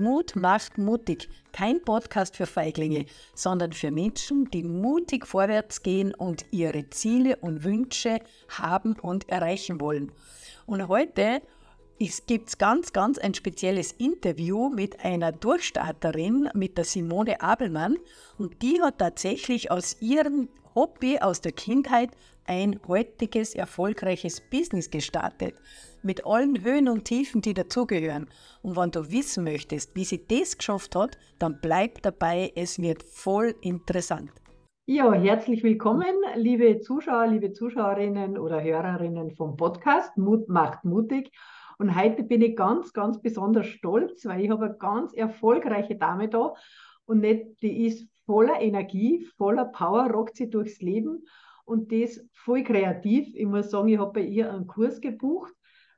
Mut 0.00 0.36
macht 0.36 0.78
mutig. 0.78 1.28
Kein 1.52 1.82
Podcast 1.82 2.36
für 2.36 2.46
Feiglinge, 2.46 3.06
sondern 3.34 3.72
für 3.72 3.90
Menschen, 3.90 4.50
die 4.50 4.62
mutig 4.62 5.26
vorwärts 5.26 5.82
gehen 5.82 6.14
und 6.14 6.46
ihre 6.50 6.88
Ziele 6.90 7.36
und 7.36 7.64
Wünsche 7.64 8.20
haben 8.48 8.94
und 9.00 9.28
erreichen 9.28 9.80
wollen. 9.80 10.12
Und 10.66 10.88
heute 10.88 11.42
gibt 12.26 12.48
es 12.48 12.58
ganz, 12.58 12.92
ganz 12.92 13.18
ein 13.18 13.34
spezielles 13.34 13.92
Interview 13.92 14.68
mit 14.68 15.04
einer 15.04 15.32
Durchstarterin, 15.32 16.48
mit 16.54 16.78
der 16.78 16.84
Simone 16.84 17.40
Abelmann. 17.40 17.96
Und 18.38 18.62
die 18.62 18.80
hat 18.80 18.98
tatsächlich 18.98 19.70
aus 19.70 19.96
ihrem 20.00 20.48
Hobby 20.74 21.18
aus 21.18 21.40
der 21.40 21.52
Kindheit 21.52 22.10
ein 22.48 22.80
heutiges 22.88 23.54
erfolgreiches 23.54 24.40
Business 24.40 24.90
gestartet 24.90 25.54
mit 26.02 26.26
allen 26.26 26.64
Höhen 26.64 26.88
und 26.88 27.04
Tiefen, 27.04 27.42
die 27.42 27.54
dazugehören. 27.54 28.28
Und 28.62 28.76
wenn 28.76 28.90
du 28.90 29.10
wissen 29.10 29.44
möchtest, 29.44 29.94
wie 29.94 30.04
sie 30.04 30.26
das 30.26 30.56
geschafft 30.56 30.96
hat, 30.96 31.18
dann 31.38 31.58
bleib 31.60 32.02
dabei, 32.02 32.50
es 32.56 32.80
wird 32.80 33.02
voll 33.02 33.54
interessant. 33.60 34.30
Ja, 34.86 35.12
herzlich 35.12 35.62
willkommen, 35.62 36.14
liebe 36.36 36.80
Zuschauer, 36.80 37.26
liebe 37.26 37.52
Zuschauerinnen 37.52 38.38
oder 38.38 38.62
Hörerinnen 38.62 39.32
vom 39.32 39.56
Podcast 39.56 40.16
Mut 40.16 40.48
macht 40.48 40.84
mutig. 40.84 41.30
Und 41.76 41.94
heute 41.94 42.22
bin 42.22 42.40
ich 42.40 42.56
ganz, 42.56 42.94
ganz 42.94 43.20
besonders 43.20 43.66
stolz, 43.66 44.24
weil 44.24 44.40
ich 44.40 44.50
habe 44.50 44.64
eine 44.64 44.78
ganz 44.78 45.12
erfolgreiche 45.12 45.96
Dame 45.96 46.30
da 46.30 46.54
und 47.04 47.20
nicht, 47.20 47.60
die 47.60 47.86
ist 47.86 48.08
voller 48.24 48.60
Energie, 48.60 49.26
voller 49.36 49.66
Power, 49.66 50.10
rockt 50.10 50.36
sie 50.36 50.48
durchs 50.48 50.80
Leben 50.80 51.24
und 51.68 51.92
das 51.92 52.20
voll 52.32 52.62
kreativ. 52.64 53.34
Ich 53.34 53.46
muss 53.46 53.70
sagen, 53.70 53.88
ich 53.88 53.98
habe 53.98 54.12
bei 54.12 54.22
ihr 54.22 54.52
einen 54.52 54.66
Kurs 54.66 55.00
gebucht 55.00 55.54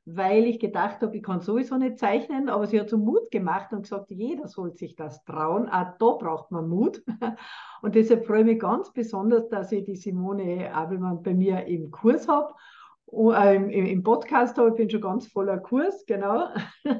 weil 0.06 0.46
ich 0.46 0.58
gedacht 0.58 1.02
habe, 1.02 1.16
ich 1.16 1.22
kann 1.22 1.40
sowieso 1.40 1.76
nicht 1.76 1.98
zeichnen, 1.98 2.48
aber 2.48 2.66
sie 2.66 2.80
hat 2.80 2.88
so 2.88 2.98
Mut 2.98 3.30
gemacht 3.30 3.72
und 3.72 3.82
gesagt, 3.82 4.10
jeder 4.10 4.48
soll 4.48 4.74
sich 4.76 4.96
das 4.96 5.24
trauen. 5.24 5.68
Auch 5.68 5.96
da 5.98 6.12
braucht 6.12 6.50
man 6.50 6.68
Mut. 6.68 7.02
Und 7.82 7.94
deshalb 7.94 8.26
freue 8.26 8.40
ich 8.40 8.46
mich 8.46 8.58
ganz 8.58 8.92
besonders, 8.92 9.48
dass 9.48 9.72
ich 9.72 9.84
die 9.84 9.96
Simone 9.96 10.72
Abelmann 10.74 11.22
bei 11.22 11.34
mir 11.34 11.66
im 11.66 11.90
Kurs 11.90 12.28
habe, 12.28 12.54
äh, 13.12 13.56
im, 13.56 13.70
im 13.70 14.02
Podcast 14.02 14.56
habe. 14.58 14.70
Ich 14.70 14.76
bin 14.76 14.90
schon 14.90 15.00
ganz 15.00 15.26
voller 15.26 15.58
Kurs, 15.58 16.04
genau. 16.06 16.48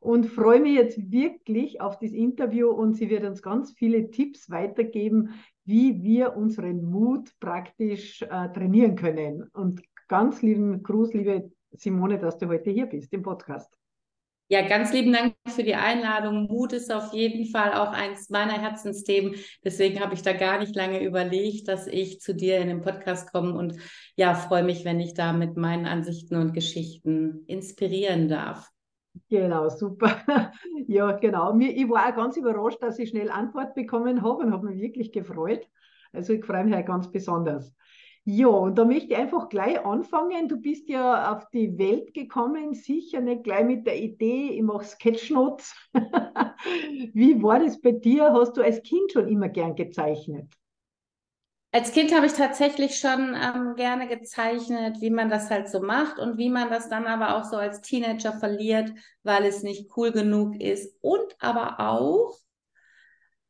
Und 0.00 0.26
freue 0.26 0.60
mich 0.60 0.76
jetzt 0.76 1.10
wirklich 1.10 1.80
auf 1.82 1.98
das 1.98 2.12
Interview 2.12 2.70
und 2.70 2.94
sie 2.94 3.10
wird 3.10 3.22
uns 3.22 3.42
ganz 3.42 3.72
viele 3.72 4.10
Tipps 4.10 4.48
weitergeben, 4.48 5.34
wie 5.64 6.02
wir 6.02 6.36
unseren 6.36 6.84
Mut 6.84 7.30
praktisch 7.40 8.22
äh, 8.22 8.48
trainieren 8.52 8.96
können. 8.96 9.48
Und 9.52 9.82
ganz 10.08 10.42
lieben 10.42 10.82
Gruß, 10.82 11.14
liebe 11.14 11.50
Simone, 11.72 12.18
dass 12.18 12.38
du 12.38 12.48
heute 12.48 12.70
hier 12.70 12.86
bist 12.86 13.12
im 13.12 13.22
Podcast. 13.22 13.70
Ja, 14.52 14.66
ganz 14.66 14.92
lieben 14.92 15.12
Dank 15.12 15.36
für 15.46 15.62
die 15.62 15.76
Einladung. 15.76 16.48
Mut 16.48 16.72
ist 16.72 16.92
auf 16.92 17.12
jeden 17.12 17.46
Fall 17.46 17.72
auch 17.72 17.92
eins 17.92 18.30
meiner 18.30 18.60
Herzensthemen. 18.60 19.36
Deswegen 19.64 20.00
habe 20.00 20.14
ich 20.14 20.22
da 20.22 20.32
gar 20.32 20.58
nicht 20.58 20.74
lange 20.74 21.04
überlegt, 21.04 21.68
dass 21.68 21.86
ich 21.86 22.20
zu 22.20 22.34
dir 22.34 22.58
in 22.58 22.66
den 22.66 22.80
Podcast 22.80 23.30
komme 23.30 23.54
und 23.54 23.76
ja, 24.16 24.34
freue 24.34 24.64
mich, 24.64 24.84
wenn 24.84 24.98
ich 24.98 25.14
da 25.14 25.32
mit 25.32 25.56
meinen 25.56 25.86
Ansichten 25.86 26.34
und 26.34 26.52
Geschichten 26.52 27.44
inspirieren 27.46 28.28
darf. 28.28 28.68
Genau, 29.28 29.68
super. 29.68 30.22
Ja, 30.88 31.12
genau. 31.12 31.56
Ich 31.58 31.88
war 31.88 32.08
auch 32.08 32.16
ganz 32.16 32.36
überrascht, 32.36 32.82
dass 32.82 32.98
ich 32.98 33.10
schnell 33.10 33.30
Antwort 33.30 33.74
bekommen 33.74 34.22
habe 34.22 34.42
und 34.44 34.52
habe 34.52 34.66
mich 34.68 34.80
wirklich 34.80 35.12
gefreut. 35.12 35.68
Also 36.12 36.32
ich 36.32 36.44
freue 36.44 36.64
mich 36.64 36.74
halt 36.74 36.86
ganz 36.86 37.10
besonders. 37.10 37.72
Ja, 38.24 38.48
und 38.48 38.76
da 38.76 38.84
möchte 38.84 39.06
ich 39.14 39.16
einfach 39.16 39.48
gleich 39.48 39.84
anfangen. 39.84 40.48
Du 40.48 40.60
bist 40.60 40.88
ja 40.88 41.32
auf 41.32 41.48
die 41.50 41.78
Welt 41.78 42.12
gekommen, 42.12 42.74
sicher 42.74 43.20
nicht 43.20 43.44
gleich 43.44 43.64
mit 43.64 43.86
der 43.86 43.98
Idee, 44.00 44.50
ich 44.50 44.62
mache 44.62 44.84
Sketchnotes. 44.84 45.74
Wie 47.14 47.42
war 47.42 47.60
das 47.60 47.80
bei 47.80 47.92
dir? 47.92 48.32
Hast 48.32 48.56
du 48.56 48.62
als 48.62 48.82
Kind 48.82 49.12
schon 49.12 49.28
immer 49.28 49.48
gern 49.48 49.74
gezeichnet? 49.76 50.52
Als 51.72 51.92
Kind 51.92 52.12
habe 52.12 52.26
ich 52.26 52.32
tatsächlich 52.32 52.98
schon 52.98 53.36
ähm, 53.36 53.74
gerne 53.76 54.08
gezeichnet, 54.08 55.00
wie 55.00 55.10
man 55.10 55.30
das 55.30 55.50
halt 55.50 55.68
so 55.68 55.80
macht 55.80 56.18
und 56.18 56.36
wie 56.36 56.50
man 56.50 56.68
das 56.68 56.88
dann 56.88 57.06
aber 57.06 57.36
auch 57.36 57.44
so 57.44 57.56
als 57.56 57.80
Teenager 57.80 58.32
verliert, 58.32 58.92
weil 59.22 59.44
es 59.44 59.62
nicht 59.62 59.96
cool 59.96 60.10
genug 60.10 60.60
ist. 60.60 60.96
Und 61.00 61.36
aber 61.38 61.78
auch, 61.78 62.36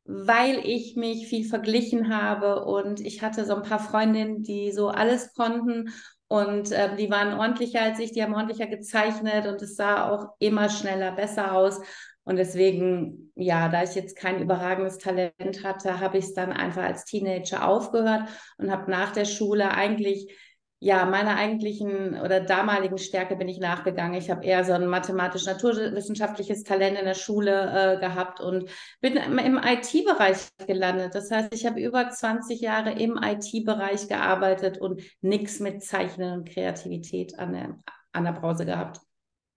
weil 0.05 0.59
ich 0.67 0.97
mich 0.97 1.29
viel 1.29 1.49
verglichen 1.49 2.15
habe 2.15 2.65
und 2.67 3.01
ich 3.01 3.23
hatte 3.23 3.47
so 3.47 3.55
ein 3.55 3.63
paar 3.63 3.79
Freundinnen, 3.79 4.43
die 4.43 4.71
so 4.71 4.89
alles 4.89 5.33
konnten 5.33 5.91
und 6.29 6.73
äh, 6.73 6.95
die 6.97 7.11
waren 7.11 7.39
ordentlicher 7.39 7.81
als 7.83 7.99
ich, 8.01 8.13
die 8.13 8.23
haben 8.23 8.35
ordentlicher 8.35 8.67
gezeichnet 8.67 9.47
und 9.47 9.63
es 9.63 9.77
sah 9.77 10.11
auch 10.11 10.35
immer 10.39 10.69
schneller 10.69 11.13
besser 11.13 11.53
aus. 11.53 11.81
Und 12.31 12.37
deswegen, 12.37 13.33
ja, 13.35 13.69
da 13.69 13.83
ich 13.83 13.97
jetzt 13.97 14.15
kein 14.15 14.41
überragendes 14.41 14.99
Talent 14.99 15.65
hatte, 15.65 15.99
habe 15.99 16.19
ich 16.19 16.27
es 16.27 16.33
dann 16.33 16.53
einfach 16.53 16.85
als 16.85 17.05
Teenager 17.05 17.67
aufgehört 17.67 18.29
und 18.57 18.71
habe 18.71 18.89
nach 18.89 19.11
der 19.11 19.25
Schule 19.25 19.73
eigentlich 19.73 20.33
ja, 20.79 21.07
meiner 21.07 21.35
eigentlichen 21.35 22.21
oder 22.21 22.39
damaligen 22.39 22.99
Stärke 22.99 23.35
bin 23.35 23.49
ich 23.49 23.59
nachgegangen. 23.59 24.15
Ich 24.15 24.31
habe 24.31 24.45
eher 24.45 24.65
so 24.65 24.73
ein 24.75 24.87
mathematisch-naturwissenschaftliches 24.87 26.63
Talent 26.63 27.01
in 27.01 27.05
der 27.05 27.15
Schule 27.15 27.97
äh, 27.97 27.99
gehabt 27.99 28.41
und 28.41 28.71
bin 29.01 29.17
im 29.17 29.59
IT-Bereich 29.59 30.51
gelandet. 30.69 31.17
Das 31.17 31.33
heißt, 31.33 31.53
ich 31.53 31.67
habe 31.67 31.81
über 31.81 32.11
20 32.11 32.61
Jahre 32.61 32.93
im 32.93 33.19
IT-Bereich 33.21 34.07
gearbeitet 34.07 34.79
und 34.79 35.03
nichts 35.21 35.59
mit 35.59 35.83
Zeichnen 35.83 36.33
und 36.39 36.49
Kreativität 36.49 37.37
an 37.41 37.55
der, 37.55 37.77
an 38.13 38.23
der 38.23 38.33
Brause 38.35 38.65
gehabt. 38.67 39.01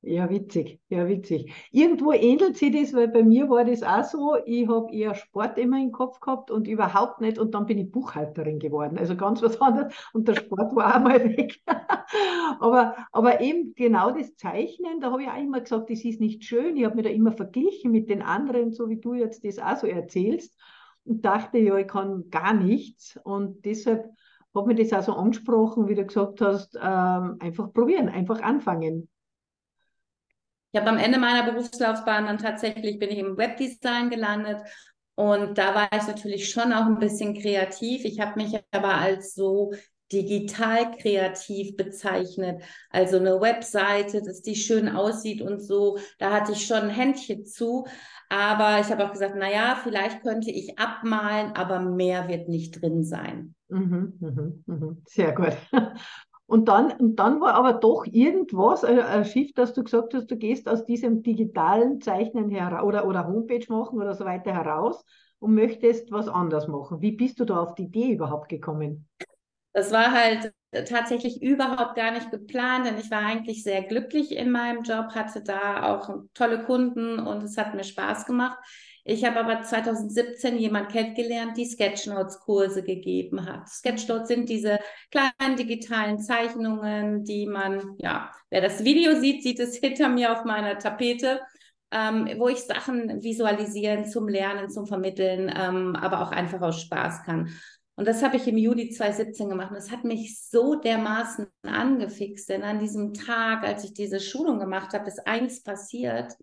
Ja, 0.05 0.29
witzig, 0.29 0.81
ja, 0.89 1.07
witzig. 1.07 1.53
Irgendwo 1.71 2.11
ähnelt 2.11 2.57
sich 2.57 2.73
das, 2.73 2.93
weil 2.93 3.07
bei 3.07 3.23
mir 3.23 3.49
war 3.49 3.63
das 3.63 3.83
auch 3.83 4.03
so. 4.03 4.35
Ich 4.45 4.67
habe 4.67 4.93
eher 4.93 5.15
Sport 5.15 5.57
immer 5.57 5.81
im 5.81 5.93
Kopf 5.93 6.19
gehabt 6.19 6.51
und 6.51 6.67
überhaupt 6.67 7.21
nicht. 7.21 7.37
Und 7.37 7.53
dann 7.53 7.65
bin 7.65 7.77
ich 7.77 7.89
Buchhalterin 7.89 8.59
geworden. 8.59 8.97
Also 8.97 9.15
ganz 9.15 9.41
was 9.41 9.61
anderes. 9.61 9.93
Und 10.11 10.27
der 10.27 10.35
Sport 10.35 10.75
war 10.75 10.97
auch 10.97 10.99
mal 10.99 11.23
weg. 11.23 11.57
aber, 12.59 12.97
aber 13.13 13.39
eben 13.39 13.75
genau 13.75 14.11
das 14.11 14.35
Zeichnen, 14.35 14.99
da 14.99 15.09
habe 15.09 15.23
ich 15.23 15.29
auch 15.29 15.41
immer 15.41 15.61
gesagt, 15.61 15.89
das 15.89 16.03
ist 16.03 16.19
nicht 16.19 16.43
schön. 16.43 16.75
Ich 16.75 16.83
habe 16.83 16.95
mich 16.95 17.05
da 17.05 17.09
immer 17.09 17.31
verglichen 17.31 17.93
mit 17.93 18.09
den 18.09 18.21
anderen, 18.21 18.73
so 18.73 18.89
wie 18.89 18.99
du 18.99 19.13
jetzt 19.13 19.45
das 19.45 19.57
auch 19.57 19.77
so 19.77 19.87
erzählst. 19.87 20.59
Und 21.05 21.23
dachte, 21.23 21.59
ja, 21.59 21.77
ich 21.77 21.87
kann 21.87 22.29
gar 22.29 22.53
nichts. 22.53 23.17
Und 23.23 23.63
deshalb 23.63 24.09
hat 24.53 24.67
mir 24.67 24.75
das 24.75 24.91
auch 24.91 25.03
so 25.03 25.13
angesprochen, 25.13 25.87
wie 25.87 25.95
du 25.95 26.05
gesagt 26.05 26.41
hast, 26.41 26.75
ähm, 26.75 27.37
einfach 27.39 27.71
probieren, 27.71 28.09
einfach 28.09 28.41
anfangen. 28.41 29.07
Ich 30.73 30.79
habe 30.79 30.89
am 30.89 30.97
Ende 30.97 31.19
meiner 31.19 31.44
Berufslaufbahn 31.50 32.25
dann 32.25 32.39
tatsächlich 32.39 32.97
bin 32.97 33.11
ich 33.11 33.19
im 33.19 33.38
Webdesign 33.38 34.09
gelandet 34.09 34.57
und 35.13 35.59
da 35.59 35.75
war 35.75 35.88
ich 35.95 36.07
natürlich 36.07 36.50
schon 36.50 36.73
auch 36.73 36.88
ein 36.88 36.97
bisschen 36.97 37.35
kreativ. 37.39 38.06
Ich 38.06 38.19
habe 38.19 38.41
mich 38.41 38.59
aber 38.72 38.95
als 38.95 39.35
so 39.35 39.72
digital 40.12 40.89
kreativ 40.97 41.75
bezeichnet. 41.75 42.63
Also 42.89 43.17
eine 43.17 43.39
Webseite, 43.39 44.23
dass 44.23 44.41
die 44.41 44.56
schön 44.56 44.89
aussieht 44.89 45.44
und 45.44 45.59
so. 45.62 46.00
Da 46.17 46.31
hatte 46.31 46.53
ich 46.53 46.66
schon 46.66 46.78
ein 46.81 46.89
Händchen 46.89 47.45
zu. 47.45 47.85
Aber 48.29 48.79
ich 48.79 48.88
habe 48.88 49.06
auch 49.06 49.12
gesagt, 49.12 49.35
naja, 49.35 49.79
vielleicht 49.83 50.23
könnte 50.23 50.50
ich 50.50 50.79
abmalen, 50.79 51.56
aber 51.56 51.79
mehr 51.81 52.28
wird 52.28 52.50
nicht 52.50 52.81
drin 52.81 53.03
sein. 53.03 53.53
Mhm, 53.69 54.17
mh, 54.19 54.53
mh. 54.66 54.97
Sehr 55.06 55.33
gut. 55.33 55.56
Und 56.53 56.65
dann, 56.65 56.91
und 56.91 57.15
dann 57.15 57.41
war 57.41 57.55
aber 57.55 57.73
doch 57.73 58.05
irgendwas, 58.05 58.83
ein, 58.83 58.99
ein 58.99 59.25
Schiff, 59.25 59.51
dass 59.53 59.73
du 59.73 59.83
gesagt 59.83 60.13
hast, 60.13 60.29
du 60.29 60.37
gehst 60.37 60.69
aus 60.69 60.85
diesem 60.85 61.23
digitalen 61.23 61.99
Zeichnen 61.99 62.51
heraus 62.51 62.83
oder, 62.83 63.07
oder 63.07 63.25
Homepage 63.25 63.65
machen 63.69 63.99
oder 63.99 64.13
so 64.13 64.23
weiter 64.23 64.53
heraus 64.53 65.03
und 65.39 65.55
möchtest 65.55 66.11
was 66.11 66.27
anderes 66.27 66.67
machen. 66.67 67.01
Wie 67.01 67.13
bist 67.13 67.39
du 67.39 67.45
da 67.45 67.59
auf 67.59 67.73
die 67.73 67.85
Idee 67.85 68.11
überhaupt 68.11 68.49
gekommen? 68.49 69.09
Das 69.73 69.91
war 69.91 70.11
halt 70.11 70.53
tatsächlich 70.87 71.41
überhaupt 71.41 71.95
gar 71.95 72.11
nicht 72.11 72.29
geplant, 72.29 72.85
denn 72.85 72.99
ich 72.99 73.09
war 73.09 73.25
eigentlich 73.25 73.63
sehr 73.63 73.81
glücklich 73.81 74.31
in 74.31 74.51
meinem 74.51 74.83
Job, 74.83 75.15
hatte 75.15 75.41
da 75.41 75.95
auch 75.95 76.19
tolle 76.35 76.65
Kunden 76.65 77.17
und 77.17 77.41
es 77.41 77.57
hat 77.57 77.73
mir 77.73 77.83
Spaß 77.83 78.27
gemacht. 78.27 78.59
Ich 79.05 79.25
habe 79.25 79.39
aber 79.41 79.61
2017 79.61 80.57
jemand 80.57 80.89
kennengelernt, 80.89 81.57
die 81.57 81.65
Sketchnotes-Kurse 81.65 82.83
gegeben 82.83 83.45
hat. 83.45 83.67
Sketchnotes 83.67 84.29
sind 84.29 84.47
diese 84.47 84.79
kleinen 85.11 85.57
digitalen 85.57 86.19
Zeichnungen, 86.19 87.25
die 87.25 87.45
man, 87.45 87.95
ja, 87.97 88.31
wer 88.50 88.61
das 88.61 88.85
Video 88.85 89.19
sieht, 89.19 89.44
sieht 89.44 89.59
es 89.59 89.75
hinter 89.81 90.07
mir 90.07 90.31
auf 90.31 90.45
meiner 90.45 90.77
Tapete. 90.79 91.41
Ähm, 91.95 92.27
wo 92.39 92.47
ich 92.47 92.63
Sachen 92.63 93.21
visualisieren 93.21 94.05
zum 94.05 94.27
Lernen, 94.27 94.67
zum 94.67 94.88
Vermitteln, 94.88 95.53
ähm, 95.56 95.95
aber 95.95 96.21
auch 96.23 96.31
einfach 96.31 96.59
aus 96.61 96.81
Spaß 96.81 97.21
kann. 97.21 97.53
Und 97.95 98.07
das 98.07 98.23
habe 98.23 98.38
ich 98.38 98.47
im 98.47 98.57
Juli 98.57 98.89
2017 98.89 99.47
gemacht. 99.47 99.69
Und 99.69 99.75
das 99.75 99.91
hat 99.91 100.03
mich 100.03 100.41
so 100.41 100.73
dermaßen 100.73 101.45
angefixt, 101.61 102.49
denn 102.49 102.63
an 102.63 102.79
diesem 102.79 103.13
Tag, 103.13 103.63
als 103.63 103.83
ich 103.83 103.94
diese 103.94 104.19
Schulung 104.19 104.57
gemacht 104.57 104.94
habe, 104.94 105.07
ist 105.07 105.27
eins 105.27 105.61
passiert 105.61 106.33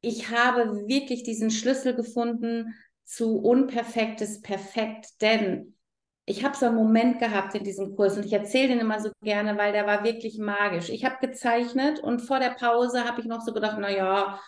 ich 0.00 0.30
habe 0.30 0.86
wirklich 0.86 1.22
diesen 1.22 1.50
Schlüssel 1.50 1.94
gefunden 1.94 2.74
zu 3.04 3.38
unperfektes 3.38 4.40
Perfekt, 4.40 5.20
denn 5.20 5.76
ich 6.26 6.44
habe 6.44 6.56
so 6.56 6.66
einen 6.66 6.76
Moment 6.76 7.18
gehabt 7.18 7.54
in 7.54 7.64
diesem 7.64 7.96
Kurs 7.96 8.16
und 8.16 8.24
ich 8.24 8.32
erzähle 8.32 8.68
den 8.68 8.78
immer 8.78 9.00
so 9.00 9.10
gerne, 9.22 9.58
weil 9.58 9.72
der 9.72 9.86
war 9.86 10.04
wirklich 10.04 10.38
magisch. 10.38 10.88
Ich 10.88 11.04
habe 11.04 11.16
gezeichnet 11.20 11.98
und 11.98 12.20
vor 12.20 12.38
der 12.38 12.50
Pause 12.50 13.04
habe 13.04 13.20
ich 13.20 13.26
noch 13.26 13.40
so 13.40 13.52
gedacht, 13.52 13.78
naja, 13.78 14.38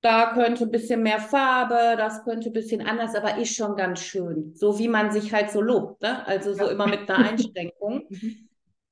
da 0.00 0.32
könnte 0.32 0.64
ein 0.64 0.70
bisschen 0.70 1.02
mehr 1.02 1.20
Farbe, 1.20 1.96
das 1.96 2.24
könnte 2.24 2.50
ein 2.50 2.52
bisschen 2.52 2.86
anders, 2.86 3.14
aber 3.14 3.38
ist 3.38 3.54
schon 3.54 3.76
ganz 3.76 4.00
schön. 4.00 4.52
So 4.54 4.78
wie 4.78 4.88
man 4.88 5.12
sich 5.12 5.32
halt 5.32 5.50
so 5.50 5.60
lobt, 5.60 6.02
ne? 6.02 6.26
Also 6.26 6.54
so 6.54 6.64
ja. 6.64 6.70
immer 6.70 6.86
mit 6.86 7.08
einer 7.08 7.28
Einschränkung. 7.30 8.02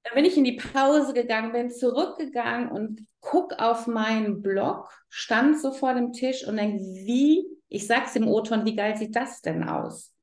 Dann 0.03 0.15
bin 0.15 0.25
ich 0.25 0.37
in 0.37 0.45
die 0.45 0.57
Pause 0.57 1.13
gegangen, 1.13 1.53
bin 1.53 1.71
zurückgegangen 1.71 2.71
und 2.71 3.07
guck 3.21 3.59
auf 3.59 3.87
meinen 3.87 4.43
Blog, 4.43 4.91
stand 5.09 5.61
so 5.61 5.73
vor 5.73 5.95
dem 5.95 6.13
Tisch 6.13 6.47
und 6.47 6.57
denke, 6.57 6.79
wie, 6.79 7.47
ich 7.69 7.87
sag's 7.87 8.17
im 8.17 8.27
O-Ton, 8.27 8.65
wie 8.65 8.77
geil 8.77 8.97
sieht 8.97 9.15
das 9.15 9.43
denn 9.43 9.63
aus? 9.63 10.15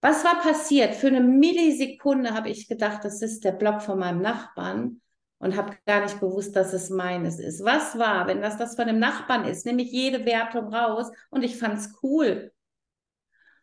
Was 0.00 0.24
war 0.24 0.40
passiert? 0.40 0.94
Für 0.94 1.08
eine 1.08 1.20
Millisekunde 1.20 2.32
habe 2.32 2.48
ich 2.48 2.68
gedacht, 2.68 3.04
das 3.04 3.22
ist 3.22 3.44
der 3.44 3.52
Blog 3.52 3.82
von 3.82 3.98
meinem 3.98 4.22
Nachbarn 4.22 5.00
und 5.38 5.56
habe 5.56 5.76
gar 5.84 6.02
nicht 6.02 6.20
gewusst, 6.20 6.54
dass 6.54 6.72
es 6.72 6.88
meines 6.88 7.40
ist. 7.40 7.64
Was 7.64 7.98
war, 7.98 8.28
wenn 8.28 8.40
das 8.40 8.56
das 8.56 8.76
von 8.76 8.86
dem 8.86 9.00
Nachbarn 9.00 9.46
ist? 9.46 9.66
Nehme 9.66 9.82
ich 9.82 9.90
jede 9.90 10.24
Wertung 10.24 10.72
raus 10.72 11.10
und 11.30 11.42
ich 11.42 11.58
fand 11.58 11.78
es 11.78 11.92
cool. 12.04 12.52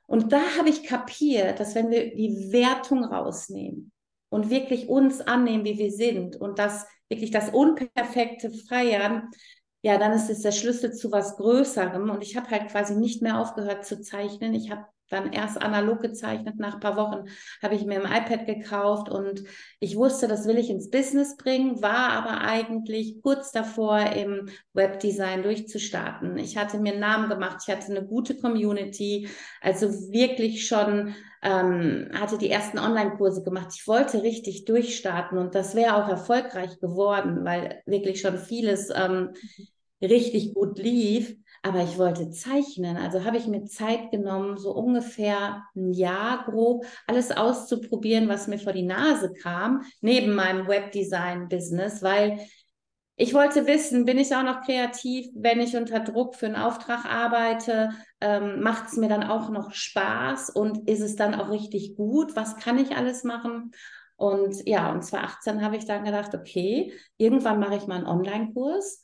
Und 0.06 0.34
da 0.34 0.42
habe 0.58 0.68
ich 0.68 0.84
kapiert, 0.84 1.62
dass 1.62 1.76
wenn 1.76 1.90
wir 1.90 2.14
die 2.14 2.52
Wertung 2.52 3.06
rausnehmen 3.06 3.93
und 4.34 4.50
wirklich 4.50 4.90
uns 4.90 5.22
annehmen, 5.22 5.64
wie 5.64 5.78
wir 5.78 5.92
sind 5.92 6.36
und 6.36 6.58
das 6.58 6.88
wirklich 7.08 7.30
das 7.30 7.50
Unperfekte 7.52 8.50
feiern, 8.68 9.30
ja, 9.84 10.00
dann 10.00 10.12
ist 10.14 10.28
es 10.28 10.42
der 10.42 10.52
Schlüssel 10.52 10.92
zu 10.92 11.12
was 11.12 11.38
Größerem. 11.38 12.10
Und 12.10 12.24
ich 12.24 12.36
habe 12.36 12.50
halt 12.50 12.70
quasi 12.72 12.96
nicht 12.96 13.22
mehr 13.22 13.38
aufgehört 13.38 13.86
zu 13.86 14.02
zeichnen. 14.02 14.56
Ich 14.56 14.72
habe 14.72 14.86
dann 15.10 15.34
erst 15.34 15.62
analog 15.62 16.02
gezeichnet. 16.02 16.58
Nach 16.58 16.76
ein 16.76 16.80
paar 16.80 16.98
Wochen 16.98 17.26
habe 17.62 17.76
ich 17.76 17.86
mir 17.86 18.04
ein 18.04 18.24
iPad 18.24 18.48
gekauft 18.48 19.10
und 19.10 19.44
ich 19.80 19.96
wusste, 19.98 20.28
das 20.28 20.48
will 20.48 20.58
ich 20.58 20.72
ins 20.72 20.90
Business 20.90 21.38
bringen, 21.38 21.84
war 21.84 22.14
aber 22.14 22.42
eigentlich 22.42 23.22
kurz 23.22 23.52
davor, 23.52 24.00
im 24.00 24.50
Webdesign 24.74 25.44
durchzustarten. 25.44 26.40
Ich 26.40 26.58
hatte 26.58 26.80
mir 26.80 26.94
einen 26.94 27.02
Namen 27.02 27.30
gemacht, 27.30 27.58
ich 27.68 27.72
hatte 27.72 27.92
eine 27.92 28.04
gute 28.04 28.36
Community, 28.40 29.30
also 29.62 29.92
wirklich 30.12 30.66
schon 30.66 31.14
ähm, 31.44 32.10
hatte 32.14 32.38
die 32.38 32.50
ersten 32.50 32.80
Online-Kurse 32.80 33.44
gemacht. 33.44 33.70
Ich 33.76 33.88
wollte 33.88 34.24
richtig 34.24 34.66
durchstarten 34.66 35.38
und 35.38 35.56
das 35.56 35.76
wäre 35.76 35.96
auch 35.96 36.10
erfolgreich 36.10 36.80
geworden, 36.80 37.44
weil 37.44 37.82
wirklich 37.86 38.22
schon 38.22 38.38
vieles 38.38 38.90
ähm, 38.96 39.34
richtig 40.02 40.54
gut 40.54 40.80
lief 40.80 41.36
aber 41.66 41.82
ich 41.82 41.98
wollte 41.98 42.30
zeichnen. 42.30 42.98
Also 42.98 43.24
habe 43.24 43.38
ich 43.38 43.48
mir 43.48 43.64
Zeit 43.64 44.12
genommen, 44.12 44.58
so 44.58 44.72
ungefähr 44.74 45.64
ein 45.76 45.94
Jahr 45.94 46.44
grob 46.44 46.86
alles 47.08 47.32
auszuprobieren, 47.32 48.28
was 48.28 48.48
mir 48.48 48.60
vor 48.60 48.74
die 48.74 48.84
Nase 48.84 49.32
kam, 49.32 49.82
neben 50.02 50.36
meinem 50.36 50.68
Webdesign-Business, 50.68 52.04
weil 52.04 52.40
ich 53.16 53.34
wollte 53.34 53.68
wissen, 53.68 54.06
bin 54.06 54.18
ich 54.18 54.36
auch 54.36 54.44
noch 54.44 54.62
kreativ, 54.62 55.28
wenn 55.36 55.60
ich 55.60 55.76
unter 55.76 56.00
Druck 56.00 56.36
für 56.36 56.48
einen 56.48 56.56
Auftrag 56.56 57.06
arbeite? 57.06 57.92
Ähm, 58.22 58.62
Macht 58.62 58.88
es 58.88 58.98
mir 58.98 59.10
dann 59.10 59.24
auch 59.24 59.50
noch 59.50 59.72
Spaß 59.74 60.50
und 60.50 60.90
ist 60.90 61.02
es 61.02 61.16
dann 61.16 61.36
auch 61.36 61.50
richtig 61.50 61.96
gut? 61.96 62.36
Was 62.36 62.58
kann 62.58 62.78
ich 62.78 62.96
alles 62.96 63.24
machen? 63.24 63.72
Und 64.16 64.66
ja, 64.66 64.92
und 64.92 65.04
2018 65.04 65.64
habe 65.64 65.78
ich 65.78 65.86
dann 65.86 66.06
gedacht, 66.06 66.34
okay, 66.34 66.94
irgendwann 67.18 67.60
mache 67.60 67.76
ich 67.76 67.88
mal 67.88 67.98
einen 67.98 68.08
Online-Kurs 68.08 69.02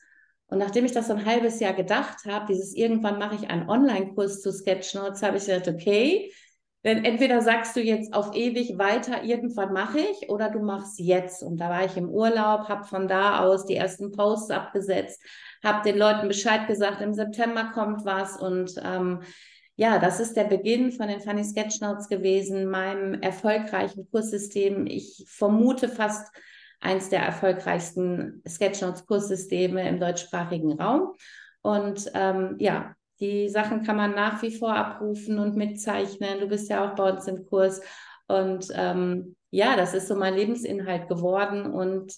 und 0.49 0.57
nachdem 0.57 0.85
ich 0.85 0.91
das 0.91 1.07
so 1.07 1.13
ein 1.13 1.25
halbes 1.25 1.59
Jahr 1.59 1.73
gedacht 1.73 2.25
habe, 2.25 2.47
dieses 2.47 2.73
irgendwann 2.75 3.19
mache 3.19 3.35
ich 3.35 3.49
einen 3.49 3.69
Online-Kurs 3.69 4.41
zu 4.41 4.51
Sketchnotes, 4.51 5.21
habe 5.21 5.37
ich 5.37 5.45
gedacht, 5.45 5.67
okay, 5.67 6.31
denn 6.85 7.03
entweder 7.03 7.41
sagst 7.41 7.75
du 7.75 7.81
jetzt 7.81 8.13
auf 8.13 8.33
ewig 8.35 8.77
weiter, 8.77 9.23
irgendwann 9.23 9.73
mache 9.73 9.99
ich, 9.99 10.29
oder 10.29 10.49
du 10.49 10.59
machst 10.59 10.99
jetzt. 10.99 11.43
Und 11.43 11.57
da 11.57 11.69
war 11.69 11.83
ich 11.83 11.97
im 11.97 12.09
Urlaub, 12.09 12.69
habe 12.69 12.85
von 12.85 13.07
da 13.07 13.39
aus 13.39 13.65
die 13.65 13.75
ersten 13.75 14.11
Posts 14.11 14.51
abgesetzt, 14.51 15.21
habe 15.63 15.83
den 15.83 15.97
Leuten 15.97 16.29
Bescheid 16.29 16.67
gesagt, 16.67 17.01
im 17.01 17.13
September 17.13 17.71
kommt 17.73 18.05
was. 18.05 18.37
Und 18.37 18.75
ähm, 18.83 19.21
ja, 19.75 19.99
das 19.99 20.21
ist 20.21 20.37
der 20.37 20.45
Beginn 20.45 20.91
von 20.91 21.09
den 21.09 21.19
Funny 21.19 21.43
Sketchnotes 21.43 22.07
gewesen, 22.07 22.69
meinem 22.69 23.21
erfolgreichen 23.21 24.09
Kurssystem. 24.09 24.87
Ich 24.87 25.25
vermute 25.27 25.89
fast 25.89 26.33
eins 26.79 27.09
der 27.09 27.21
erfolgreichsten 27.21 28.41
Sketchnotes-Kurssysteme 28.47 29.87
im 29.87 29.99
deutschsprachigen 29.99 30.79
Raum. 30.79 31.13
Und 31.61 32.09
ähm, 32.13 32.55
ja, 32.59 32.95
die 33.19 33.49
Sachen 33.49 33.83
kann 33.83 33.97
man 33.97 34.11
nach 34.11 34.41
wie 34.41 34.55
vor 34.55 34.75
abrufen 34.75 35.39
und 35.39 35.55
mitzeichnen. 35.55 36.39
Du 36.39 36.47
bist 36.47 36.69
ja 36.69 36.89
auch 36.89 36.95
bei 36.95 37.11
uns 37.11 37.27
im 37.27 37.45
Kurs. 37.45 37.81
Und 38.27 38.67
ähm, 38.73 39.35
ja, 39.51 39.75
das 39.75 39.93
ist 39.93 40.07
so 40.07 40.15
mein 40.15 40.35
Lebensinhalt 40.35 41.07
geworden. 41.07 41.65
Und 41.65 42.13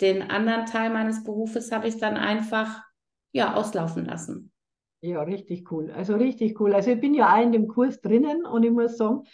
den 0.00 0.22
anderen 0.22 0.66
Teil 0.66 0.90
meines 0.90 1.24
Berufes 1.24 1.72
habe 1.72 1.88
ich 1.88 1.98
dann 1.98 2.16
einfach 2.16 2.82
ja, 3.32 3.54
auslaufen 3.54 4.06
lassen. 4.06 4.52
Ja, 5.02 5.22
richtig 5.22 5.70
cool. 5.70 5.90
Also 5.90 6.16
richtig 6.16 6.58
cool. 6.60 6.74
Also 6.74 6.90
ich 6.90 7.00
bin 7.00 7.14
ja 7.14 7.34
auch 7.34 7.42
in 7.42 7.52
dem 7.52 7.68
Kurs 7.68 8.00
drinnen 8.00 8.46
und 8.46 8.62
ich 8.62 8.70
muss 8.70 8.96
sagen, 8.96 9.24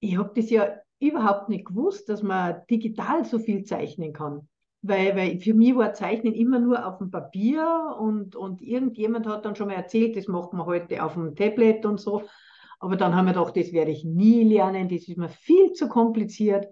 ich 0.00 0.18
habe 0.18 0.32
das 0.34 0.50
ja 0.50 0.68
überhaupt 1.00 1.48
nicht 1.48 1.64
gewusst, 1.64 2.08
dass 2.08 2.22
man 2.22 2.62
digital 2.70 3.24
so 3.24 3.38
viel 3.38 3.64
zeichnen 3.64 4.12
kann. 4.12 4.48
Weil, 4.86 5.16
weil 5.16 5.40
für 5.40 5.54
mich 5.54 5.74
war 5.74 5.94
Zeichnen 5.94 6.34
immer 6.34 6.58
nur 6.58 6.86
auf 6.86 6.98
dem 6.98 7.10
Papier 7.10 7.96
und, 7.98 8.36
und 8.36 8.60
irgendjemand 8.60 9.26
hat 9.26 9.46
dann 9.46 9.56
schon 9.56 9.68
mal 9.68 9.74
erzählt, 9.74 10.14
das 10.14 10.28
macht 10.28 10.52
man 10.52 10.66
heute 10.66 11.02
auf 11.02 11.14
dem 11.14 11.34
Tablet 11.34 11.86
und 11.86 11.98
so. 11.98 12.24
Aber 12.80 12.96
dann 12.96 13.14
haben 13.14 13.24
wir 13.24 13.32
gedacht, 13.32 13.56
das 13.56 13.72
werde 13.72 13.92
ich 13.92 14.04
nie 14.04 14.44
lernen, 14.44 14.90
das 14.90 15.08
ist 15.08 15.16
mir 15.16 15.30
viel 15.30 15.72
zu 15.72 15.88
kompliziert. 15.88 16.66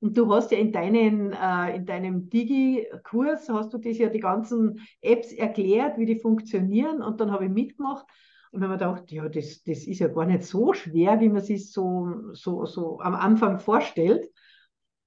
Und 0.00 0.18
du 0.18 0.28
hast 0.34 0.50
ja 0.50 0.58
in, 0.58 0.72
deinen, 0.72 1.32
äh, 1.32 1.76
in 1.76 1.86
deinem 1.86 2.28
Digi-Kurs, 2.28 3.48
hast 3.48 3.72
du 3.72 3.78
das 3.78 3.96
ja 3.96 4.08
die 4.08 4.18
ganzen 4.18 4.80
Apps 5.00 5.32
erklärt, 5.32 5.98
wie 5.98 6.06
die 6.06 6.18
funktionieren. 6.18 7.00
Und 7.00 7.20
dann 7.20 7.30
habe 7.30 7.44
ich 7.44 7.50
mitgemacht. 7.52 8.04
Und 8.50 8.60
wenn 8.60 8.70
man 8.70 8.78
gedacht, 8.80 9.12
ja, 9.12 9.28
das, 9.28 9.62
das 9.62 9.86
ist 9.86 10.00
ja 10.00 10.08
gar 10.08 10.26
nicht 10.26 10.42
so 10.42 10.72
schwer, 10.72 11.20
wie 11.20 11.28
man 11.28 11.42
sich 11.42 11.70
so, 11.70 12.08
so, 12.32 12.64
so 12.64 12.98
am 12.98 13.14
Anfang 13.14 13.60
vorstellt. 13.60 14.28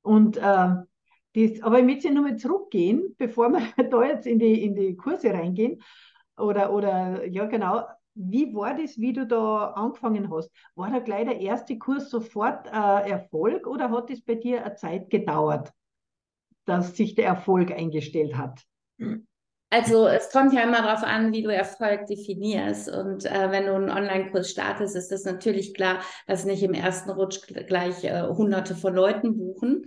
Und 0.01 0.37
äh, 0.37 0.75
das, 1.35 1.61
aber 1.61 1.79
ich 1.79 1.85
möchte 1.85 2.11
nochmal 2.11 2.37
zurückgehen, 2.37 3.15
bevor 3.17 3.49
wir 3.49 3.59
da 3.89 4.03
jetzt 4.03 4.25
in 4.25 4.39
die, 4.39 4.63
in 4.63 4.75
die 4.75 4.95
Kurse 4.95 5.33
reingehen. 5.33 5.81
Oder, 6.37 6.73
oder 6.73 7.25
ja, 7.25 7.45
genau, 7.45 7.83
wie 8.15 8.53
war 8.55 8.75
das, 8.75 8.97
wie 8.97 9.13
du 9.13 9.27
da 9.27 9.71
angefangen 9.71 10.31
hast? 10.31 10.49
War 10.75 10.89
da 10.89 10.99
gleich 10.99 11.25
der 11.25 11.39
erste 11.39 11.77
Kurs 11.77 12.09
sofort 12.09 12.67
äh, 12.67 13.09
Erfolg 13.09 13.67
oder 13.67 13.91
hat 13.91 14.09
es 14.09 14.21
bei 14.21 14.35
dir 14.35 14.65
eine 14.65 14.75
Zeit 14.75 15.09
gedauert, 15.09 15.71
dass 16.65 16.95
sich 16.95 17.15
der 17.15 17.25
Erfolg 17.25 17.71
eingestellt 17.71 18.35
hat? 18.35 18.63
Also 19.75 20.07
es 20.07 20.29
kommt 20.29 20.53
ja 20.53 20.61
immer 20.61 20.83
darauf 20.83 21.03
an, 21.03 21.33
wie 21.33 21.43
du 21.43 21.49
Erfolg 21.49 22.05
definierst. 22.05 22.87
Und 22.87 23.25
äh, 23.25 23.51
wenn 23.51 23.65
du 23.65 23.75
einen 23.75 23.89
Online-Kurs 23.89 24.49
startest, 24.49 24.95
ist 24.95 25.11
es 25.11 25.25
natürlich 25.25 25.73
klar, 25.73 25.99
dass 26.27 26.45
nicht 26.45 26.63
im 26.63 26.73
ersten 26.73 27.09
Rutsch 27.09 27.41
gleich 27.67 28.05
äh, 28.05 28.21
hunderte 28.21 28.73
von 28.73 28.95
Leuten 28.95 29.35
buchen. 29.35 29.83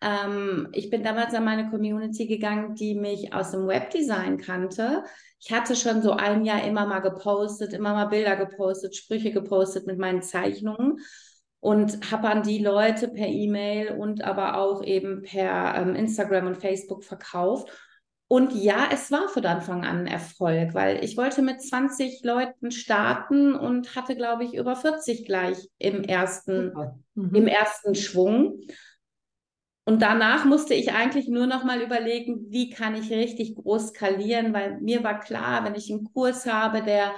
Ähm, 0.00 0.68
ich 0.70 0.90
bin 0.90 1.02
damals 1.02 1.34
an 1.34 1.44
meine 1.44 1.68
Community 1.70 2.28
gegangen, 2.28 2.76
die 2.76 2.94
mich 2.94 3.34
aus 3.34 3.50
dem 3.50 3.66
Webdesign 3.66 4.38
kannte. 4.38 5.02
Ich 5.40 5.52
hatte 5.52 5.74
schon 5.74 6.02
so 6.02 6.12
ein 6.12 6.44
Jahr 6.44 6.64
immer 6.64 6.86
mal 6.86 7.00
gepostet, 7.00 7.72
immer 7.72 7.94
mal 7.94 8.06
Bilder 8.06 8.36
gepostet, 8.36 8.94
Sprüche 8.94 9.32
gepostet 9.32 9.88
mit 9.88 9.98
meinen 9.98 10.22
Zeichnungen 10.22 11.00
und 11.58 12.12
habe 12.12 12.28
an 12.28 12.44
die 12.44 12.62
Leute 12.62 13.08
per 13.08 13.26
E-Mail 13.26 13.96
und 13.98 14.22
aber 14.22 14.56
auch 14.58 14.84
eben 14.84 15.22
per 15.22 15.74
ähm, 15.74 15.96
Instagram 15.96 16.46
und 16.46 16.58
Facebook 16.58 17.02
verkauft. 17.02 17.72
Und 18.32 18.54
ja, 18.54 18.88
es 18.90 19.10
war 19.12 19.28
von 19.28 19.44
Anfang 19.44 19.84
an 19.84 19.98
ein 19.98 20.06
Erfolg, 20.06 20.72
weil 20.72 21.04
ich 21.04 21.18
wollte 21.18 21.42
mit 21.42 21.60
20 21.60 22.24
Leuten 22.24 22.70
starten 22.70 23.54
und 23.54 23.94
hatte, 23.94 24.16
glaube 24.16 24.44
ich, 24.44 24.54
über 24.54 24.74
40 24.74 25.26
gleich 25.26 25.58
im 25.76 26.02
ersten, 26.02 26.72
mhm. 27.14 27.34
im 27.34 27.46
ersten 27.46 27.94
Schwung. 27.94 28.58
Und 29.84 30.00
danach 30.00 30.46
musste 30.46 30.72
ich 30.72 30.94
eigentlich 30.94 31.28
nur 31.28 31.46
noch 31.46 31.62
mal 31.64 31.82
überlegen, 31.82 32.46
wie 32.48 32.70
kann 32.70 32.94
ich 32.94 33.10
richtig 33.10 33.54
groß 33.54 33.88
skalieren, 33.88 34.54
weil 34.54 34.80
mir 34.80 35.04
war 35.04 35.20
klar, 35.20 35.66
wenn 35.66 35.74
ich 35.74 35.92
einen 35.92 36.10
Kurs 36.14 36.46
habe, 36.46 36.82
der 36.82 37.12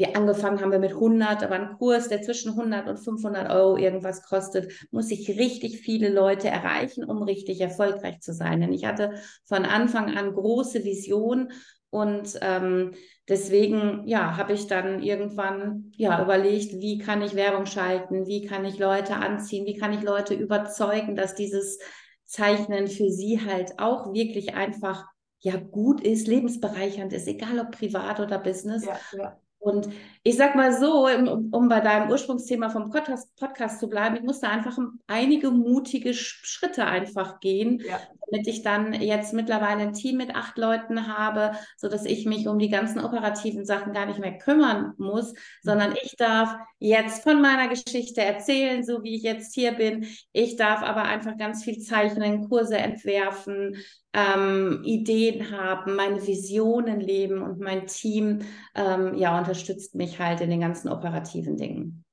wir 0.00 0.16
angefangen 0.16 0.62
haben 0.62 0.72
wir 0.72 0.78
mit 0.78 0.94
100, 0.94 1.44
aber 1.44 1.56
ein 1.56 1.76
Kurs, 1.76 2.08
der 2.08 2.22
zwischen 2.22 2.52
100 2.52 2.88
und 2.88 2.96
500 2.96 3.50
Euro 3.50 3.76
irgendwas 3.76 4.22
kostet, 4.22 4.72
muss 4.90 5.10
ich 5.10 5.28
richtig 5.38 5.80
viele 5.80 6.08
Leute 6.08 6.48
erreichen, 6.48 7.04
um 7.04 7.22
richtig 7.22 7.60
erfolgreich 7.60 8.20
zu 8.20 8.32
sein. 8.32 8.62
Denn 8.62 8.72
ich 8.72 8.86
hatte 8.86 9.12
von 9.44 9.66
Anfang 9.66 10.16
an 10.16 10.32
große 10.32 10.84
Vision 10.84 11.52
und 11.90 12.38
ähm, 12.40 12.92
deswegen, 13.28 14.08
ja, 14.08 14.38
habe 14.38 14.54
ich 14.54 14.68
dann 14.68 15.02
irgendwann 15.02 15.92
ja 15.96 16.22
überlegt, 16.22 16.80
wie 16.80 16.96
kann 16.96 17.20
ich 17.20 17.34
Werbung 17.34 17.66
schalten, 17.66 18.26
wie 18.26 18.46
kann 18.46 18.64
ich 18.64 18.78
Leute 18.78 19.16
anziehen, 19.16 19.66
wie 19.66 19.76
kann 19.76 19.92
ich 19.92 20.00
Leute 20.00 20.32
überzeugen, 20.32 21.14
dass 21.14 21.34
dieses 21.34 21.78
Zeichnen 22.24 22.88
für 22.88 23.10
sie 23.10 23.44
halt 23.44 23.78
auch 23.78 24.14
wirklich 24.14 24.54
einfach 24.54 25.04
ja 25.40 25.56
gut 25.56 26.00
ist, 26.00 26.26
lebensbereichernd 26.26 27.12
ist, 27.12 27.28
egal 27.28 27.60
ob 27.60 27.72
privat 27.72 28.18
oder 28.18 28.38
Business. 28.38 28.86
Ja, 28.86 28.98
ja. 29.12 29.40
Und 29.60 29.88
ich 30.22 30.36
sag 30.36 30.54
mal 30.54 30.72
so, 30.78 31.06
um 31.06 31.68
bei 31.68 31.80
deinem 31.80 32.10
Ursprungsthema 32.10 32.68
vom 32.68 32.90
Podcast, 32.90 33.34
Podcast 33.36 33.80
zu 33.80 33.88
bleiben, 33.88 34.16
ich 34.16 34.22
musste 34.22 34.48
einfach 34.48 34.76
einige 35.06 35.50
mutige 35.50 36.12
Schritte 36.12 36.84
einfach 36.84 37.40
gehen, 37.40 37.80
ja. 37.80 37.98
damit 38.30 38.46
ich 38.46 38.62
dann 38.62 38.92
jetzt 38.92 39.32
mittlerweile 39.32 39.80
ein 39.80 39.94
Team 39.94 40.18
mit 40.18 40.34
acht 40.34 40.58
Leuten 40.58 41.06
habe, 41.06 41.52
so 41.78 41.88
dass 41.88 42.04
ich 42.04 42.26
mich 42.26 42.46
um 42.48 42.58
die 42.58 42.68
ganzen 42.68 43.00
operativen 43.02 43.64
Sachen 43.64 43.94
gar 43.94 44.04
nicht 44.04 44.18
mehr 44.18 44.36
kümmern 44.36 44.92
muss, 44.98 45.32
sondern 45.62 45.94
ich 46.02 46.16
darf 46.18 46.54
jetzt 46.78 47.22
von 47.22 47.40
meiner 47.40 47.68
Geschichte 47.68 48.20
erzählen, 48.20 48.84
so 48.84 49.02
wie 49.02 49.16
ich 49.16 49.22
jetzt 49.22 49.54
hier 49.54 49.72
bin. 49.72 50.06
Ich 50.32 50.56
darf 50.56 50.82
aber 50.82 51.04
einfach 51.04 51.38
ganz 51.38 51.64
viel 51.64 51.78
zeichnen, 51.78 52.46
Kurse 52.46 52.76
entwerfen, 52.76 53.76
ähm, 54.12 54.82
Ideen 54.84 55.56
haben, 55.56 55.94
meine 55.94 56.26
Visionen 56.26 57.00
leben 57.00 57.42
und 57.42 57.60
mein 57.60 57.86
Team 57.86 58.40
ähm, 58.74 59.14
ja 59.14 59.38
unterstützt 59.38 59.94
mich 59.94 60.09
halt 60.18 60.40
in 60.40 60.50
den 60.50 60.60
ganzen 60.60 60.88
operativen 60.88 61.56
Dingen. 61.56 62.04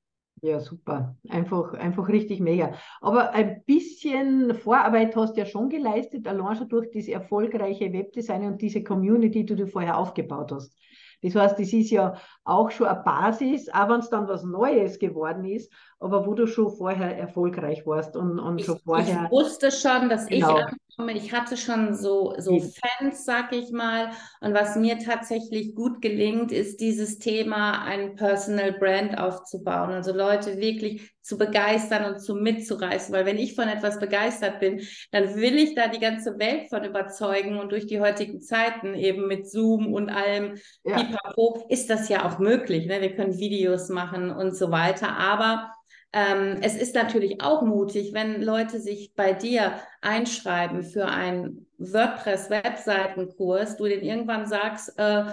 Ja, 0.42 0.60
super. 0.60 1.16
Einfach, 1.28 1.74
einfach 1.74 2.08
richtig 2.08 2.38
mega. 2.40 2.74
Aber 3.00 3.32
ein 3.32 3.64
bisschen 3.64 4.54
Vorarbeit 4.54 5.16
hast 5.16 5.34
du 5.34 5.40
ja 5.40 5.46
schon 5.46 5.68
geleistet, 5.68 6.28
allein 6.28 6.56
schon 6.56 6.68
durch 6.68 6.90
das 6.92 7.08
erfolgreiche 7.08 7.92
Webdesign 7.92 8.44
und 8.44 8.62
diese 8.62 8.84
Community, 8.84 9.44
die 9.44 9.56
du 9.56 9.66
vorher 9.66 9.98
aufgebaut 9.98 10.52
hast. 10.52 10.76
Das 11.22 11.34
heißt, 11.34 11.58
das 11.58 11.72
ist 11.72 11.90
ja 11.90 12.14
auch 12.44 12.70
schon 12.70 12.86
eine 12.86 13.02
Basis, 13.02 13.68
auch 13.68 13.88
wenn 13.88 14.00
es 14.00 14.10
dann 14.10 14.28
was 14.28 14.44
Neues 14.44 14.98
geworden 14.98 15.44
ist, 15.44 15.72
aber 15.98 16.26
wo 16.26 16.34
du 16.34 16.46
schon 16.46 16.70
vorher 16.70 17.16
erfolgreich 17.18 17.84
warst 17.86 18.16
und, 18.16 18.38
und 18.38 18.58
ich, 18.58 18.66
schon 18.66 18.78
vorher. 18.78 19.24
Ich 19.24 19.30
wusste 19.30 19.70
schon, 19.70 20.08
dass 20.08 20.26
genau. 20.26 20.58
ich 20.58 20.64
ankomme. 20.64 21.12
Ich 21.12 21.32
hatte 21.32 21.56
schon 21.56 21.94
so, 21.94 22.34
so 22.38 22.60
Fans, 22.60 23.24
sag 23.24 23.52
ich 23.52 23.70
mal. 23.72 24.10
Und 24.40 24.54
was 24.54 24.76
mir 24.76 24.98
tatsächlich 24.98 25.74
gut 25.74 26.00
gelingt, 26.00 26.52
ist 26.52 26.80
dieses 26.80 27.18
Thema, 27.18 27.82
ein 27.82 28.14
Personal 28.14 28.72
Brand 28.72 29.18
aufzubauen. 29.18 29.90
Also 29.90 30.12
Leute 30.12 30.58
wirklich 30.58 31.12
zu 31.28 31.36
begeistern 31.36 32.06
und 32.06 32.20
zu 32.20 32.34
mitzureißen. 32.34 33.14
Weil 33.14 33.26
wenn 33.26 33.36
ich 33.36 33.54
von 33.54 33.68
etwas 33.68 34.00
begeistert 34.00 34.60
bin, 34.60 34.80
dann 35.10 35.36
will 35.36 35.56
ich 35.56 35.74
da 35.74 35.88
die 35.88 36.00
ganze 36.00 36.38
Welt 36.38 36.70
von 36.70 36.84
überzeugen. 36.84 37.58
Und 37.58 37.70
durch 37.70 37.86
die 37.86 38.00
heutigen 38.00 38.40
Zeiten 38.40 38.94
eben 38.94 39.26
mit 39.26 39.46
Zoom 39.48 39.92
und 39.92 40.08
allem 40.08 40.54
ja. 40.84 40.96
Pipapo 40.96 41.66
ist 41.68 41.90
das 41.90 42.08
ja 42.08 42.26
auch 42.26 42.38
möglich. 42.38 42.86
Ne? 42.86 43.02
Wir 43.02 43.14
können 43.14 43.38
Videos 43.38 43.90
machen 43.90 44.30
und 44.30 44.56
so 44.56 44.70
weiter. 44.70 45.18
Aber 45.18 45.70
ähm, 46.14 46.60
es 46.62 46.76
ist 46.76 46.94
natürlich 46.94 47.42
auch 47.42 47.60
mutig, 47.60 48.14
wenn 48.14 48.40
Leute 48.40 48.80
sich 48.80 49.12
bei 49.14 49.34
dir 49.34 49.74
einschreiben 50.00 50.82
für 50.82 51.08
einen 51.08 51.66
WordPress-Webseitenkurs, 51.76 53.76
du 53.76 53.84
denen 53.84 54.02
irgendwann 54.02 54.46
sagst, 54.46 54.98
äh, 54.98 55.24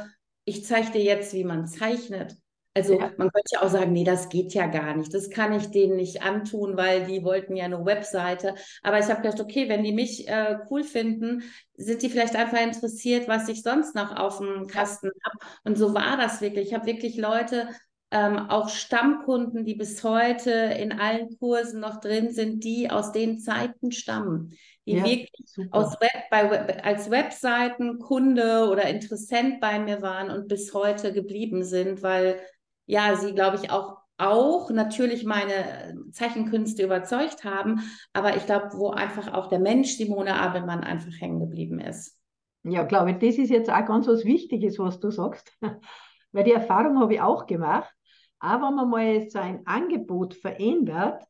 ich 0.43 0.65
zeige 0.65 0.91
dir 0.91 1.03
jetzt, 1.03 1.33
wie 1.33 1.45
man 1.45 1.67
zeichnet. 1.67 2.35
Also 2.77 2.99
ja. 2.99 3.09
man 3.17 3.31
könnte 3.31 3.51
ja 3.53 3.61
auch 3.61 3.69
sagen, 3.69 3.93
nee, 3.93 4.03
das 4.03 4.27
geht 4.27 4.53
ja 4.53 4.67
gar 4.67 4.95
nicht. 4.97 5.13
Das 5.13 5.29
kann 5.29 5.53
ich 5.53 5.71
denen 5.71 5.95
nicht 5.95 6.23
antun, 6.23 6.75
weil 6.75 7.05
die 7.05 7.23
wollten 7.23 7.55
ja 7.55 7.63
eine 7.63 7.85
Webseite. 7.85 8.53
Aber 8.83 8.99
ich 8.99 9.05
habe 9.05 9.21
gedacht, 9.21 9.39
okay, 9.39 9.69
wenn 9.69 9.83
die 9.83 9.93
mich 9.93 10.27
äh, 10.27 10.57
cool 10.69 10.83
finden, 10.83 11.43
sind 11.75 12.01
die 12.01 12.09
vielleicht 12.09 12.35
einfach 12.35 12.61
interessiert, 12.61 13.29
was 13.29 13.47
ich 13.47 13.63
sonst 13.63 13.95
noch 13.95 14.13
auf 14.17 14.39
dem 14.39 14.67
Kasten 14.67 15.09
habe. 15.23 15.37
Und 15.63 15.77
so 15.77 15.93
war 15.93 16.17
das 16.17 16.41
wirklich. 16.41 16.67
Ich 16.67 16.73
habe 16.73 16.85
wirklich 16.85 17.15
Leute 17.15 17.69
ähm, 18.11 18.37
auch 18.49 18.67
Stammkunden, 18.67 19.63
die 19.63 19.75
bis 19.75 20.03
heute 20.03 20.51
in 20.51 20.91
allen 20.91 21.37
Kursen 21.39 21.79
noch 21.79 22.01
drin 22.01 22.31
sind, 22.31 22.63
die 22.65 22.89
aus 22.89 23.13
den 23.13 23.39
Zeiten 23.39 23.93
stammen, 23.93 24.53
die 24.85 24.97
ja, 24.97 25.05
wirklich 25.05 25.71
aus 25.71 25.93
Web, 26.01 26.29
bei 26.29 26.51
Web, 26.51 26.81
als 26.83 27.09
Webseitenkunde 27.09 28.67
oder 28.69 28.83
Interessent 28.89 29.59
bei 29.59 29.79
mir 29.79 30.01
waren 30.01 30.29
und 30.29 30.47
bis 30.47 30.73
heute 30.73 31.13
geblieben 31.13 31.63
sind, 31.63 32.03
weil 32.03 32.39
ja, 32.85 33.15
sie, 33.15 33.33
glaube 33.33 33.57
ich, 33.61 33.71
auch 33.71 34.05
auch 34.17 34.69
natürlich 34.69 35.25
meine 35.25 35.97
Zeichenkünste 36.11 36.83
überzeugt 36.83 37.43
haben, 37.43 37.81
aber 38.13 38.37
ich 38.37 38.45
glaube, 38.45 38.69
wo 38.73 38.91
einfach 38.91 39.33
auch 39.33 39.47
der 39.47 39.59
Mensch 39.59 39.97
Simone 39.97 40.39
Abelmann 40.39 40.83
einfach 40.83 41.11
hängen 41.19 41.39
geblieben 41.39 41.79
ist. 41.79 42.17
Ja, 42.63 42.83
glaube 42.83 43.11
ich, 43.11 43.17
das 43.17 43.37
ist 43.37 43.49
jetzt 43.49 43.69
auch 43.69 43.85
ganz 43.85 44.07
was 44.07 44.25
Wichtiges, 44.25 44.79
was 44.79 44.99
du 44.99 45.11
sagst, 45.11 45.51
weil 46.31 46.43
die 46.43 46.53
Erfahrung 46.53 46.99
habe 46.99 47.15
ich 47.15 47.21
auch 47.21 47.45
gemacht. 47.45 47.93
Auch 48.39 48.61
wenn 48.61 48.75
man 48.75 48.89
mal 48.89 49.29
sein 49.29 49.61
Angebot 49.65 50.33
verändert, 50.33 51.23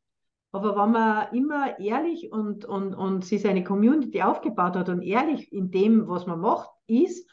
aber 0.51 0.75
wenn 0.77 0.91
man 0.91 1.33
immer 1.33 1.79
ehrlich 1.79 2.31
und, 2.31 2.65
und, 2.65 2.93
und 2.93 3.25
sich 3.25 3.41
seine 3.41 3.63
Community 3.63 4.21
aufgebaut 4.21 4.75
hat 4.75 4.89
und 4.89 5.01
ehrlich 5.01 5.51
in 5.51 5.71
dem, 5.71 6.07
was 6.07 6.25
man 6.25 6.39
macht, 6.39 6.69
ist, 6.87 7.29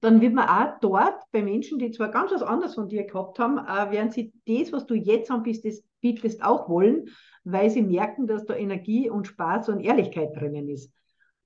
dann 0.00 0.20
wird 0.20 0.34
man 0.34 0.48
auch 0.48 0.78
dort 0.80 1.22
bei 1.32 1.42
Menschen, 1.42 1.78
die 1.78 1.90
zwar 1.90 2.10
ganz 2.10 2.32
was 2.32 2.42
anderes 2.42 2.74
von 2.74 2.88
dir 2.88 3.04
gehabt 3.04 3.38
haben, 3.38 3.58
äh, 3.58 3.90
werden 3.92 4.10
sie 4.10 4.32
das, 4.46 4.72
was 4.72 4.86
du 4.86 4.94
jetzt 4.94 5.30
anbietest, 5.30 5.84
bietest, 6.00 6.42
auch 6.44 6.68
wollen, 6.68 7.08
weil 7.44 7.70
sie 7.70 7.82
merken, 7.82 8.26
dass 8.26 8.44
da 8.44 8.54
Energie 8.54 9.08
und 9.08 9.26
Spaß 9.26 9.68
und 9.70 9.80
Ehrlichkeit 9.80 10.36
drinnen 10.36 10.68
ist. 10.68 10.92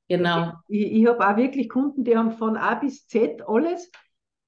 Genau. 0.08 0.52
Ich, 0.68 0.92
ich 0.92 1.06
habe 1.06 1.28
auch 1.28 1.36
wirklich 1.36 1.68
Kunden, 1.68 2.04
die 2.04 2.16
haben 2.16 2.32
von 2.32 2.56
A 2.56 2.74
bis 2.74 3.06
Z 3.06 3.42
alles, 3.46 3.90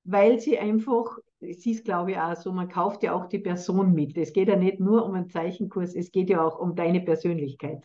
weil 0.04 0.40
sie 0.40 0.58
einfach 0.58 1.18
es 1.40 1.64
ist, 1.64 1.84
glaube 1.84 2.12
ich, 2.12 2.18
auch 2.18 2.36
so, 2.36 2.52
man 2.52 2.68
kauft 2.68 3.02
ja 3.02 3.14
auch 3.14 3.26
die 3.26 3.38
Person 3.38 3.94
mit. 3.94 4.16
Es 4.16 4.32
geht 4.32 4.48
ja 4.48 4.56
nicht 4.56 4.78
nur 4.78 5.04
um 5.06 5.14
einen 5.14 5.30
Zeichenkurs, 5.30 5.94
es 5.94 6.12
geht 6.12 6.28
ja 6.28 6.44
auch 6.44 6.58
um 6.58 6.74
deine 6.74 7.00
Persönlichkeit. 7.00 7.82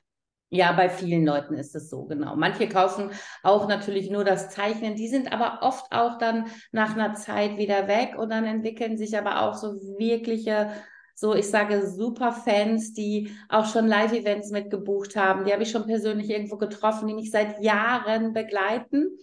Ja, 0.49 0.71
bei 0.73 0.89
vielen 0.89 1.25
Leuten 1.25 1.55
ist 1.55 1.75
es 1.75 1.89
so, 1.89 2.05
genau. 2.05 2.35
Manche 2.35 2.69
kaufen 2.69 3.09
auch 3.43 3.67
natürlich 3.67 4.09
nur 4.09 4.23
das 4.23 4.49
Zeichnen, 4.49 4.95
die 4.95 5.07
sind 5.07 5.33
aber 5.33 5.59
oft 5.61 5.91
auch 5.91 6.17
dann 6.17 6.45
nach 6.71 6.95
einer 6.95 7.15
Zeit 7.15 7.57
wieder 7.57 7.87
weg 7.87 8.15
und 8.17 8.29
dann 8.29 8.45
entwickeln 8.45 8.97
sich 8.97 9.17
aber 9.17 9.41
auch 9.41 9.55
so 9.55 9.73
wirkliche, 9.97 10.71
so 11.15 11.33
ich 11.33 11.49
sage, 11.49 11.87
super 11.87 12.31
Fans, 12.31 12.93
die 12.93 13.35
auch 13.49 13.65
schon 13.65 13.87
Live-Events 13.87 14.51
mitgebucht 14.51 15.15
haben. 15.15 15.45
Die 15.45 15.51
habe 15.51 15.63
ich 15.63 15.71
schon 15.71 15.87
persönlich 15.87 16.29
irgendwo 16.29 16.57
getroffen, 16.57 17.07
die 17.07 17.15
mich 17.15 17.31
seit 17.31 17.61
Jahren 17.61 18.33
begleiten. 18.33 19.17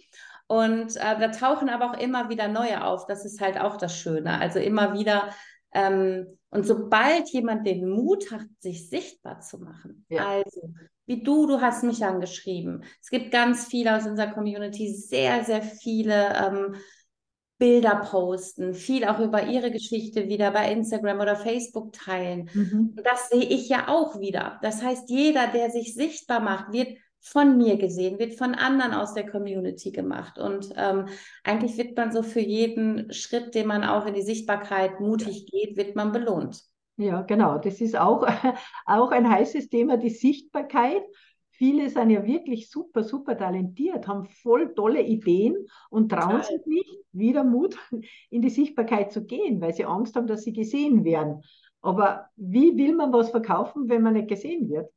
Und 0.47 0.97
äh, 0.97 1.19
da 1.19 1.29
tauchen 1.29 1.69
aber 1.69 1.91
auch 1.91 1.97
immer 1.97 2.29
wieder 2.29 2.47
neue 2.47 2.83
auf. 2.83 3.05
Das 3.07 3.25
ist 3.25 3.39
halt 3.41 3.59
auch 3.59 3.77
das 3.77 3.97
Schöne. 3.97 4.39
Also 4.39 4.59
immer 4.59 4.93
wieder. 4.93 5.29
Ähm, 5.73 6.37
und 6.53 6.65
sobald 6.65 7.29
jemand 7.29 7.65
den 7.65 7.89
Mut 7.89 8.31
hat, 8.31 8.45
sich 8.59 8.89
sichtbar 8.89 9.39
zu 9.39 9.57
machen, 9.59 10.05
ja. 10.09 10.27
also 10.27 10.73
wie 11.05 11.23
du, 11.23 11.47
du 11.47 11.61
hast 11.61 11.83
mich 11.83 12.05
angeschrieben. 12.05 12.83
Es 13.01 13.09
gibt 13.09 13.31
ganz 13.31 13.65
viele 13.65 13.97
aus 13.97 14.05
unserer 14.05 14.31
Community, 14.31 14.93
sehr, 14.93 15.43
sehr 15.43 15.61
viele 15.61 16.33
ähm, 16.35 16.75
Bilder 17.57 17.95
posten, 17.95 18.73
viel 18.73 19.05
auch 19.05 19.19
über 19.19 19.47
ihre 19.47 19.71
Geschichte 19.71 20.27
wieder 20.27 20.51
bei 20.51 20.71
Instagram 20.71 21.19
oder 21.19 21.35
Facebook 21.35 21.93
teilen. 21.93 22.49
Mhm. 22.53 22.95
Das 23.03 23.29
sehe 23.29 23.43
ich 23.43 23.69
ja 23.69 23.87
auch 23.87 24.19
wieder. 24.19 24.59
Das 24.61 24.83
heißt, 24.83 25.09
jeder, 25.09 25.47
der 25.47 25.71
sich 25.71 25.93
sichtbar 25.93 26.39
macht, 26.39 26.71
wird 26.71 26.97
von 27.23 27.57
mir 27.57 27.77
gesehen, 27.77 28.19
wird 28.19 28.35
von 28.35 28.53
anderen 28.53 28.93
aus 28.93 29.13
der 29.13 29.25
Community 29.25 29.91
gemacht. 29.91 30.37
Und 30.37 30.73
ähm, 30.75 31.07
eigentlich 31.45 31.77
wird 31.77 31.95
man 31.95 32.11
so 32.11 32.21
für 32.21 32.41
jeden 32.41 33.11
Schritt, 33.13 33.55
den 33.55 33.67
man 33.67 33.85
auch 33.85 34.05
in 34.05 34.13
die 34.13 34.21
Sichtbarkeit 34.21 34.99
mutig 34.99 35.47
geht, 35.49 35.77
wird 35.77 35.95
man 35.95 36.11
belohnt. 36.11 36.61
Ja, 36.97 37.21
genau. 37.21 37.57
Das 37.59 37.79
ist 37.79 37.97
auch, 37.97 38.27
auch 38.85 39.11
ein 39.11 39.29
heißes 39.29 39.69
Thema, 39.69 39.95
die 39.95 40.09
Sichtbarkeit. 40.09 41.01
Viele 41.51 41.89
sind 41.89 42.09
ja 42.09 42.25
wirklich 42.25 42.69
super, 42.69 43.03
super 43.03 43.37
talentiert, 43.37 44.05
haben 44.05 44.25
voll 44.25 44.73
tolle 44.75 45.01
Ideen 45.01 45.55
und 45.89 46.09
trauen 46.09 46.41
Total. 46.41 46.43
sich 46.43 46.65
nicht, 46.65 46.99
wieder 47.13 47.45
Mut 47.45 47.77
in 48.31 48.41
die 48.41 48.49
Sichtbarkeit 48.49 49.13
zu 49.13 49.25
gehen, 49.25 49.61
weil 49.61 49.73
sie 49.73 49.85
Angst 49.85 50.17
haben, 50.17 50.27
dass 50.27 50.43
sie 50.43 50.51
gesehen 50.51 51.05
werden. 51.05 51.41
Aber 51.81 52.27
wie 52.35 52.75
will 52.77 52.95
man 52.95 53.13
was 53.13 53.29
verkaufen, 53.29 53.87
wenn 53.87 54.01
man 54.01 54.13
nicht 54.13 54.27
gesehen 54.27 54.69
wird? 54.69 54.91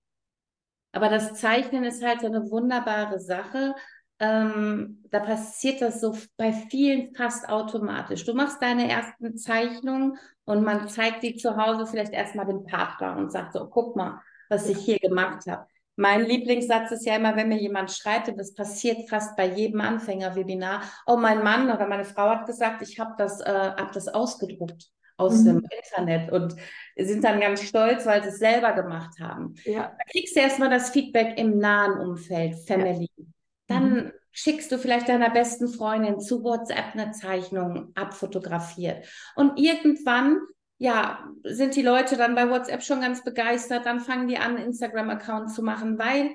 Aber 0.96 1.10
das 1.10 1.34
Zeichnen 1.34 1.84
ist 1.84 2.02
halt 2.02 2.22
so 2.22 2.26
eine 2.26 2.50
wunderbare 2.50 3.20
Sache. 3.20 3.74
Ähm, 4.18 5.04
da 5.10 5.20
passiert 5.20 5.82
das 5.82 6.00
so 6.00 6.16
bei 6.38 6.54
vielen 6.54 7.14
fast 7.14 7.50
automatisch. 7.50 8.24
Du 8.24 8.32
machst 8.32 8.62
deine 8.62 8.88
ersten 8.90 9.36
Zeichnungen 9.36 10.16
und 10.46 10.64
man 10.64 10.88
zeigt 10.88 11.22
die 11.22 11.36
zu 11.36 11.58
Hause 11.58 11.86
vielleicht 11.86 12.14
erstmal 12.14 12.46
dem 12.46 12.64
Partner 12.64 13.14
und 13.18 13.30
sagt 13.30 13.52
so, 13.52 13.66
guck 13.68 13.94
mal, 13.94 14.22
was 14.48 14.70
ich 14.70 14.78
hier 14.78 14.98
gemacht 14.98 15.46
habe. 15.46 15.66
Mein 15.96 16.24
Lieblingssatz 16.24 16.92
ist 16.92 17.04
ja 17.04 17.16
immer, 17.16 17.36
wenn 17.36 17.50
mir 17.50 17.60
jemand 17.60 17.90
schreibt, 17.90 18.28
und 18.28 18.38
das 18.38 18.54
passiert 18.54 19.06
fast 19.10 19.36
bei 19.36 19.46
jedem 19.46 19.82
Anfängerwebinar, 19.82 20.80
oh, 21.06 21.18
mein 21.18 21.42
Mann 21.42 21.70
oder 21.70 21.86
meine 21.86 22.06
Frau 22.06 22.30
hat 22.30 22.46
gesagt, 22.46 22.80
ich 22.80 22.98
habe 22.98 23.14
das, 23.18 23.42
äh, 23.42 23.72
hab 23.76 23.92
das 23.92 24.08
ausgedruckt 24.08 24.90
aus 25.16 25.40
mhm. 25.40 25.44
dem 25.44 25.66
Internet 25.82 26.32
und 26.32 26.56
sind 26.96 27.24
dann 27.24 27.40
ganz 27.40 27.62
stolz, 27.62 28.06
weil 28.06 28.22
sie 28.22 28.30
es 28.30 28.38
selber 28.38 28.72
gemacht 28.72 29.18
haben. 29.20 29.54
Ja. 29.64 29.94
Da 29.96 30.04
kriegst 30.10 30.36
du 30.36 30.40
erstmal 30.40 30.70
das 30.70 30.90
Feedback 30.90 31.38
im 31.38 31.58
nahen 31.58 31.98
Umfeld, 31.98 32.56
Family. 32.66 33.10
Ja. 33.16 33.24
Dann 33.68 33.94
mhm. 33.94 34.12
schickst 34.32 34.70
du 34.70 34.78
vielleicht 34.78 35.08
deiner 35.08 35.30
besten 35.30 35.68
Freundin 35.68 36.20
zu 36.20 36.42
WhatsApp 36.42 36.94
eine 36.94 37.12
Zeichnung 37.12 37.92
abfotografiert. 37.94 39.06
Und 39.34 39.58
irgendwann, 39.58 40.38
ja, 40.78 41.24
sind 41.44 41.74
die 41.76 41.82
Leute 41.82 42.16
dann 42.16 42.34
bei 42.34 42.48
WhatsApp 42.50 42.82
schon 42.82 43.00
ganz 43.00 43.24
begeistert, 43.24 43.86
dann 43.86 44.00
fangen 44.00 44.28
die 44.28 44.38
an, 44.38 44.58
Instagram-Account 44.58 45.50
zu 45.50 45.62
machen, 45.62 45.98
weil 45.98 46.30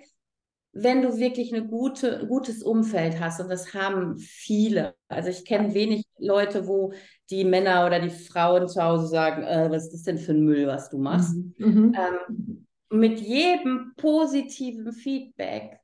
wenn 0.73 1.01
du 1.01 1.17
wirklich 1.17 1.53
ein 1.53 1.67
gute, 1.67 2.25
gutes 2.27 2.63
Umfeld 2.63 3.19
hast, 3.19 3.41
und 3.41 3.49
das 3.49 3.73
haben 3.73 4.17
viele, 4.17 4.95
also 5.09 5.29
ich 5.29 5.43
kenne 5.45 5.73
wenig 5.73 6.05
Leute, 6.17 6.67
wo 6.67 6.93
die 7.29 7.43
Männer 7.43 7.85
oder 7.85 7.99
die 7.99 8.09
Frauen 8.09 8.67
zu 8.67 8.81
Hause 8.81 9.07
sagen, 9.07 9.43
äh, 9.43 9.69
was 9.69 9.85
ist 9.85 9.93
das 9.93 10.03
denn 10.03 10.17
für 10.17 10.31
ein 10.31 10.45
Müll, 10.45 10.67
was 10.67 10.89
du 10.89 10.97
machst? 10.97 11.35
Mhm. 11.35 11.53
mhm. 11.57 11.95
Ähm, 11.95 12.67
mit 12.93 13.21
jedem 13.21 13.93
positiven 13.95 14.91
Feedback 14.91 15.80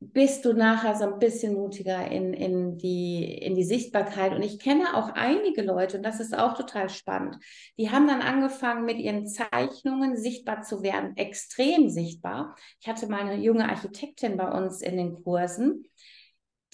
bist 0.00 0.44
du 0.44 0.52
nachher 0.52 0.94
so 0.96 1.04
ein 1.04 1.18
bisschen 1.18 1.54
mutiger 1.54 2.10
in, 2.10 2.34
in, 2.34 2.76
die, 2.76 3.24
in 3.24 3.54
die 3.54 3.64
Sichtbarkeit. 3.64 4.32
Und 4.32 4.42
ich 4.42 4.58
kenne 4.58 4.96
auch 4.96 5.10
einige 5.14 5.62
Leute, 5.62 5.96
und 5.96 6.02
das 6.02 6.20
ist 6.20 6.36
auch 6.36 6.54
total 6.54 6.88
spannend, 6.88 7.36
die 7.78 7.90
haben 7.90 8.06
dann 8.06 8.20
angefangen, 8.20 8.84
mit 8.84 8.98
ihren 8.98 9.26
Zeichnungen 9.26 10.16
sichtbar 10.16 10.62
zu 10.62 10.82
werden, 10.82 11.16
extrem 11.16 11.88
sichtbar. 11.88 12.54
Ich 12.80 12.88
hatte 12.88 13.06
mal 13.06 13.20
eine 13.20 13.42
junge 13.42 13.68
Architektin 13.68 14.36
bei 14.36 14.50
uns 14.50 14.82
in 14.82 14.96
den 14.96 15.22
Kursen, 15.22 15.84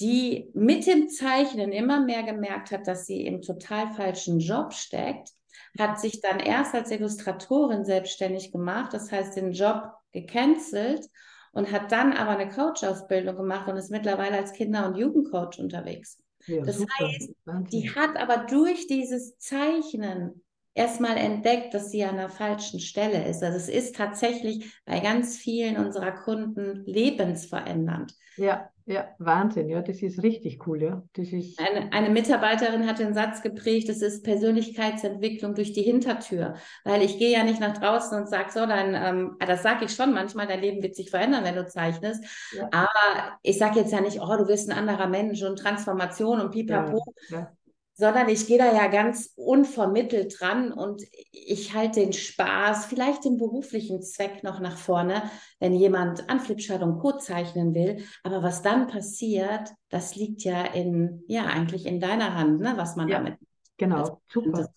die 0.00 0.50
mit 0.55 0.87
dem 0.87 1.09
Zeichnen 1.09 1.73
immer 1.73 2.00
mehr 2.00 2.23
gemerkt 2.23 2.71
hat, 2.71 2.87
dass 2.87 3.07
sie 3.07 3.27
im 3.27 3.43
total 3.43 3.93
falschen 3.93 4.41
Job 4.41 4.73
steckt, 4.73 5.31
hat 5.79 6.00
sich 6.00 6.21
dann 6.21 6.41
erst 6.41 6.75
als 6.75 6.91
Illustratorin 6.91 7.85
selbstständig 7.85 8.50
gemacht, 8.50 8.93
das 8.93 9.12
heißt 9.12 9.37
den 9.37 9.53
Job 9.53 9.93
gecancelt 10.12 11.07
und 11.52 11.73
hat 11.73 11.92
dann 11.92 12.12
aber 12.12 12.30
eine 12.38 12.50
Coach-Ausbildung 12.50 13.37
gemacht 13.37 13.69
und 13.69 13.76
ist 13.76 13.90
mittlerweile 13.90 14.37
als 14.37 14.52
Kinder- 14.52 14.87
und 14.87 14.97
Jugendcoach 14.97 15.59
unterwegs. 15.59 16.19
Ja, 16.47 16.62
das 16.64 16.78
super. 16.78 16.92
heißt, 17.00 17.33
Wahnsinn. 17.45 17.80
die 17.80 17.95
hat 17.95 18.16
aber 18.16 18.47
durch 18.47 18.87
dieses 18.87 19.37
Zeichnen 19.38 20.42
erstmal 20.81 21.19
entdeckt, 21.19 21.75
dass 21.75 21.91
sie 21.91 22.05
an 22.05 22.17
der 22.17 22.31
falschen 22.31 22.81
Stelle 22.81 23.29
ist. 23.29 23.43
Also 23.43 23.59
es 23.59 23.69
ist 23.69 23.97
tatsächlich 23.97 24.73
bei 24.87 25.01
ganz 25.01 25.37
vielen 25.37 25.77
unserer 25.77 26.13
Kunden 26.13 26.83
lebensverändernd. 26.87 28.15
Ja, 28.37 28.71
ja, 28.87 29.09
Wahnsinn, 29.19 29.69
ja, 29.69 29.83
das 29.83 30.03
ist 30.03 30.23
richtig 30.23 30.67
cool, 30.67 30.83
ja. 30.83 31.03
Das 31.13 31.29
ist 31.29 31.61
eine, 31.61 31.93
eine 31.93 32.09
Mitarbeiterin 32.09 32.89
hat 32.89 32.99
den 32.99 33.13
Satz 33.13 33.43
geprägt, 33.43 33.89
das 33.89 34.01
ist 34.01 34.25
Persönlichkeitsentwicklung 34.25 35.55
durch 35.55 35.73
die 35.73 35.83
Hintertür. 35.83 36.55
Weil 36.85 37.03
ich 37.03 37.19
gehe 37.19 37.31
ja 37.31 37.45
nicht 37.45 37.61
nach 37.61 37.77
draußen 37.77 38.19
und 38.19 38.29
sage, 38.29 38.51
so, 38.51 38.67
dann, 38.67 38.95
ähm, 38.95 39.37
ah, 39.39 39.47
das 39.47 39.63
sage 39.63 39.85
ich 39.85 39.95
schon 39.95 40.13
manchmal, 40.15 40.47
dein 40.47 40.61
Leben 40.61 40.83
wird 40.83 40.97
sich 40.97 41.11
verändern, 41.11 41.45
wenn 41.45 41.57
du 41.57 41.67
zeichnest. 41.67 42.25
Ja. 42.57 42.69
Aber 42.73 43.39
ich 43.43 43.59
sage 43.59 43.81
jetzt 43.81 43.93
ja 43.93 44.01
nicht, 44.01 44.21
oh, 44.21 44.37
du 44.37 44.49
wirst 44.49 44.71
ein 44.71 44.77
anderer 44.77 45.09
Mensch 45.09 45.43
und 45.43 45.59
Transformation 45.59 46.41
und 46.41 46.51
pipapo. 46.51 47.05
Ja, 47.29 47.39
ja 47.39 47.53
sondern 48.00 48.28
ich 48.28 48.47
gehe 48.47 48.59
da 48.59 48.73
ja 48.75 48.88
ganz 48.88 49.35
unvermittelt 49.37 50.40
dran 50.40 50.73
und 50.73 51.02
ich 51.30 51.75
halte 51.75 52.00
den 52.00 52.12
Spaß, 52.12 52.87
vielleicht 52.87 53.25
den 53.25 53.37
beruflichen 53.37 54.02
Zweck 54.02 54.42
noch 54.42 54.59
nach 54.59 54.78
vorne, 54.78 55.30
wenn 55.59 55.75
jemand 55.75 56.28
an 56.28 56.40
Flipchart 56.40 56.83
und 56.83 56.99
Code 56.99 57.19
zeichnen 57.19 57.75
will. 57.75 58.02
Aber 58.25 58.42
was 58.42 58.62
dann 58.62 58.88
passiert, 58.88 59.71
das 59.90 60.16
liegt 60.16 60.42
ja 60.42 60.64
in, 60.64 61.23
ja, 61.28 61.45
eigentlich 61.45 61.85
in 61.85 62.00
deiner 62.00 62.35
Hand, 62.35 62.61
ne, 62.61 62.73
was 62.76 62.97
man 62.97 63.09
ja, 63.09 63.19
damit 63.19 63.38
Genau, 63.76 64.21
super. 64.28 64.69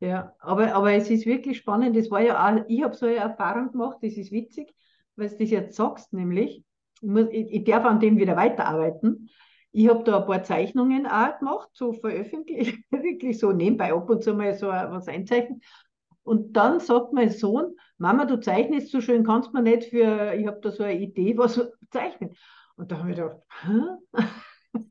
Ja, 0.00 0.34
aber, 0.38 0.74
aber 0.74 0.92
es 0.92 1.10
ist 1.10 1.26
wirklich 1.26 1.58
spannend. 1.58 1.96
Das 1.96 2.10
war 2.10 2.20
ja 2.20 2.48
auch, 2.48 2.64
ich 2.66 2.82
habe 2.82 2.94
so 2.94 3.06
eine 3.06 3.16
Erfahrung 3.16 3.72
gemacht, 3.72 3.98
das 4.02 4.14
ist 4.14 4.32
witzig, 4.32 4.74
weil 5.16 5.28
du 5.28 5.36
das 5.38 5.50
jetzt 5.50 5.76
sagst, 5.76 6.12
nämlich, 6.12 6.64
ich, 7.00 7.08
muss, 7.08 7.26
ich, 7.30 7.52
ich 7.52 7.64
darf 7.64 7.84
an 7.84 8.00
dem 8.00 8.16
wieder 8.16 8.36
weiterarbeiten. 8.36 9.28
Ich 9.76 9.90
habe 9.90 10.04
da 10.04 10.20
ein 10.20 10.26
paar 10.26 10.42
Zeichnungen 10.42 11.06
auch 11.06 11.38
gemacht, 11.38 11.68
so 11.74 11.92
veröffentlicht, 11.92 12.78
wirklich 12.90 13.38
so 13.38 13.52
nebenbei 13.52 13.92
ab 13.92 14.08
und 14.08 14.24
zu 14.24 14.32
mal 14.32 14.54
so 14.54 14.68
was 14.68 15.06
einzeichnen. 15.06 15.60
Und 16.22 16.56
dann 16.56 16.80
sagt 16.80 17.12
mein 17.12 17.28
Sohn, 17.28 17.76
Mama, 17.98 18.24
du 18.24 18.40
zeichnest 18.40 18.90
so 18.90 19.02
schön, 19.02 19.22
kannst 19.22 19.50
du 19.50 19.52
mir 19.52 19.60
nicht 19.60 19.90
für, 19.90 20.32
ich 20.32 20.46
habe 20.46 20.60
da 20.62 20.70
so 20.70 20.82
eine 20.82 20.98
Idee, 20.98 21.36
was 21.36 21.60
zeichnen. 21.90 22.34
Und 22.76 22.90
da 22.90 23.00
habe 23.00 23.10
ich 23.10 23.16
gedacht, 23.16 23.36
Hä? 23.64 24.22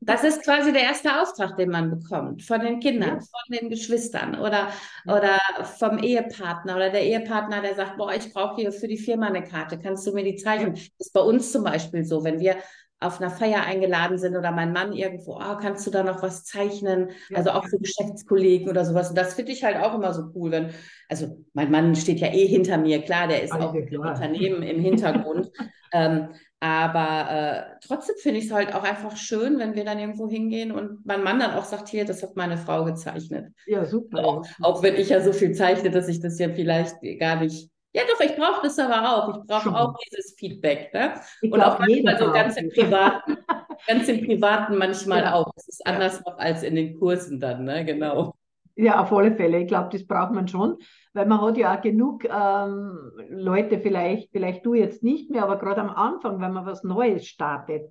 Das 0.00 0.24
ist 0.24 0.42
quasi 0.42 0.72
der 0.72 0.82
erste 0.82 1.20
Auftrag, 1.20 1.56
den 1.56 1.70
man 1.70 1.90
bekommt 1.90 2.42
von 2.42 2.60
den 2.60 2.80
Kindern, 2.80 3.20
ja. 3.20 3.20
von 3.20 3.56
den 3.56 3.70
Geschwistern 3.70 4.34
oder, 4.34 4.68
oder 5.04 5.38
vom 5.78 5.98
Ehepartner 5.98 6.74
oder 6.74 6.90
der 6.90 7.04
Ehepartner, 7.04 7.60
der 7.62 7.76
sagt, 7.76 7.96
boah, 7.96 8.12
ich 8.12 8.32
brauche 8.32 8.56
hier 8.60 8.72
für 8.72 8.88
die 8.88 8.98
Firma 8.98 9.26
eine 9.26 9.44
Karte, 9.44 9.78
kannst 9.78 10.04
du 10.04 10.12
mir 10.12 10.24
die 10.24 10.34
zeichnen? 10.34 10.74
Das 10.74 10.90
ist 10.98 11.12
bei 11.12 11.20
uns 11.20 11.52
zum 11.52 11.62
Beispiel 11.62 12.04
so, 12.04 12.24
wenn 12.24 12.40
wir 12.40 12.56
auf 12.98 13.20
einer 13.20 13.30
Feier 13.30 13.62
eingeladen 13.62 14.16
sind 14.16 14.36
oder 14.36 14.52
mein 14.52 14.72
Mann 14.72 14.92
irgendwo, 14.92 15.36
oh, 15.36 15.56
kannst 15.60 15.86
du 15.86 15.90
da 15.90 16.02
noch 16.02 16.22
was 16.22 16.44
zeichnen? 16.44 17.10
Ja. 17.28 17.38
Also 17.38 17.50
auch 17.50 17.66
für 17.66 17.78
Geschäftskollegen 17.78 18.70
oder 18.70 18.84
sowas. 18.84 19.10
Und 19.10 19.18
das 19.18 19.34
finde 19.34 19.52
ich 19.52 19.64
halt 19.64 19.76
auch 19.76 19.94
immer 19.94 20.14
so 20.14 20.30
cool, 20.34 20.50
wenn, 20.50 20.70
also 21.08 21.44
mein 21.52 21.70
Mann 21.70 21.94
steht 21.94 22.20
ja 22.20 22.28
eh 22.28 22.46
hinter 22.46 22.78
mir, 22.78 23.02
klar, 23.02 23.28
der 23.28 23.42
ist 23.42 23.52
also, 23.52 23.68
auch 23.68 23.74
im 23.74 24.00
Unternehmen 24.00 24.62
im 24.62 24.80
Hintergrund. 24.80 25.50
ähm, 25.92 26.28
aber 26.58 27.30
äh, 27.30 27.86
trotzdem 27.86 28.16
finde 28.18 28.38
ich 28.38 28.46
es 28.46 28.52
halt 28.52 28.74
auch 28.74 28.82
einfach 28.82 29.14
schön, 29.16 29.58
wenn 29.58 29.74
wir 29.74 29.84
dann 29.84 29.98
irgendwo 29.98 30.26
hingehen 30.28 30.72
und 30.72 31.04
mein 31.04 31.22
Mann 31.22 31.38
dann 31.38 31.52
auch 31.52 31.64
sagt, 31.64 31.88
hier, 31.88 32.06
das 32.06 32.22
hat 32.22 32.34
meine 32.34 32.56
Frau 32.56 32.84
gezeichnet. 32.84 33.52
Ja, 33.66 33.84
super. 33.84 34.24
Auch, 34.24 34.46
auch 34.62 34.82
wenn 34.82 34.96
ich 34.96 35.10
ja 35.10 35.20
so 35.20 35.34
viel 35.34 35.52
zeichne, 35.52 35.90
dass 35.90 36.08
ich 36.08 36.20
das 36.20 36.38
ja 36.38 36.48
vielleicht 36.48 36.96
gar 37.20 37.36
nicht 37.40 37.70
ja, 37.96 38.02
doch, 38.06 38.20
ich 38.20 38.36
brauche 38.36 38.60
das 38.62 38.78
aber 38.78 39.10
auch. 39.10 39.38
Ich 39.38 39.46
brauche 39.46 39.74
auch 39.74 39.94
dieses 40.04 40.34
Feedback. 40.38 40.92
Ne? 40.92 41.14
Und 41.50 41.62
auch 41.62 41.78
manchmal 41.78 42.18
so 42.18 42.30
ganz 42.30 42.58
im 42.58 42.68
Privaten, 42.68 43.38
ganz 43.86 44.06
im 44.08 44.22
Privaten 44.26 44.76
manchmal 44.76 45.22
ja. 45.22 45.32
auch. 45.32 45.50
Das 45.54 45.66
ist 45.66 45.86
anders 45.86 46.22
noch 46.26 46.36
als 46.36 46.62
in 46.62 46.74
den 46.74 46.98
Kursen 46.98 47.40
dann, 47.40 47.64
ne? 47.64 47.86
Genau. 47.86 48.34
Ja, 48.74 49.00
auf 49.00 49.10
alle 49.14 49.34
Fälle. 49.34 49.60
Ich 49.60 49.68
glaube, 49.68 49.88
das 49.90 50.06
braucht 50.06 50.32
man 50.32 50.46
schon, 50.46 50.76
weil 51.14 51.24
man 51.24 51.40
hat 51.40 51.56
ja 51.56 51.74
auch 51.74 51.80
genug 51.80 52.24
ähm, 52.24 53.12
Leute, 53.30 53.80
vielleicht, 53.80 54.30
vielleicht 54.30 54.66
du 54.66 54.74
jetzt 54.74 55.02
nicht 55.02 55.30
mehr, 55.30 55.44
aber 55.44 55.56
gerade 55.56 55.80
am 55.80 55.88
Anfang, 55.88 56.38
wenn 56.38 56.52
man 56.52 56.66
was 56.66 56.84
Neues 56.84 57.26
startet, 57.26 57.90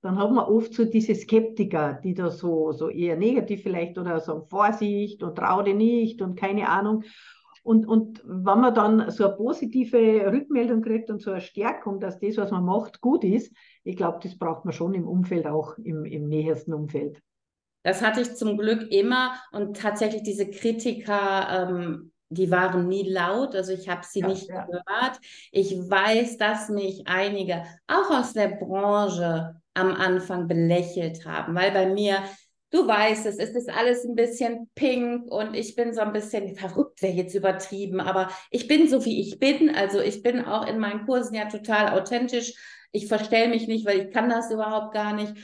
dann 0.00 0.18
hat 0.18 0.30
man 0.30 0.46
oft 0.46 0.72
so 0.72 0.86
diese 0.86 1.14
Skeptiker, 1.14 2.00
die 2.02 2.14
da 2.14 2.30
so, 2.30 2.72
so 2.72 2.88
eher 2.88 3.16
negativ 3.16 3.62
vielleicht 3.62 3.98
oder 3.98 4.20
so 4.20 4.46
Vorsicht 4.48 5.22
und 5.22 5.36
trau 5.36 5.60
dir 5.60 5.74
nicht 5.74 6.22
und 6.22 6.40
keine 6.40 6.70
Ahnung. 6.70 7.04
Und, 7.64 7.88
und 7.88 8.22
wenn 8.26 8.60
man 8.60 8.74
dann 8.74 9.10
so 9.10 9.24
eine 9.24 9.36
positive 9.36 10.30
Rückmeldung 10.30 10.82
kriegt 10.82 11.10
und 11.10 11.22
so 11.22 11.30
eine 11.30 11.40
Stärkung, 11.40 11.98
dass 11.98 12.20
das, 12.20 12.36
was 12.36 12.50
man 12.50 12.64
macht, 12.64 13.00
gut 13.00 13.24
ist, 13.24 13.52
ich 13.84 13.96
glaube, 13.96 14.18
das 14.22 14.36
braucht 14.36 14.66
man 14.66 14.74
schon 14.74 14.92
im 14.92 15.08
Umfeld, 15.08 15.46
auch 15.46 15.78
im, 15.78 16.04
im 16.04 16.28
nähersten 16.28 16.74
Umfeld. 16.74 17.22
Das 17.82 18.02
hatte 18.02 18.20
ich 18.20 18.34
zum 18.36 18.58
Glück 18.58 18.92
immer 18.92 19.34
und 19.50 19.78
tatsächlich 19.78 20.22
diese 20.22 20.50
Kritiker, 20.50 21.68
ähm, 21.70 22.12
die 22.28 22.50
waren 22.50 22.86
nie 22.86 23.08
laut, 23.08 23.54
also 23.54 23.72
ich 23.72 23.88
habe 23.88 24.02
sie 24.04 24.20
ja, 24.20 24.28
nicht 24.28 24.48
ja. 24.48 24.66
gehört. 24.66 25.18
Ich 25.50 25.72
weiß, 25.72 26.36
dass 26.36 26.68
mich 26.68 27.04
einige 27.06 27.64
auch 27.86 28.10
aus 28.10 28.34
der 28.34 28.48
Branche 28.48 29.54
am 29.72 29.94
Anfang 29.94 30.48
belächelt 30.48 31.24
haben, 31.24 31.54
weil 31.54 31.72
bei 31.72 31.86
mir 31.86 32.18
du 32.74 32.88
weißt 32.88 33.26
es, 33.26 33.38
es 33.38 33.50
ist 33.50 33.70
alles 33.70 34.04
ein 34.04 34.16
bisschen 34.16 34.68
pink 34.74 35.30
und 35.30 35.54
ich 35.54 35.76
bin 35.76 35.94
so 35.94 36.00
ein 36.00 36.12
bisschen 36.12 36.56
verrückt, 36.56 37.02
wäre 37.02 37.12
jetzt 37.12 37.34
übertrieben, 37.34 38.00
aber 38.00 38.30
ich 38.50 38.66
bin 38.66 38.88
so, 38.88 39.04
wie 39.04 39.20
ich 39.20 39.38
bin. 39.38 39.72
Also 39.72 40.00
ich 40.00 40.24
bin 40.24 40.44
auch 40.44 40.66
in 40.66 40.80
meinen 40.80 41.06
Kursen 41.06 41.36
ja 41.36 41.44
total 41.44 41.96
authentisch. 41.96 42.52
Ich 42.90 43.06
verstelle 43.06 43.48
mich 43.48 43.68
nicht, 43.68 43.86
weil 43.86 44.00
ich 44.00 44.10
kann 44.10 44.28
das 44.28 44.50
überhaupt 44.50 44.92
gar 44.92 45.12
nicht. 45.14 45.34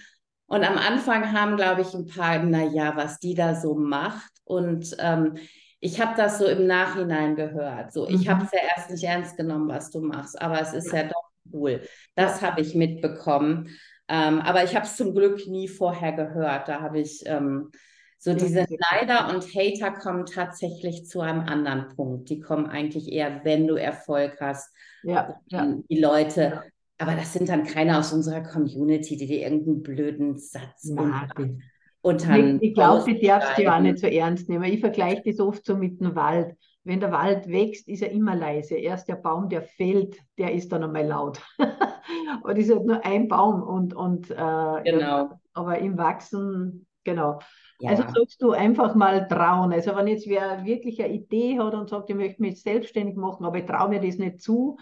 Und 0.47 0.65
am 0.65 0.77
Anfang 0.77 1.33
haben, 1.33 1.57
glaube 1.57 1.83
ich, 1.83 1.95
ein 1.95 2.07
paar, 2.07 2.43
naja, 2.43 2.97
was 2.97 3.21
die 3.21 3.35
da 3.35 3.55
so 3.55 3.77
macht. 3.77 4.33
Und 4.43 4.97
ähm, 4.99 5.37
ich 5.79 6.01
habe 6.01 6.17
das 6.17 6.39
so 6.39 6.47
im 6.47 6.67
Nachhinein 6.67 7.37
gehört. 7.37 7.93
So, 7.93 8.09
ich 8.09 8.29
habe 8.29 8.45
es 8.45 8.51
mhm. 8.51 8.59
ja 8.59 8.77
erst 8.77 8.91
nicht 8.91 9.05
ernst 9.05 9.37
genommen, 9.37 9.69
was 9.69 9.91
du 9.93 10.01
machst, 10.01 10.41
aber 10.43 10.61
es 10.61 10.73
ist 10.73 10.93
ja 10.93 11.05
doch 11.05 11.31
cool. 11.53 11.81
Das 12.17 12.43
habe 12.43 12.61
ich 12.61 12.75
mitbekommen. 12.75 13.69
Ähm, 14.11 14.41
aber 14.41 14.65
ich 14.65 14.75
habe 14.75 14.85
es 14.85 14.97
zum 14.97 15.15
Glück 15.15 15.47
nie 15.47 15.69
vorher 15.69 16.13
gehört. 16.13 16.67
Da 16.69 16.81
habe 16.81 16.99
ich 16.99 17.23
ähm, 17.27 17.71
so 18.19 18.35
diese 18.35 18.67
Neider 18.91 19.33
und 19.33 19.45
Hater 19.55 19.93
kommen 19.93 20.27
tatsächlich 20.27 21.07
zu 21.07 21.21
einem 21.21 21.41
anderen 21.41 21.89
Punkt. 21.95 22.29
Die 22.29 22.41
kommen 22.41 22.67
eigentlich 22.67 23.11
eher, 23.11 23.45
wenn 23.45 23.69
du 23.69 23.77
Erfolg 23.77 24.39
hast. 24.41 24.75
Ja, 25.05 25.41
ja. 25.47 25.75
Die 25.89 26.01
Leute. 26.01 26.65
Aber 26.99 27.15
das 27.15 27.33
sind 27.33 27.49
dann 27.49 27.65
keine 27.65 27.99
aus 27.99 28.13
unserer 28.13 28.43
Community, 28.43 29.17
die 29.17 29.27
dir 29.27 29.43
irgendeinen 29.43 29.83
blöden 29.83 30.37
Satz 30.37 30.85
machen. 30.87 31.63
Ich, 32.03 32.63
ich 32.63 32.75
glaube, 32.75 33.15
die 33.15 33.27
darfst 33.27 33.57
du 33.57 33.63
ja 33.63 33.77
auch 33.77 33.81
nicht 33.81 33.99
so 33.99 34.07
ernst 34.07 34.49
nehmen. 34.49 34.65
Ich 34.65 34.81
vergleiche 34.81 35.23
das 35.25 35.39
oft 35.39 35.65
so 35.65 35.77
mit 35.77 36.01
dem 36.01 36.15
Wald 36.15 36.57
wenn 36.85 37.01
der 37.01 37.13
Wald 37.13 37.49
wächst, 37.49 37.89
ist 37.89 38.03
er 38.03 38.11
immer 38.11 38.35
leise. 38.35 38.77
Erst 38.77 39.09
der 39.09 39.17
Baum, 39.17 39.49
der 39.49 39.63
fällt, 39.63 40.19
der 40.39 40.53
ist 40.53 40.73
dann 40.73 40.83
einmal 40.83 41.07
laut. 41.07 41.41
und 42.43 42.57
ist 42.57 42.71
halt 42.71 42.87
nur 42.87 43.05
ein 43.05 43.29
Baum 43.29 43.63
und, 43.63 43.95
und 43.95 44.31
äh, 44.31 44.83
genau. 44.85 45.31
aber 45.53 45.79
im 45.79 45.99
Wachsen, 45.99 46.87
genau. 47.05 47.39
Ja. 47.81 47.91
Also 47.91 48.03
sagst 48.03 48.43
du 48.43 48.53
einfach 48.53 48.95
mal 48.95 49.27
trauen. 49.29 49.73
Also 49.73 49.95
wenn 49.97 50.07
jetzt 50.07 50.29
wer 50.29 50.65
wirklich 50.65 51.03
eine 51.03 51.15
Idee 51.15 51.59
hat 51.59 51.75
und 51.75 51.89
sagt, 51.89 52.11
ich 52.11 52.17
möchte 52.17 52.43
mich 52.43 52.63
selbstständig 52.63 53.17
machen, 53.17 53.45
aber 53.45 53.59
ich 53.59 53.67
traue 53.67 53.89
mir 53.89 54.01
das 54.01 54.19
nicht 54.19 54.41
zu, 54.41 54.79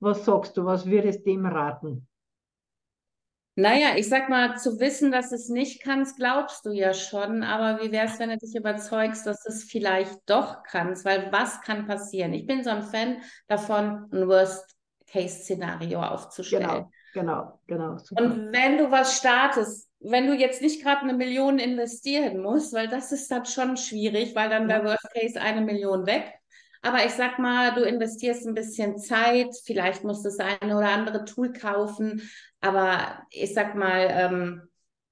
was 0.00 0.24
sagst 0.24 0.56
du, 0.56 0.64
was 0.64 0.86
würdest 0.86 1.26
du 1.26 1.30
dem 1.30 1.46
raten? 1.46 2.08
Naja, 3.60 3.88
ich 3.96 4.08
sag 4.08 4.30
mal, 4.30 4.56
zu 4.56 4.80
wissen, 4.80 5.12
dass 5.12 5.32
es 5.32 5.50
nicht 5.50 5.82
kannst, 5.82 6.16
glaubst 6.16 6.64
du 6.64 6.70
ja 6.70 6.94
schon. 6.94 7.42
Aber 7.42 7.82
wie 7.82 7.92
wäre 7.92 8.06
es, 8.06 8.18
wenn 8.18 8.30
du 8.30 8.38
dich 8.38 8.54
überzeugst, 8.54 9.26
dass 9.26 9.44
es 9.44 9.64
vielleicht 9.64 10.18
doch 10.26 10.62
kannst? 10.62 11.04
Weil 11.04 11.30
was 11.30 11.60
kann 11.60 11.86
passieren? 11.86 12.32
Ich 12.32 12.46
bin 12.46 12.64
so 12.64 12.70
ein 12.70 12.82
Fan 12.82 13.18
davon, 13.48 14.08
ein 14.12 14.26
Worst-Case-Szenario 14.26 16.02
aufzustellen. 16.02 16.86
Genau, 17.12 17.60
genau, 17.66 17.88
genau. 17.90 17.98
Super. 17.98 18.22
Und 18.22 18.52
wenn 18.52 18.78
du 18.78 18.90
was 18.90 19.18
startest, 19.18 19.90
wenn 20.00 20.26
du 20.26 20.34
jetzt 20.34 20.62
nicht 20.62 20.82
gerade 20.82 21.02
eine 21.02 21.12
Million 21.12 21.58
investieren 21.58 22.40
musst, 22.40 22.72
weil 22.72 22.88
das 22.88 23.12
ist 23.12 23.30
dann 23.30 23.44
schon 23.44 23.76
schwierig, 23.76 24.34
weil 24.34 24.48
dann 24.48 24.68
wäre 24.68 24.84
Worst 24.84 25.10
Case 25.12 25.38
eine 25.38 25.60
Million 25.60 26.06
weg. 26.06 26.39
Aber 26.82 27.04
ich 27.04 27.12
sag 27.12 27.38
mal, 27.38 27.74
du 27.74 27.82
investierst 27.82 28.46
ein 28.46 28.54
bisschen 28.54 28.98
Zeit, 28.98 29.54
vielleicht 29.64 30.02
musst 30.02 30.24
du 30.24 30.30
das 30.30 30.38
eine 30.38 30.76
oder 30.76 30.88
andere 30.88 31.24
Tool 31.24 31.52
kaufen. 31.52 32.22
Aber 32.60 33.22
ich 33.30 33.52
sag 33.52 33.74
mal, 33.74 34.06
ähm, 34.10 34.62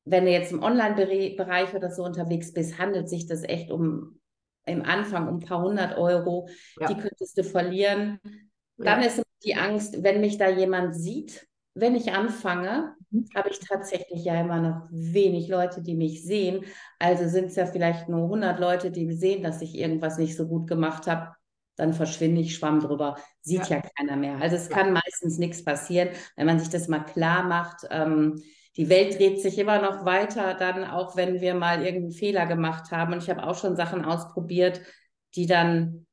wenn 0.04 0.24
du 0.24 0.30
jetzt 0.30 0.52
im 0.52 0.62
Online-Bereich 0.62 1.74
oder 1.74 1.90
so 1.90 2.04
unterwegs 2.04 2.52
bist, 2.52 2.78
handelt 2.78 3.08
sich 3.08 3.26
das 3.26 3.42
echt 3.42 3.70
um 3.70 4.18
im 4.64 4.82
Anfang 4.82 5.28
um 5.28 5.36
ein 5.36 5.40
paar 5.40 5.62
hundert 5.62 5.96
Euro. 5.98 6.48
Ja. 6.80 6.88
Die 6.88 6.96
könntest 6.96 7.36
du 7.36 7.44
verlieren. 7.44 8.20
Dann 8.76 9.02
ja. 9.02 9.08
ist 9.08 9.22
die 9.44 9.56
Angst, 9.56 10.02
wenn 10.02 10.20
mich 10.20 10.38
da 10.38 10.48
jemand 10.48 10.94
sieht, 10.94 11.46
wenn 11.74 11.94
ich 11.94 12.12
anfange, 12.12 12.94
mhm. 13.10 13.28
habe 13.34 13.50
ich 13.50 13.60
tatsächlich 13.60 14.24
ja 14.24 14.40
immer 14.40 14.60
noch 14.60 14.88
wenig 14.90 15.48
Leute, 15.48 15.82
die 15.82 15.94
mich 15.94 16.24
sehen. 16.24 16.64
Also 16.98 17.28
sind 17.28 17.46
es 17.46 17.56
ja 17.56 17.66
vielleicht 17.66 18.08
nur 18.08 18.24
100 18.24 18.58
Leute, 18.58 18.90
die 18.90 19.12
sehen, 19.12 19.42
dass 19.42 19.62
ich 19.62 19.76
irgendwas 19.76 20.18
nicht 20.18 20.36
so 20.36 20.48
gut 20.48 20.66
gemacht 20.66 21.06
habe. 21.06 21.34
Dann 21.78 21.94
verschwinde 21.94 22.40
ich, 22.40 22.54
schwamm 22.54 22.80
drüber. 22.80 23.16
Sieht 23.40 23.68
ja, 23.68 23.76
ja 23.76 23.82
keiner 23.96 24.16
mehr. 24.16 24.38
Also 24.40 24.56
es 24.56 24.68
ja. 24.68 24.76
kann 24.76 24.92
meistens 24.92 25.38
nichts 25.38 25.64
passieren, 25.64 26.10
wenn 26.36 26.46
man 26.46 26.58
sich 26.58 26.68
das 26.68 26.88
mal 26.88 27.04
klar 27.04 27.44
macht. 27.44 27.86
Ähm, 27.90 28.42
die 28.76 28.88
Welt 28.88 29.18
dreht 29.18 29.40
sich 29.40 29.58
immer 29.58 29.80
noch 29.80 30.04
weiter, 30.04 30.54
dann 30.54 30.84
auch 30.84 31.16
wenn 31.16 31.40
wir 31.40 31.54
mal 31.54 31.82
irgendeinen 31.82 32.12
Fehler 32.12 32.46
gemacht 32.46 32.92
haben. 32.92 33.12
Und 33.12 33.22
ich 33.22 33.30
habe 33.30 33.44
auch 33.44 33.58
schon 33.58 33.76
Sachen 33.76 34.04
ausprobiert, 34.04 34.80
die 35.34 35.46
dann 35.46 36.06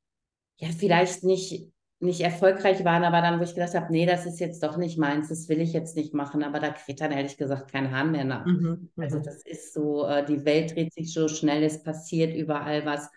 ja 0.58 0.70
vielleicht 0.70 1.24
nicht 1.24 1.72
nicht 2.00 2.22
erfolgreich 2.22 2.84
waren, 2.84 3.04
aber 3.04 3.22
dann, 3.22 3.40
wo 3.40 3.44
ich 3.44 3.56
gedacht 3.56 3.74
habe, 3.74 3.92
nee, 3.92 4.06
das 4.06 4.26
ist 4.26 4.40
jetzt 4.40 4.62
doch 4.64 4.78
nicht 4.78 4.98
meins, 4.98 5.30
das 5.30 5.48
will 5.48 5.62
ich 5.62 5.74
jetzt 5.74 5.96
nicht 5.96 6.14
machen, 6.14 6.44
aber 6.44 6.60
da 6.60 6.70
kriegt 6.70 7.02
dann 7.02 7.12
ehrlich 7.12 7.38
gesagt 7.38 7.72
kein 7.72 7.92
Hahn 7.92 8.12
mehr 8.12 8.26
nach. 8.26 8.46
Mhm, 8.46 8.90
also 8.98 9.20
mhm. 9.20 9.24
das 9.24 9.42
ist 9.46 9.74
so, 9.74 10.06
äh, 10.06 10.26
die 10.26 10.46
Welt 10.46 10.76
dreht 10.76 10.94
sich 10.94 11.14
so 11.14 11.28
schnell, 11.28 11.64
es 11.64 11.84
passiert 11.84 12.36
überall 12.36 12.86
was. 12.86 13.10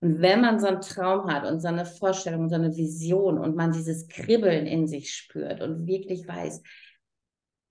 Und 0.00 0.20
wenn 0.22 0.40
man 0.40 0.58
so 0.58 0.66
einen 0.66 0.80
Traum 0.80 1.30
hat 1.30 1.44
und 1.44 1.60
so 1.60 1.68
eine 1.68 1.84
Vorstellung, 1.84 2.48
so 2.48 2.54
eine 2.54 2.74
Vision 2.74 3.38
und 3.38 3.54
man 3.54 3.72
dieses 3.72 4.08
Kribbeln 4.08 4.66
in 4.66 4.86
sich 4.86 5.14
spürt 5.14 5.60
und 5.60 5.86
wirklich 5.86 6.26
weiß, 6.26 6.62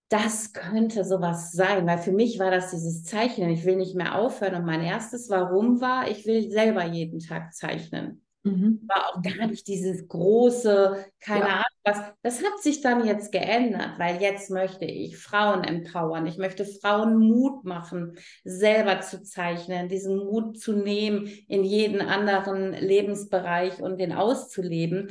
das 0.09 0.53
könnte 0.53 1.05
sowas 1.05 1.51
sein, 1.51 1.85
weil 1.85 1.99
für 1.99 2.11
mich 2.11 2.39
war 2.39 2.49
das 2.51 2.71
dieses 2.71 3.03
Zeichnen. 3.03 3.49
Ich 3.49 3.65
will 3.65 3.75
nicht 3.75 3.95
mehr 3.95 4.15
aufhören 4.15 4.55
und 4.55 4.65
mein 4.65 4.81
erstes 4.81 5.29
Warum 5.29 5.81
war, 5.81 6.09
ich 6.09 6.25
will 6.25 6.49
selber 6.49 6.83
jeden 6.83 7.19
Tag 7.19 7.53
zeichnen. 7.53 8.23
Mhm. 8.49 8.81
War 8.87 9.09
auch 9.09 9.21
gar 9.21 9.47
nicht 9.47 9.67
dieses 9.67 10.07
große, 10.07 11.05
keine 11.19 11.45
ja. 11.45 11.53
Ahnung 11.53 11.79
was. 11.83 11.97
Das 12.21 12.43
hat 12.43 12.61
sich 12.61 12.81
dann 12.81 13.05
jetzt 13.05 13.31
geändert, 13.31 13.97
weil 13.97 14.21
jetzt 14.21 14.49
möchte 14.49 14.85
ich 14.85 15.17
Frauen 15.17 15.63
empowern. 15.63 16.25
Ich 16.25 16.37
möchte 16.37 16.65
Frauen 16.65 17.17
Mut 17.17 17.63
machen, 17.63 18.17
selber 18.43 19.01
zu 19.01 19.21
zeichnen, 19.23 19.89
diesen 19.89 20.17
Mut 20.17 20.59
zu 20.59 20.73
nehmen 20.73 21.27
in 21.47 21.63
jeden 21.63 22.01
anderen 22.01 22.73
Lebensbereich 22.73 23.81
und 23.81 23.99
den 23.99 24.13
auszuleben. 24.13 25.09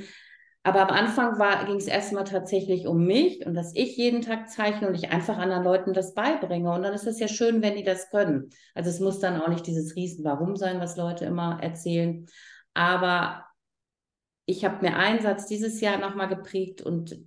Aber 0.64 0.80
am 0.82 0.90
Anfang 0.90 1.38
ging 1.66 1.76
es 1.76 1.86
erstmal 1.86 2.24
tatsächlich 2.24 2.86
um 2.86 3.06
mich 3.06 3.46
und 3.46 3.54
dass 3.54 3.74
ich 3.74 3.96
jeden 3.96 4.20
Tag 4.20 4.50
zeichne 4.50 4.88
und 4.88 4.94
ich 4.94 5.10
einfach 5.10 5.38
anderen 5.38 5.64
Leuten 5.64 5.94
das 5.94 6.12
beibringe. 6.12 6.70
Und 6.72 6.82
dann 6.82 6.92
ist 6.92 7.06
es 7.06 7.18
ja 7.20 7.28
schön, 7.28 7.62
wenn 7.62 7.76
die 7.76 7.84
das 7.84 8.10
können. 8.10 8.50
Also 8.74 8.90
es 8.90 9.00
muss 9.00 9.18
dann 9.18 9.40
auch 9.40 9.48
nicht 9.48 9.66
dieses 9.66 9.96
Riesen-Warum 9.96 10.56
sein, 10.56 10.80
was 10.80 10.96
Leute 10.96 11.24
immer 11.24 11.58
erzählen. 11.62 12.26
Aber 12.78 13.44
ich 14.46 14.64
habe 14.64 14.86
mir 14.86 14.96
einen 14.96 15.20
Satz 15.20 15.46
dieses 15.46 15.80
Jahr 15.80 15.98
nochmal 15.98 16.28
geprägt 16.28 16.80
und 16.80 17.18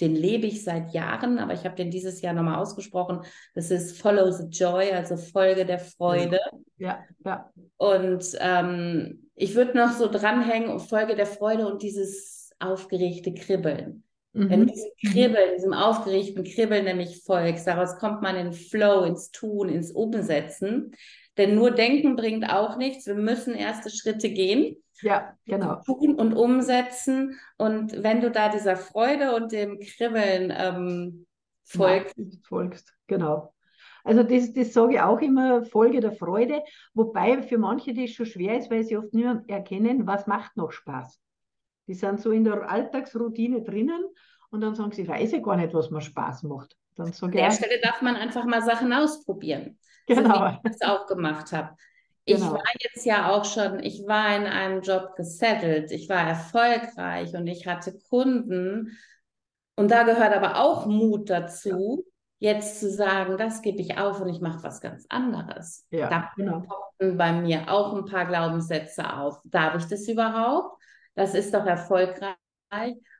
den 0.00 0.16
lebe 0.16 0.48
ich 0.48 0.64
seit 0.64 0.92
Jahren, 0.92 1.38
aber 1.38 1.54
ich 1.54 1.64
habe 1.64 1.76
den 1.76 1.92
dieses 1.92 2.22
Jahr 2.22 2.34
nochmal 2.34 2.58
ausgesprochen. 2.58 3.20
Das 3.54 3.70
ist 3.70 4.02
Follow 4.02 4.32
the 4.32 4.48
Joy, 4.48 4.90
also 4.90 5.16
Folge 5.16 5.64
der 5.64 5.78
Freude. 5.78 6.40
Ja, 6.76 7.04
ja. 7.24 7.52
Und 7.76 8.36
ähm, 8.40 9.30
ich 9.36 9.54
würde 9.54 9.78
noch 9.78 9.92
so 9.92 10.10
dranhängen, 10.10 10.80
Folge 10.80 11.14
der 11.14 11.26
Freude 11.26 11.68
und 11.68 11.82
dieses 11.82 12.50
aufgeregte 12.58 13.32
Kribbeln. 13.32 14.02
Mhm. 14.32 14.50
Wenn 14.50 14.66
du 14.66 14.72
diesem 14.72 14.90
Kribbeln, 15.12 15.54
diesem 15.54 15.72
aufgeregten 15.72 16.42
Kribbeln 16.42 16.84
nämlich 16.84 17.22
folgst, 17.22 17.68
daraus 17.68 17.96
kommt 17.98 18.22
man 18.22 18.34
in 18.34 18.52
Flow, 18.52 19.04
ins 19.04 19.30
Tun, 19.30 19.68
ins 19.68 19.92
Umsetzen. 19.92 20.96
Denn 21.38 21.54
nur 21.54 21.70
Denken 21.70 22.16
bringt 22.16 22.50
auch 22.50 22.76
nichts. 22.76 23.06
Wir 23.06 23.14
müssen 23.14 23.54
erste 23.54 23.88
Schritte 23.88 24.30
gehen. 24.30 24.76
Ja, 25.02 25.36
genau. 25.44 25.80
Tun 25.82 26.14
und 26.14 26.34
umsetzen. 26.34 27.38
Und 27.58 28.02
wenn 28.02 28.20
du 28.20 28.30
da 28.30 28.48
dieser 28.48 28.76
Freude 28.76 29.34
und 29.34 29.52
dem 29.52 29.78
Kribbeln 29.78 30.52
ähm, 30.56 31.26
folgst. 31.64 32.16
Ja, 32.16 32.24
folgst, 32.44 32.94
genau. 33.06 33.52
Also 34.04 34.22
das, 34.22 34.52
das 34.52 34.72
sage 34.72 34.94
ich 34.94 35.00
auch 35.00 35.20
immer, 35.20 35.64
Folge 35.64 36.00
der 36.00 36.12
Freude, 36.12 36.62
wobei 36.94 37.42
für 37.42 37.58
manche 37.58 37.92
das 37.92 38.10
schon 38.10 38.26
schwer 38.26 38.56
ist, 38.56 38.70
weil 38.70 38.84
sie 38.84 38.96
oft 38.96 39.12
nur 39.12 39.42
erkennen, 39.48 40.06
was 40.06 40.28
macht 40.28 40.56
noch 40.56 40.70
Spaß. 40.70 41.20
Die 41.88 41.94
sind 41.94 42.20
so 42.20 42.30
in 42.30 42.44
der 42.44 42.70
Alltagsroutine 42.70 43.62
drinnen 43.62 44.04
und 44.50 44.60
dann 44.60 44.76
sagen 44.76 44.92
sie, 44.92 45.02
ich 45.02 45.08
weiß 45.08 45.32
ja 45.32 45.38
gar 45.40 45.56
nicht, 45.56 45.74
was 45.74 45.90
mir 45.90 46.00
Spaß 46.00 46.44
macht. 46.44 46.76
Dann 46.94 47.12
An 47.20 47.30
der 47.32 47.50
Stelle 47.50 47.80
darf 47.82 48.00
man 48.00 48.16
einfach 48.16 48.44
mal 48.44 48.62
Sachen 48.62 48.92
ausprobieren. 48.92 49.78
Genau. 50.06 50.34
So 50.34 50.44
wie 50.44 50.54
ich 50.54 50.78
das 50.78 50.88
auch 50.88 51.06
gemacht 51.06 51.52
habe. 51.52 51.76
Ich 52.28 52.36
genau. 52.36 52.54
war 52.54 52.62
jetzt 52.80 53.06
ja 53.06 53.30
auch 53.30 53.44
schon, 53.44 53.82
ich 53.84 54.04
war 54.06 54.34
in 54.36 54.46
einem 54.46 54.82
Job 54.82 55.14
gesettelt, 55.14 55.92
ich 55.92 56.08
war 56.08 56.26
erfolgreich 56.26 57.34
und 57.34 57.46
ich 57.46 57.68
hatte 57.68 57.96
Kunden. 58.10 58.98
Und 59.76 59.92
da 59.92 60.02
gehört 60.02 60.34
aber 60.34 60.60
auch 60.60 60.86
Mut 60.86 61.30
dazu, 61.30 62.04
ja. 62.40 62.50
jetzt 62.50 62.80
zu 62.80 62.90
sagen, 62.90 63.38
das 63.38 63.62
gebe 63.62 63.80
ich 63.80 63.96
auf 63.96 64.20
und 64.20 64.28
ich 64.28 64.40
mache 64.40 64.64
was 64.64 64.80
ganz 64.80 65.06
anderes. 65.08 65.86
Ja, 65.90 66.10
da 66.10 66.32
genau. 66.34 66.62
poppen 66.62 67.16
bei 67.16 67.32
mir 67.32 67.70
auch 67.70 67.94
ein 67.94 68.06
paar 68.06 68.26
Glaubenssätze 68.26 69.16
auf. 69.16 69.40
Darf 69.44 69.76
ich 69.76 69.86
das 69.86 70.08
überhaupt? 70.08 70.82
Das 71.14 71.32
ist 71.34 71.54
doch 71.54 71.64
erfolgreich. 71.64 72.36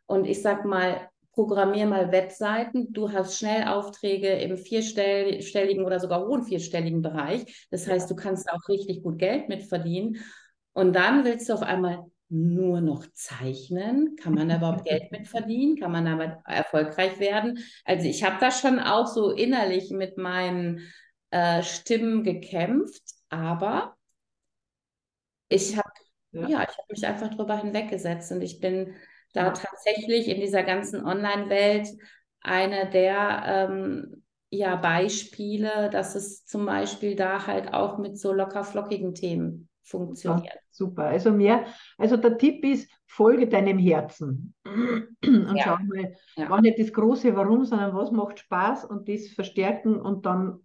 Und 0.07 0.25
ich 0.25 0.43
sag 0.43 0.65
mal, 0.65 1.09
programmier 1.37 1.87
mal 1.87 2.11
Webseiten. 2.11 2.93
Du 2.93 3.13
hast 3.13 3.39
schnell 3.39 3.69
Aufträge 3.69 4.29
im 4.29 4.57
vierstelligen 4.57 5.85
oder 5.85 6.01
sogar 6.01 6.27
hohen 6.27 6.43
vierstelligen 6.45 7.03
Bereich. 7.03 7.67
Das 7.71 7.87
heißt, 7.87 8.11
du 8.11 8.17
kannst 8.17 8.51
auch 8.51 8.69
richtig 8.69 9.03
gut 9.03 9.19
Geld 9.19 9.49
mit 9.49 9.63
verdienen. 9.63 10.17
Und 10.73 10.97
dann 10.97 11.25
willst 11.25 11.49
du 11.49 11.53
auf 11.53 11.63
einmal 11.63 12.05
nur 12.31 12.81
noch 12.81 13.07
zeichnen? 13.13 14.17
Kann 14.17 14.35
man 14.35 14.49
da 14.49 14.57
überhaupt 14.57 14.85
Geld 14.87 15.13
mit 15.13 15.29
verdienen? 15.29 15.77
Kann 15.77 15.93
man 15.93 16.07
damit 16.07 16.33
erfolgreich 16.47 17.21
werden? 17.21 17.59
Also 17.85 18.09
ich 18.09 18.25
habe 18.25 18.37
da 18.41 18.51
schon 18.51 18.81
auch 18.81 19.07
so 19.07 19.31
innerlich 19.31 19.91
mit 19.91 20.17
meinen 20.17 20.81
äh, 21.31 21.63
Stimmen 21.63 22.25
gekämpft, 22.25 23.03
aber 23.29 23.95
ich 25.51 25.77
habe 25.77 25.91
ja. 26.33 26.49
ja, 26.49 26.63
ich 26.63 26.77
habe 26.77 26.89
mich 26.89 27.07
einfach 27.07 27.29
drüber 27.29 27.59
hinweggesetzt 27.59 28.33
und 28.33 28.43
ich 28.43 28.59
bin 28.61 28.95
da 29.33 29.51
tatsächlich 29.51 30.29
in 30.29 30.41
dieser 30.41 30.63
ganzen 30.63 31.05
Online-Welt 31.05 31.89
eine 32.41 32.89
der 32.89 33.43
ähm, 33.47 34.23
ja, 34.51 34.77
Beispiele, 34.77 35.91
dass 35.91 36.15
es 36.15 36.45
zum 36.45 36.67
Beispiel 36.67 37.17
da 37.17 37.47
halt 37.47 37.75
auch 37.75 37.99
mit 37.99 38.19
so 38.19 38.33
locker 38.33 38.65
flockigen 38.65 39.15
Themen 39.15 39.69
funktioniert. 39.83 40.59
Super. 40.71 41.05
Also 41.05 41.31
mehr, 41.31 41.65
also 41.97 42.17
der 42.17 42.39
Tipp 42.39 42.65
ist, 42.65 42.91
folge 43.07 43.49
deinem 43.49 43.79
Herzen. 43.79 44.55
Und 44.65 45.57
ja. 45.57 45.65
schau 45.65 45.77
mal, 45.85 46.17
ja. 46.37 46.47
gar 46.47 46.61
nicht 46.61 46.79
das 46.79 46.93
große 46.93 47.35
Warum, 47.35 47.65
sondern 47.65 47.95
was 47.95 48.11
macht 48.11 48.41
Spaß 48.41 48.85
und 48.85 49.09
das 49.09 49.29
verstärken 49.29 50.01
und 50.01 50.27
dann. 50.27 50.61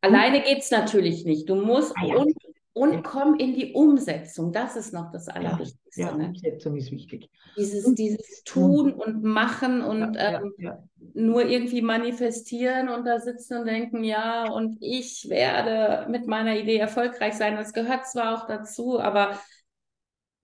Alleine 0.00 0.42
geht 0.42 0.58
es 0.58 0.70
natürlich 0.70 1.24
nicht. 1.24 1.48
Du 1.48 1.56
musst 1.56 1.96
ah, 1.96 2.06
ja. 2.06 2.16
und 2.16 2.34
und 2.74 3.04
komm 3.04 3.36
in 3.36 3.54
die 3.54 3.72
Umsetzung. 3.72 4.52
Das 4.52 4.74
ist 4.74 4.92
noch 4.92 5.12
das 5.12 5.28
Allerwichtigste. 5.28 6.00
Ja, 6.00 6.08
ja 6.08 6.16
ne? 6.16 6.26
Umsetzung 6.26 6.76
ist 6.76 6.90
wichtig. 6.90 7.30
Dieses, 7.56 7.94
dieses 7.94 8.42
Tun 8.42 8.92
und 8.92 9.22
Machen 9.22 9.80
und 9.80 10.14
ja, 10.14 10.40
ähm, 10.40 10.52
ja, 10.58 10.82
nur 11.14 11.46
irgendwie 11.46 11.82
manifestieren 11.82 12.88
und 12.88 13.06
da 13.06 13.20
sitzen 13.20 13.58
und 13.58 13.66
denken, 13.66 14.02
ja, 14.02 14.50
und 14.50 14.76
ich 14.80 15.28
werde 15.30 16.10
mit 16.10 16.26
meiner 16.26 16.58
Idee 16.58 16.78
erfolgreich 16.78 17.34
sein. 17.34 17.54
Das 17.54 17.72
gehört 17.72 18.08
zwar 18.08 18.34
auch 18.34 18.46
dazu, 18.48 18.98
aber 18.98 19.38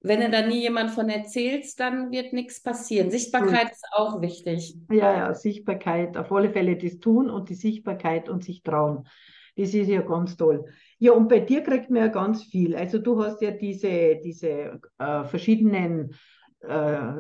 wenn 0.03 0.21
du 0.21 0.31
da 0.31 0.47
nie 0.47 0.61
jemand 0.61 0.93
von 0.93 1.09
erzählst, 1.09 1.81
dann 1.81 2.13
wird 2.13 2.33
nichts 2.33 2.63
passieren. 2.63 3.11
Sichtbarkeit 3.11 3.73
ist 3.73 3.85
auch 3.93 4.23
wichtig. 4.23 4.77
Ja, 4.89 5.13
ja, 5.17 5.35
Sichtbarkeit, 5.35 6.17
auf 6.17 6.31
alle 6.31 6.51
Fälle 6.51 6.77
das 6.77 7.01
Tun 7.01 7.29
und 7.29 7.51
die 7.51 7.55
Sichtbarkeit 7.55 8.29
und 8.29 8.45
sich 8.45 8.63
trauen. 8.63 9.09
Das 9.57 9.75
ist 9.75 9.89
ja 9.89 10.01
ganz 10.01 10.37
toll. 10.37 10.65
Ja, 11.03 11.13
und 11.13 11.29
bei 11.29 11.41
dir 11.41 11.63
kriegt 11.63 11.89
man 11.89 12.03
ja 12.03 12.09
ganz 12.09 12.45
viel. 12.45 12.77
Also 12.77 12.99
du 12.99 13.23
hast 13.25 13.41
ja 13.41 13.53
diese, 13.53 14.17
diese 14.23 14.81
äh, 14.99 15.25
verschiedenen 15.25 16.15
äh, 16.61 17.15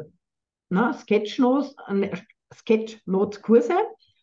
na, 0.69 0.93
Sketchnotes, 0.93 1.75
äh, 1.88 2.14
Sketchnotes-Kurse. 2.55 3.75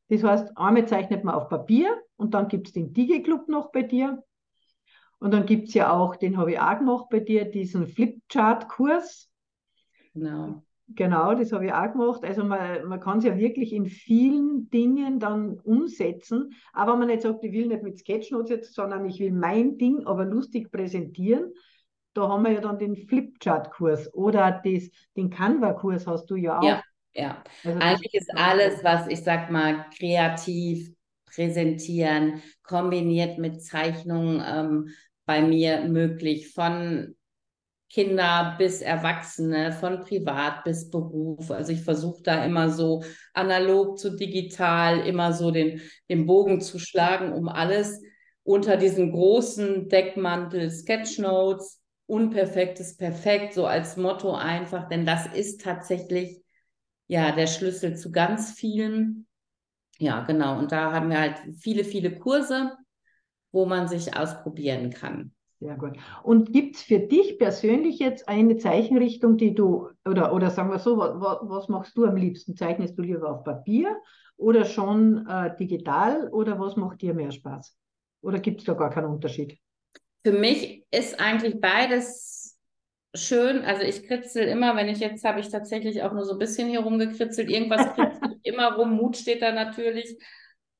Das 0.09 0.23
heißt, 0.23 0.57
einmal 0.57 0.87
zeichnet 0.87 1.23
man 1.23 1.33
auf 1.33 1.49
Papier 1.49 1.99
und 2.17 2.35
dann 2.35 2.47
gibt 2.49 2.67
es 2.67 2.73
den 2.73 2.93
Digi-Club 2.93 3.49
noch 3.49 3.71
bei 3.71 3.81
dir. 3.81 4.23
Und 5.17 5.31
dann 5.31 5.47
gibt 5.47 5.69
es 5.69 5.73
ja 5.73 5.91
auch, 5.91 6.15
den 6.15 6.37
habe 6.37 6.51
ich 6.51 6.59
auch 6.59 6.77
gemacht 6.77 7.05
bei 7.09 7.19
dir, 7.19 7.45
diesen 7.45 7.87
Flipchart-Kurs. 7.87 9.27
Genau. 10.13 10.61
Genau, 10.89 11.33
das 11.33 11.51
habe 11.51 11.65
ich 11.65 11.73
auch 11.73 11.91
gemacht. 11.91 12.23
Also 12.23 12.45
man, 12.45 12.85
man 12.85 12.99
kann 12.99 13.17
es 13.17 13.25
ja 13.25 13.37
wirklich 13.37 13.73
in 13.73 13.87
vielen 13.87 14.69
Dingen 14.69 15.19
dann 15.19 15.59
umsetzen. 15.59 16.53
Aber 16.71 16.93
wenn 16.93 16.99
man 16.99 17.07
nicht 17.09 17.23
sagt, 17.23 17.43
ich 17.43 17.51
will 17.51 17.67
nicht 17.67 17.83
mit 17.83 17.99
Sketchnotes 17.99 18.49
jetzt, 18.49 18.73
sondern 18.73 19.05
ich 19.05 19.19
will 19.19 19.31
mein 19.31 19.77
Ding 19.77 20.05
aber 20.05 20.23
lustig 20.23 20.71
präsentieren, 20.71 21.51
da 22.13 22.29
haben 22.29 22.43
wir 22.45 22.53
ja 22.53 22.61
dann 22.61 22.79
den 22.79 22.95
Flipchart-Kurs 22.95 24.13
oder 24.13 24.61
das, 24.63 24.89
den 25.15 25.29
Canva-Kurs 25.29 26.07
hast 26.07 26.27
du 26.27 26.35
ja 26.35 26.59
auch. 26.59 26.63
Ja, 26.63 26.83
ja. 27.13 27.43
Also 27.63 27.79
Eigentlich 27.79 28.13
ist 28.13 28.31
alles, 28.35 28.83
was 28.83 29.07
ich 29.07 29.23
sag 29.23 29.51
mal, 29.51 29.85
kreativ 29.95 30.89
präsentieren, 31.25 32.41
kombiniert 32.63 33.37
mit 33.37 33.61
Zeichnungen 33.61 34.41
ähm, 34.43 34.89
bei 35.25 35.41
mir 35.41 35.81
möglich. 35.81 36.53
Von 36.53 37.16
Kinder 37.89 38.55
bis 38.57 38.81
Erwachsene, 38.81 39.71
von 39.71 40.01
Privat 40.01 40.63
bis 40.63 40.89
Beruf. 40.89 41.51
Also 41.51 41.71
ich 41.71 41.81
versuche 41.81 42.21
da 42.21 42.43
immer 42.43 42.69
so 42.69 43.03
analog 43.33 43.97
zu 43.97 44.15
digital, 44.15 44.99
immer 44.99 45.33
so 45.33 45.51
den, 45.51 45.81
den 46.09 46.25
Bogen 46.25 46.59
zu 46.59 46.79
schlagen, 46.79 47.31
um 47.31 47.47
alles 47.47 48.01
unter 48.43 48.77
diesem 48.77 49.11
großen 49.11 49.89
Deckmantel 49.89 50.69
Sketchnotes, 50.69 51.81
unperfektes 52.07 52.97
perfekt, 52.97 53.53
so 53.53 53.65
als 53.65 53.97
Motto 53.97 54.33
einfach, 54.33 54.87
denn 54.87 55.05
das 55.05 55.27
ist 55.27 55.61
tatsächlich 55.61 56.41
ja 57.07 57.31
der 57.33 57.47
Schlüssel 57.47 57.95
zu 57.97 58.11
ganz 58.11 58.51
vielen. 58.51 59.27
Ja, 59.97 60.21
genau. 60.21 60.59
Und 60.59 60.71
da 60.71 60.91
haben 60.91 61.09
wir 61.09 61.19
halt 61.19 61.41
viele, 61.59 61.83
viele 61.83 62.17
Kurse, 62.17 62.73
wo 63.51 63.65
man 63.65 63.87
sich 63.87 64.15
ausprobieren 64.15 64.91
kann. 64.91 65.33
Sehr 65.59 65.75
gut. 65.75 65.97
Und 66.21 66.53
gibt 66.53 66.75
es 66.75 66.83
für 66.83 66.99
dich 66.99 67.39
persönlich 67.39 67.97
jetzt 67.97 68.29
eine 68.29 68.57
Zeichenrichtung, 68.57 69.37
die 69.37 69.55
du, 69.55 69.89
oder, 70.07 70.33
oder 70.33 70.51
sagen 70.51 70.69
wir 70.69 70.77
so, 70.77 70.97
was, 70.97 71.39
was 71.41 71.67
machst 71.67 71.97
du 71.97 72.05
am 72.05 72.15
liebsten? 72.15 72.55
Zeichnest 72.55 72.97
du 72.97 73.01
lieber 73.01 73.31
auf 73.31 73.43
Papier 73.43 73.99
oder 74.35 74.65
schon 74.65 75.25
äh, 75.27 75.55
digital 75.57 76.29
oder 76.29 76.59
was 76.59 76.75
macht 76.75 77.01
dir 77.01 77.15
mehr 77.15 77.31
Spaß? 77.31 77.75
Oder 78.21 78.39
gibt 78.39 78.59
es 78.59 78.65
da 78.65 78.73
gar 78.73 78.91
keinen 78.91 79.07
Unterschied? 79.07 79.57
Für 80.23 80.31
mich 80.31 80.83
ist 80.91 81.19
eigentlich 81.19 81.59
beides 81.59 82.57
schön. 83.15 83.63
Also 83.63 83.81
ich 83.81 84.05
kritzel 84.05 84.47
immer, 84.47 84.75
wenn 84.75 84.89
ich 84.89 84.99
jetzt 84.99 85.23
habe 85.23 85.39
ich 85.39 85.49
tatsächlich 85.49 86.03
auch 86.03 86.13
nur 86.13 86.25
so 86.25 86.33
ein 86.33 86.39
bisschen 86.39 86.69
hier 86.69 86.81
rumgekritzelt. 86.81 87.49
Irgendwas 87.49 87.95
kritzelt 87.95 88.37
immer 88.43 88.75
rum. 88.75 88.95
Mut 88.95 89.17
steht 89.17 89.41
da 89.41 89.51
natürlich. 89.51 90.17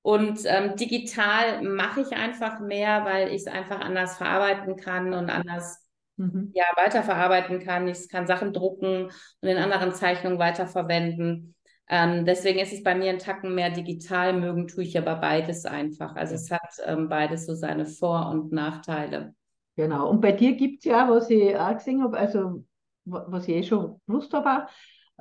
Und 0.07 0.39
ähm, 0.45 0.77
digital 0.77 1.61
mache 1.63 1.99
ich 1.99 2.13
einfach 2.13 2.61
mehr, 2.61 3.03
weil 3.03 3.27
ich 3.27 3.41
es 3.41 3.47
einfach 3.47 3.81
anders 3.81 4.15
verarbeiten 4.15 4.77
kann 4.77 5.13
und 5.13 5.29
anders 5.29 5.85
mhm. 6.15 6.53
ja, 6.53 6.63
weiterverarbeiten 6.77 7.59
kann. 7.59 7.89
Ich 7.89 8.07
kann 8.07 8.25
Sachen 8.25 8.53
drucken 8.53 9.07
und 9.41 9.49
in 9.49 9.57
anderen 9.57 9.93
Zeichnungen 9.93 10.39
weiterverwenden. 10.39 11.55
Ähm, 11.89 12.23
deswegen 12.23 12.59
ist 12.59 12.71
es 12.71 12.83
bei 12.83 12.95
mir 12.95 13.09
ein 13.09 13.19
Tacken 13.19 13.53
mehr 13.53 13.69
digital. 13.69 14.31
Mögen 14.31 14.69
tue 14.69 14.85
ich 14.85 14.97
aber 14.97 15.17
beides 15.17 15.65
einfach. 15.65 16.15
Also 16.15 16.35
es 16.35 16.49
hat 16.51 16.77
ähm, 16.85 17.09
beides 17.09 17.45
so 17.45 17.53
seine 17.53 17.85
Vor- 17.85 18.29
und 18.29 18.53
Nachteile. 18.53 19.35
Genau. 19.75 20.09
Und 20.09 20.21
bei 20.21 20.31
dir 20.31 20.55
gibt 20.55 20.79
es 20.79 20.85
ja, 20.85 21.09
was 21.09 21.29
ich 21.29 21.53
auch 21.57 21.73
gesehen 21.73 22.01
habe, 22.01 22.17
also 22.17 22.63
was 23.03 23.45
ich 23.49 23.55
eh 23.55 23.63
schon 23.63 23.99
gewusst 24.07 24.31
habe, 24.31 24.67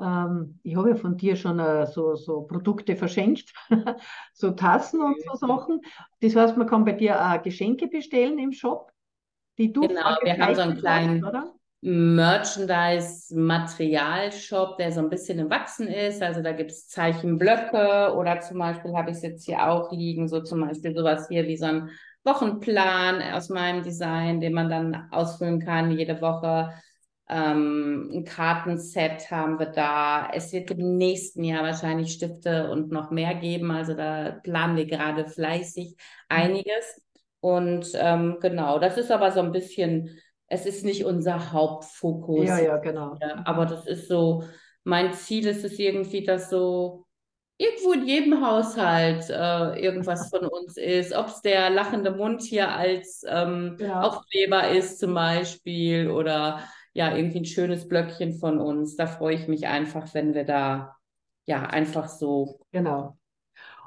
ähm, 0.01 0.59
ich 0.63 0.77
habe 0.77 0.91
ja 0.91 0.97
von 0.97 1.17
dir 1.17 1.37
schon 1.37 1.59
äh, 1.59 1.87
so, 1.87 2.17
so 2.17 2.43
Produkte 2.43 2.97
verschenkt, 2.97 3.53
so 4.35 4.51
Tassen 4.51 5.01
und 5.01 5.17
so 5.23 5.35
Sachen. 5.35 5.81
Das 6.21 6.37
heißt, 6.37 6.57
man 6.57 6.67
kann 6.67 6.85
bei 6.85 6.93
dir 6.93 7.21
auch 7.21 7.43
Geschenke 7.43 7.89
bestellen 7.89 8.39
im 8.39 8.53
Shop, 8.53 8.93
die 9.59 9.73
du 9.73 9.81
Genau, 9.83 10.17
wir 10.23 10.39
haben 10.39 10.55
so 10.55 10.61
einen 10.61 10.79
kleinen 10.79 11.25
Merchandise-Material-Shop, 11.83 14.77
der 14.77 14.93
so 14.93 15.01
ein 15.01 15.09
bisschen 15.09 15.39
im 15.39 15.49
Wachsen 15.51 15.89
ist. 15.89 16.23
Also 16.23 16.43
da 16.43 16.53
gibt 16.53 16.73
es 16.73 16.89
Zeichenblöcke 16.89 18.15
oder 18.17 18.41
zum 18.41 18.59
Beispiel 18.59 18.95
habe 18.95 19.11
ich 19.11 19.17
es 19.19 19.23
jetzt 19.23 19.47
hier 19.47 19.71
auch 19.71 19.93
liegen, 19.93 20.27
so 20.29 20.43
zum 20.43 20.63
Beispiel 20.63 20.95
sowas 20.95 21.29
hier 21.29 21.47
wie 21.47 21.57
so 21.57 21.67
ein 21.67 21.91
Wochenplan 22.25 23.23
aus 23.33 23.51
meinem 23.51 23.85
Design, 23.85 24.41
den 24.41 24.53
man 24.53 24.69
dann 24.69 25.07
ausfüllen 25.13 25.61
kann 25.61 25.93
jede 25.93 26.21
Woche. 26.21 26.73
Ähm, 27.29 28.11
ein 28.13 28.25
Kartenset 28.25 29.31
haben 29.31 29.59
wir 29.59 29.67
da. 29.67 30.31
Es 30.33 30.53
wird 30.53 30.71
im 30.71 30.97
nächsten 30.97 31.43
Jahr 31.43 31.65
wahrscheinlich 31.65 32.13
Stifte 32.13 32.71
und 32.71 32.93
noch 32.93 33.11
mehr 33.11 33.35
geben. 33.35 33.71
Also 33.71 33.95
da 33.95 34.39
planen 34.43 34.77
wir 34.77 34.87
gerade 34.87 35.27
fleißig 35.27 35.97
einiges. 36.29 37.03
Und 37.41 37.89
ähm, 37.95 38.39
genau, 38.41 38.79
das 38.79 38.97
ist 38.97 39.11
aber 39.11 39.33
so 39.33 39.41
ein 39.41 39.53
bisschen, 39.53 40.19
es 40.47 40.67
ist 40.67 40.85
nicht 40.85 41.05
unser 41.05 41.53
Hauptfokus. 41.53 42.47
Ja, 42.47 42.59
ja, 42.59 42.77
genau. 42.77 43.19
aber 43.45 43.67
das 43.67 43.87
ist 43.87 44.09
so, 44.09 44.45
mein 44.85 45.13
Ziel 45.13 45.47
ist 45.47 45.65
es 45.65 45.79
irgendwie, 45.79 46.25
dass 46.25 46.49
so 46.49 47.07
irgendwo 47.59 47.93
in 47.93 48.07
jedem 48.07 48.47
Haushalt 48.47 49.31
äh, 49.31 49.81
irgendwas 49.81 50.29
von 50.29 50.47
uns 50.47 50.77
ist. 50.77 51.15
Ob 51.15 51.27
es 51.29 51.41
der 51.41 51.71
lachende 51.71 52.11
Mund 52.13 52.43
hier 52.43 52.71
als 52.71 53.25
ähm, 53.27 53.77
ja. 53.81 54.01
Aufkleber 54.03 54.69
ist 54.71 55.01
zum 55.01 55.15
Beispiel 55.15 56.11
oder 56.11 56.61
ja, 56.97 57.15
irgendwie 57.15 57.41
ein 57.41 57.45
schönes 57.45 57.87
Blöckchen 57.87 58.33
von 58.33 58.59
uns. 58.59 58.97
Da 58.97 59.07
freue 59.07 59.35
ich 59.35 59.49
mich 59.49 59.67
einfach, 59.67 60.15
wenn 60.15 60.33
wir 60.33 60.45
da 60.45 60.97
ja 61.45 61.63
einfach 61.63 62.09
so. 62.09 62.59
Genau. 62.73 63.19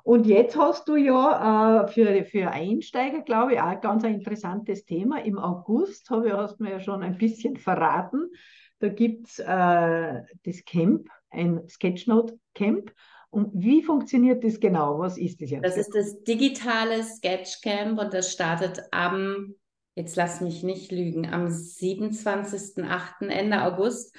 Und 0.03 0.27
jetzt 0.27 0.55
hast 0.55 0.87
du 0.87 0.95
ja 0.95 1.83
äh, 1.83 1.87
für, 1.87 2.23
für 2.25 2.51
Einsteiger, 2.51 3.21
glaube 3.21 3.53
ich, 3.53 3.61
auch 3.61 3.81
ganz 3.81 4.03
ein 4.03 4.13
interessantes 4.13 4.85
Thema. 4.85 5.23
Im 5.25 5.39
August 5.39 6.11
habe, 6.11 6.37
hast 6.37 6.59
du 6.59 6.63
mir 6.63 6.71
ja 6.73 6.79
schon 6.79 7.01
ein 7.01 7.17
bisschen 7.17 7.57
verraten. 7.57 8.29
Da 8.77 8.89
gibt 8.89 9.27
es 9.27 9.39
äh, 9.39 10.21
das 10.43 10.63
Camp, 10.65 11.09
ein 11.31 11.67
Sketchnote-Camp. 11.67 12.93
Und 13.31 13.49
wie 13.53 13.81
funktioniert 13.81 14.43
das 14.43 14.59
genau? 14.59 14.99
Was 14.99 15.17
ist 15.17 15.41
das 15.41 15.49
jetzt? 15.49 15.65
Das 15.65 15.77
ist 15.77 15.95
das 15.95 16.23
digitale 16.23 17.03
Sketchcamp 17.03 17.99
und 17.99 18.13
das 18.13 18.31
startet 18.31 18.83
am 18.91 19.55
jetzt 19.99 20.15
lass 20.15 20.39
mich 20.39 20.63
nicht 20.63 20.93
lügen, 20.93 21.31
am 21.31 21.47
27.08. 21.47 23.27
Ende 23.27 23.63
August. 23.63 24.15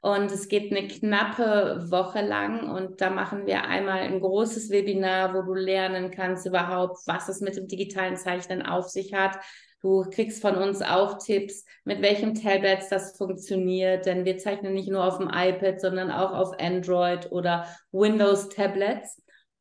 Und 0.00 0.32
es 0.32 0.48
geht 0.48 0.72
eine 0.72 0.88
knappe 0.88 1.90
Woche 1.90 2.22
lang 2.22 2.70
und 2.70 3.02
da 3.02 3.10
machen 3.10 3.44
wir 3.44 3.64
einmal 3.64 3.98
ein 3.98 4.20
großes 4.20 4.70
Webinar, 4.70 5.34
wo 5.34 5.42
du 5.42 5.52
lernen 5.52 6.10
kannst 6.10 6.46
überhaupt, 6.46 7.00
was 7.06 7.28
es 7.28 7.42
mit 7.42 7.56
dem 7.56 7.68
digitalen 7.68 8.16
Zeichnen 8.16 8.62
auf 8.62 8.88
sich 8.88 9.12
hat. 9.12 9.38
Du 9.82 10.08
kriegst 10.08 10.40
von 10.40 10.56
uns 10.56 10.80
auch 10.80 11.18
Tipps, 11.18 11.66
mit 11.84 12.00
welchem 12.00 12.34
Tablet 12.34 12.80
das 12.90 13.14
funktioniert, 13.18 14.06
denn 14.06 14.24
wir 14.24 14.38
zeichnen 14.38 14.72
nicht 14.72 14.88
nur 14.88 15.04
auf 15.04 15.18
dem 15.18 15.28
iPad, 15.28 15.82
sondern 15.82 16.10
auch 16.10 16.32
auf 16.32 16.58
Android 16.58 17.30
oder 17.30 17.66
Windows 17.92 18.48
Tablets. 18.48 19.20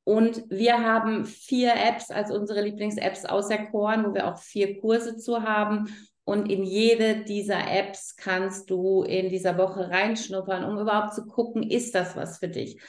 Und 0.09 0.49
wir 0.49 0.83
haben 0.83 1.27
vier 1.27 1.71
Apps 1.75 2.09
als 2.09 2.31
unsere 2.31 2.63
Lieblings-Apps 2.63 3.25
auserkoren, 3.25 4.03
wo 4.03 4.15
wir 4.15 4.27
auch 4.27 4.39
vier 4.39 4.81
Kurse 4.81 5.17
zu 5.17 5.43
haben. 5.43 5.95
Und 6.23 6.51
in 6.51 6.63
jede 6.63 7.23
dieser 7.25 7.71
Apps 7.71 8.15
kannst 8.15 8.71
du 8.71 9.03
in 9.03 9.29
dieser 9.29 9.59
Woche 9.59 9.91
reinschnuppern, 9.91 10.63
um 10.63 10.79
überhaupt 10.79 11.13
zu 11.13 11.27
gucken, 11.27 11.61
ist 11.61 11.93
das 11.93 12.15
was 12.15 12.39
für 12.39 12.47
dich? 12.47 12.81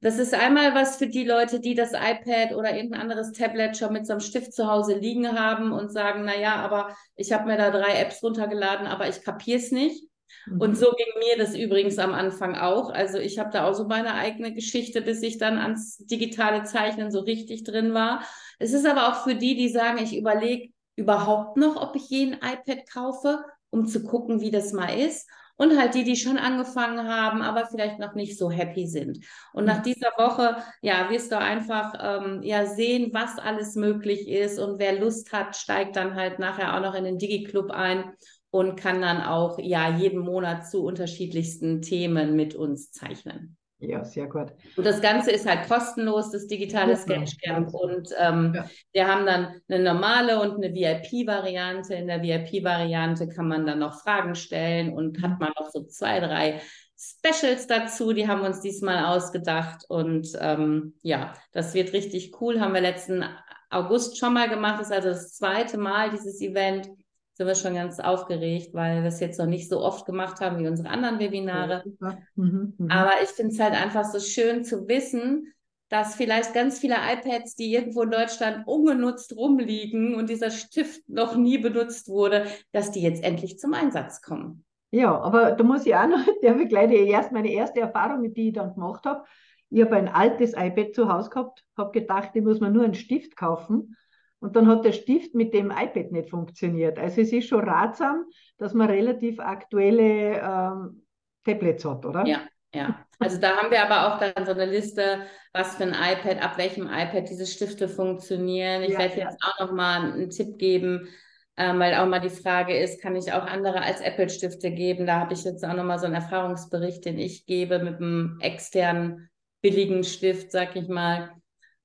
Das 0.00 0.18
ist 0.18 0.34
einmal 0.34 0.74
was 0.74 0.96
für 0.96 1.06
die 1.06 1.22
Leute, 1.22 1.60
die 1.60 1.76
das 1.76 1.92
iPad 1.92 2.56
oder 2.56 2.74
irgendein 2.74 3.02
anderes 3.02 3.30
Tablet 3.30 3.76
schon 3.76 3.92
mit 3.92 4.04
so 4.04 4.14
einem 4.14 4.20
Stift 4.20 4.52
zu 4.52 4.66
Hause 4.66 4.98
liegen 4.98 5.38
haben 5.38 5.70
und 5.70 5.92
sagen, 5.92 6.24
naja, 6.24 6.56
aber 6.56 6.96
ich 7.14 7.32
habe 7.32 7.46
mir 7.46 7.56
da 7.56 7.70
drei 7.70 8.00
Apps 8.00 8.20
runtergeladen, 8.20 8.88
aber 8.88 9.08
ich 9.08 9.22
kapiere 9.22 9.60
es 9.60 9.70
nicht. 9.70 10.08
Und 10.46 10.70
mhm. 10.70 10.74
so 10.74 10.92
ging 10.92 11.06
mir 11.18 11.38
das 11.38 11.56
übrigens 11.56 11.98
am 11.98 12.12
Anfang 12.12 12.56
auch. 12.56 12.90
Also 12.90 13.18
ich 13.18 13.38
habe 13.38 13.50
da 13.50 13.68
auch 13.68 13.74
so 13.74 13.86
meine 13.86 14.14
eigene 14.14 14.52
Geschichte, 14.52 15.02
bis 15.02 15.22
ich 15.22 15.38
dann 15.38 15.58
ans 15.58 15.98
digitale 15.98 16.64
Zeichnen 16.64 17.10
so 17.10 17.20
richtig 17.20 17.64
drin 17.64 17.94
war. 17.94 18.22
Es 18.58 18.72
ist 18.72 18.86
aber 18.86 19.08
auch 19.08 19.24
für 19.24 19.34
die, 19.34 19.56
die 19.56 19.68
sagen, 19.68 19.98
ich 19.98 20.16
überlege 20.16 20.72
überhaupt 20.96 21.56
noch, 21.56 21.76
ob 21.76 21.96
ich 21.96 22.08
je 22.08 22.32
ein 22.32 22.34
iPad 22.34 22.88
kaufe, 22.90 23.44
um 23.70 23.86
zu 23.86 24.04
gucken, 24.04 24.40
wie 24.40 24.50
das 24.50 24.72
mal 24.72 24.88
ist. 24.88 25.28
Und 25.56 25.78
halt 25.78 25.94
die, 25.94 26.02
die 26.02 26.16
schon 26.16 26.36
angefangen 26.36 27.06
haben, 27.06 27.40
aber 27.40 27.66
vielleicht 27.66 28.00
noch 28.00 28.14
nicht 28.16 28.36
so 28.36 28.50
happy 28.50 28.88
sind. 28.88 29.20
Und 29.52 29.66
nach 29.66 29.78
mhm. 29.78 29.82
dieser 29.84 30.10
Woche, 30.16 30.56
ja, 30.82 31.08
wirst 31.10 31.30
du 31.30 31.38
einfach 31.38 31.94
ähm, 32.00 32.42
ja 32.42 32.66
sehen, 32.66 33.10
was 33.12 33.38
alles 33.38 33.76
möglich 33.76 34.28
ist. 34.28 34.58
Und 34.58 34.80
wer 34.80 34.98
Lust 34.98 35.32
hat, 35.32 35.54
steigt 35.54 35.94
dann 35.94 36.16
halt 36.16 36.40
nachher 36.40 36.74
auch 36.74 36.80
noch 36.80 36.96
in 36.96 37.04
den 37.04 37.18
Digi-Club 37.18 37.70
ein 37.70 38.12
und 38.54 38.76
kann 38.76 39.02
dann 39.02 39.20
auch 39.20 39.58
ja 39.58 39.96
jeden 39.96 40.20
Monat 40.20 40.70
zu 40.70 40.84
unterschiedlichsten 40.84 41.82
Themen 41.82 42.36
mit 42.36 42.54
uns 42.54 42.92
zeichnen. 42.92 43.56
Ja, 43.80 44.04
sehr 44.04 44.28
gut. 44.28 44.52
Und 44.76 44.86
das 44.86 45.00
Ganze 45.00 45.32
ist 45.32 45.44
halt 45.44 45.66
kostenlos, 45.66 46.30
das 46.30 46.46
digitale 46.46 46.92
ja, 46.92 46.96
Sketchcamp. 46.96 47.74
Und 47.74 48.10
ähm, 48.16 48.52
ja. 48.54 48.70
wir 48.92 49.08
haben 49.08 49.26
dann 49.26 49.60
eine 49.68 49.82
normale 49.82 50.40
und 50.40 50.54
eine 50.54 50.72
VIP-Variante. 50.72 51.94
In 51.96 52.06
der 52.06 52.22
VIP-Variante 52.22 53.28
kann 53.28 53.48
man 53.48 53.66
dann 53.66 53.80
noch 53.80 54.00
Fragen 54.00 54.36
stellen 54.36 54.92
und 54.92 55.20
hat 55.20 55.40
man 55.40 55.50
noch 55.58 55.70
so 55.72 55.82
zwei, 55.86 56.20
drei 56.20 56.60
Specials 56.96 57.66
dazu. 57.66 58.12
Die 58.12 58.28
haben 58.28 58.42
wir 58.42 58.46
uns 58.46 58.60
diesmal 58.60 59.04
ausgedacht. 59.04 59.84
Und 59.88 60.28
ähm, 60.38 60.94
ja, 61.02 61.32
das 61.50 61.74
wird 61.74 61.92
richtig 61.92 62.40
cool. 62.40 62.60
Haben 62.60 62.74
wir 62.74 62.80
letzten 62.80 63.24
August 63.68 64.16
schon 64.16 64.32
mal 64.32 64.48
gemacht. 64.48 64.78
Das 64.78 64.90
ist 64.90 64.94
also 64.94 65.08
das 65.08 65.34
zweite 65.34 65.76
Mal 65.76 66.10
dieses 66.10 66.40
Event 66.40 66.88
sind 67.34 67.46
wir 67.46 67.54
schon 67.54 67.74
ganz 67.74 67.98
aufgeregt, 68.00 68.74
weil 68.74 69.02
wir 69.02 69.08
es 69.08 69.20
jetzt 69.20 69.38
noch 69.38 69.46
nicht 69.46 69.68
so 69.68 69.80
oft 69.80 70.06
gemacht 70.06 70.40
haben 70.40 70.58
wie 70.58 70.68
unsere 70.68 70.88
anderen 70.88 71.18
Webinare. 71.18 71.84
Ja, 72.00 72.18
mhm, 72.36 72.74
mh. 72.78 72.94
Aber 72.94 73.12
ich 73.22 73.28
finde 73.30 73.52
es 73.52 73.60
halt 73.60 73.74
einfach 73.74 74.04
so 74.04 74.20
schön 74.20 74.64
zu 74.64 74.86
wissen, 74.88 75.52
dass 75.88 76.14
vielleicht 76.14 76.54
ganz 76.54 76.78
viele 76.78 76.94
iPads, 76.94 77.56
die 77.56 77.72
irgendwo 77.72 78.02
in 78.02 78.10
Deutschland 78.10 78.66
ungenutzt 78.66 79.36
rumliegen 79.36 80.14
und 80.14 80.30
dieser 80.30 80.50
Stift 80.50 81.08
noch 81.08 81.36
nie 81.36 81.58
benutzt 81.58 82.08
wurde, 82.08 82.46
dass 82.72 82.90
die 82.90 83.02
jetzt 83.02 83.22
endlich 83.22 83.58
zum 83.58 83.74
Einsatz 83.74 84.22
kommen. 84.22 84.64
Ja, 84.90 85.20
aber 85.20 85.52
da 85.52 85.64
muss 85.64 85.86
ich 85.86 85.94
auch 85.94 86.06
noch, 86.06 86.24
der 86.42 86.54
begleite 86.54 86.94
erst 86.94 87.32
meine 87.32 87.50
erste 87.50 87.80
Erfahrung, 87.80 88.32
die 88.32 88.48
ich 88.48 88.54
dann 88.54 88.74
gemacht 88.74 89.04
habe. 89.04 89.24
Ich 89.70 89.82
habe 89.82 89.96
ein 89.96 90.08
altes 90.08 90.52
iPad 90.52 90.94
zu 90.94 91.12
Hause 91.12 91.30
gehabt, 91.30 91.64
habe 91.76 91.90
gedacht, 91.90 92.30
ich 92.34 92.42
muss 92.42 92.60
mir 92.60 92.70
nur 92.70 92.84
einen 92.84 92.94
Stift 92.94 93.34
kaufen. 93.36 93.96
Und 94.40 94.56
dann 94.56 94.68
hat 94.68 94.84
der 94.84 94.92
Stift 94.92 95.34
mit 95.34 95.54
dem 95.54 95.70
iPad 95.70 96.12
nicht 96.12 96.30
funktioniert. 96.30 96.98
Also 96.98 97.22
es 97.22 97.32
ist 97.32 97.48
schon 97.48 97.66
ratsam, 97.66 98.26
dass 98.58 98.74
man 98.74 98.90
relativ 98.90 99.40
aktuelle 99.40 100.40
ähm, 100.40 101.06
Tablets 101.44 101.84
hat, 101.84 102.04
oder? 102.04 102.26
Ja, 102.26 102.40
ja. 102.74 103.06
Also 103.18 103.40
da 103.40 103.56
haben 103.56 103.70
wir 103.70 103.82
aber 103.88 104.14
auch 104.14 104.18
dann 104.18 104.44
so 104.44 104.52
eine 104.52 104.66
Liste, 104.66 105.22
was 105.52 105.76
für 105.76 105.84
ein 105.84 105.94
iPad, 105.94 106.42
ab 106.42 106.58
welchem 106.58 106.86
iPad 106.86 107.28
diese 107.28 107.46
Stifte 107.46 107.88
funktionieren. 107.88 108.82
Ich 108.82 108.90
ja, 108.90 108.98
werde 108.98 109.18
ja. 109.18 109.30
jetzt 109.30 109.42
auch 109.44 109.66
noch 109.66 109.72
mal 109.72 110.12
einen 110.12 110.30
Tipp 110.30 110.58
geben, 110.58 111.08
ähm, 111.56 111.78
weil 111.78 111.94
auch 111.94 112.06
mal 112.06 112.20
die 112.20 112.28
Frage 112.28 112.76
ist, 112.76 113.00
kann 113.00 113.14
ich 113.14 113.32
auch 113.32 113.46
andere 113.46 113.80
als 113.80 114.00
Apple-Stifte 114.00 114.72
geben? 114.72 115.06
Da 115.06 115.20
habe 115.20 115.34
ich 115.34 115.44
jetzt 115.44 115.64
auch 115.64 115.74
noch 115.74 115.84
mal 115.84 115.98
so 115.98 116.06
einen 116.06 116.16
Erfahrungsbericht, 116.16 117.04
den 117.04 117.18
ich 117.18 117.46
gebe 117.46 117.78
mit 117.78 117.96
einem 117.96 118.38
externen 118.40 119.30
billigen 119.62 120.02
Stift, 120.02 120.50
sag 120.50 120.74
ich 120.76 120.88
mal. 120.88 121.30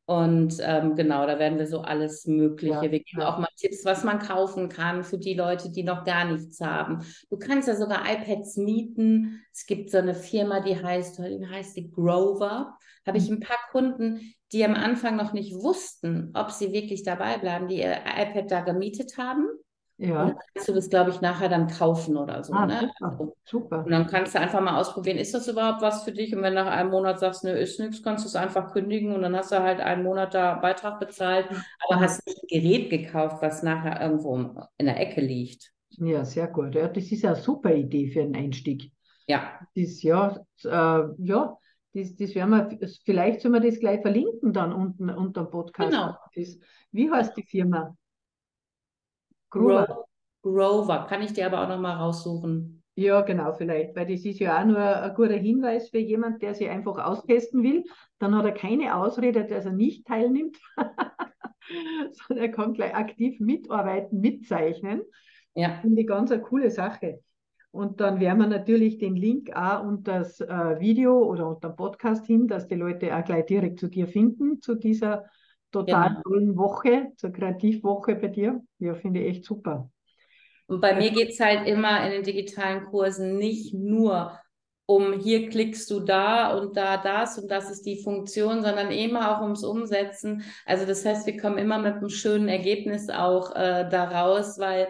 Und 0.09 0.57
ähm, 0.61 0.95
genau, 0.95 1.27
da 1.27 1.37
werden 1.37 1.59
wir 1.59 1.67
so 1.67 1.81
alles 1.81 2.25
Mögliche. 2.25 2.73
Ja, 2.73 2.81
wir 2.81 2.89
geben 2.89 3.21
ja. 3.21 3.31
auch 3.31 3.37
mal 3.37 3.47
Tipps, 3.55 3.85
was 3.85 4.03
man 4.03 4.17
kaufen 4.17 4.67
kann 4.67 5.03
für 5.03 5.19
die 5.19 5.35
Leute, 5.35 5.69
die 5.71 5.83
noch 5.83 6.03
gar 6.03 6.25
nichts 6.25 6.61
haben. 6.61 7.05
Du 7.29 7.37
kannst 7.37 7.67
ja 7.67 7.75
sogar 7.75 8.11
iPads 8.11 8.57
mieten. 8.57 9.43
Es 9.53 9.67
gibt 9.67 9.91
so 9.91 9.99
eine 9.99 10.15
Firma, 10.15 10.61
die 10.61 10.81
heißt, 10.81 11.19
die 11.19 11.47
heißt 11.47 11.77
die 11.77 11.91
Grover. 11.91 12.75
Habe 13.05 13.19
ich 13.19 13.29
mhm. 13.29 13.35
ein 13.35 13.39
paar 13.41 13.59
Kunden, 13.69 14.33
die 14.51 14.65
am 14.65 14.73
Anfang 14.73 15.15
noch 15.15 15.31
nicht 15.31 15.53
wussten, 15.53 16.31
ob 16.33 16.49
sie 16.49 16.73
wirklich 16.73 17.03
dabei 17.03 17.37
bleiben, 17.37 17.67
die 17.67 17.77
ihr 17.77 17.97
iPad 18.17 18.49
da 18.49 18.61
gemietet 18.61 19.19
haben. 19.19 19.45
Ja. 19.99 20.23
Und 20.23 20.29
dann 20.29 20.37
kannst 20.53 20.69
du 20.69 20.73
das, 20.73 20.89
glaube 20.89 21.09
ich, 21.09 21.19
nachher 21.19 21.49
dann 21.49 21.67
kaufen 21.67 22.15
oder 22.15 22.41
so. 22.41 22.53
Ah, 22.53 22.65
ne? 22.65 22.79
super, 22.79 23.11
also, 23.11 23.35
super. 23.43 23.83
Und 23.83 23.91
dann 23.91 24.07
kannst 24.07 24.33
du 24.33 24.39
einfach 24.39 24.61
mal 24.61 24.79
ausprobieren, 24.79 25.17
ist 25.17 25.33
das 25.33 25.49
überhaupt 25.49 25.81
was 25.81 26.03
für 26.03 26.13
dich? 26.13 26.33
Und 26.33 26.41
wenn 26.41 26.53
nach 26.53 26.67
einem 26.67 26.89
Monat 26.89 27.19
sagst, 27.19 27.43
ne, 27.43 27.51
ist 27.51 27.81
nichts, 27.81 28.01
kannst 28.01 28.23
du 28.23 28.29
es 28.29 28.35
einfach 28.37 28.71
kündigen 28.71 29.13
und 29.13 29.21
dann 29.21 29.35
hast 29.35 29.51
du 29.51 29.61
halt 29.61 29.81
einen 29.81 30.03
Monat 30.03 30.33
da 30.33 30.55
Beitrag 30.55 31.01
bezahlt, 31.01 31.47
aber 31.85 31.99
hast 31.99 32.25
nicht 32.25 32.41
ein 32.41 32.47
Gerät 32.47 32.89
gekauft, 32.89 33.41
was 33.41 33.61
nachher 33.61 34.01
irgendwo 34.01 34.37
in 34.77 34.85
der 34.85 34.99
Ecke 35.01 35.19
liegt. 35.19 35.73
Ja, 35.97 36.23
sehr 36.23 36.47
gut. 36.47 36.75
Ja, 36.75 36.87
das 36.87 37.11
ist 37.11 37.25
eine 37.25 37.35
super 37.35 37.73
Idee 37.73 38.07
für 38.07 38.21
einen 38.21 38.35
Einstieg. 38.35 38.93
Ja. 39.27 39.59
Das 39.75 40.01
ja, 40.01 40.37
äh, 40.63 41.03
ja, 41.17 41.57
das, 41.93 42.15
das 42.15 42.35
werden 42.35 42.51
wir, 42.51 42.89
vielleicht 43.03 43.41
sollen 43.41 43.55
wir 43.55 43.59
das 43.59 43.81
gleich 43.81 44.01
verlinken 44.01 44.53
dann 44.53 44.71
unten 44.71 45.09
unter 45.09 45.43
dem 45.43 45.51
Podcast. 45.51 45.91
Genau. 45.91 46.15
Das, 46.35 46.57
wie 46.91 47.11
heißt 47.11 47.35
die 47.35 47.43
Firma? 47.43 47.97
Grover. 49.49 50.05
Grover. 50.41 51.05
Kann 51.09 51.21
ich 51.21 51.33
dir 51.33 51.45
aber 51.45 51.63
auch 51.63 51.69
nochmal 51.69 51.97
raussuchen. 51.97 52.79
Ja, 52.95 53.21
genau, 53.21 53.53
vielleicht, 53.53 53.95
weil 53.95 54.07
das 54.07 54.25
ist 54.25 54.39
ja 54.39 54.59
auch 54.59 54.65
nur 54.65 54.77
ein 54.77 55.15
guter 55.15 55.35
Hinweis 55.35 55.89
für 55.89 55.99
jemand, 55.99 56.41
der 56.41 56.53
sich 56.53 56.67
einfach 56.67 56.97
austesten 56.97 57.63
will. 57.63 57.85
Dann 58.19 58.35
hat 58.35 58.45
er 58.45 58.51
keine 58.51 58.93
Ausrede, 58.93 59.45
dass 59.45 59.63
er 59.63 59.71
nicht 59.71 60.05
teilnimmt, 60.05 60.57
sondern 62.11 62.45
er 62.45 62.51
kann 62.51 62.73
gleich 62.73 62.93
aktiv 62.93 63.39
mitarbeiten, 63.39 64.19
mitzeichnen. 64.19 65.03
Ja. 65.55 65.79
Finde 65.79 66.01
ich 66.01 66.07
ganz 66.07 66.29
eine 66.31 66.41
coole 66.41 66.71
Sache. 66.71 67.21
Und 67.71 68.01
dann 68.01 68.19
werden 68.19 68.39
wir 68.39 68.47
natürlich 68.47 68.97
den 68.97 69.15
Link 69.15 69.55
auch 69.55 69.85
unter 69.85 70.19
das 70.19 70.41
äh, 70.41 70.79
Video 70.79 71.19
oder 71.23 71.47
unter 71.47 71.69
dem 71.69 71.75
Podcast 71.75 72.25
hin, 72.25 72.47
dass 72.47 72.67
die 72.67 72.75
Leute 72.75 73.15
auch 73.15 73.23
gleich 73.23 73.45
direkt 73.45 73.79
zu 73.79 73.87
dir 73.87 74.07
finden, 74.07 74.61
zu 74.61 74.75
dieser 74.75 75.25
total 75.71 76.09
genau. 76.09 76.21
tollen 76.23 76.57
Woche, 76.57 77.11
zur 77.17 77.31
Kreativwoche 77.31 78.15
bei 78.15 78.27
dir. 78.27 78.61
Ja, 78.79 78.95
finde 78.95 79.21
ich 79.21 79.37
echt 79.37 79.45
super. 79.45 79.89
Und 80.67 80.81
bei 80.81 80.95
mir 80.95 81.11
geht 81.11 81.29
es 81.29 81.39
halt 81.39 81.67
immer 81.67 82.05
in 82.05 82.11
den 82.11 82.23
digitalen 82.23 82.85
Kursen 82.85 83.37
nicht 83.37 83.73
nur 83.73 84.39
um 84.89 85.13
hier 85.13 85.49
klickst 85.49 85.91
du 85.91 85.99
da 85.99 86.57
und 86.57 86.75
da 86.75 86.97
das 86.97 87.37
und 87.37 87.51
das 87.51 87.69
ist 87.69 87.85
die 87.85 88.01
Funktion, 88.01 88.63
sondern 88.63 88.89
immer 88.89 89.37
auch 89.37 89.43
ums 89.43 89.63
Umsetzen. 89.63 90.43
Also 90.65 90.87
das 90.87 91.05
heißt, 91.05 91.27
wir 91.27 91.37
kommen 91.37 91.59
immer 91.59 91.77
mit 91.77 91.97
einem 91.97 92.09
schönen 92.09 92.47
Ergebnis 92.47 93.07
auch 93.11 93.55
äh, 93.55 93.87
da 93.87 94.05
raus, 94.05 94.57
weil 94.57 94.87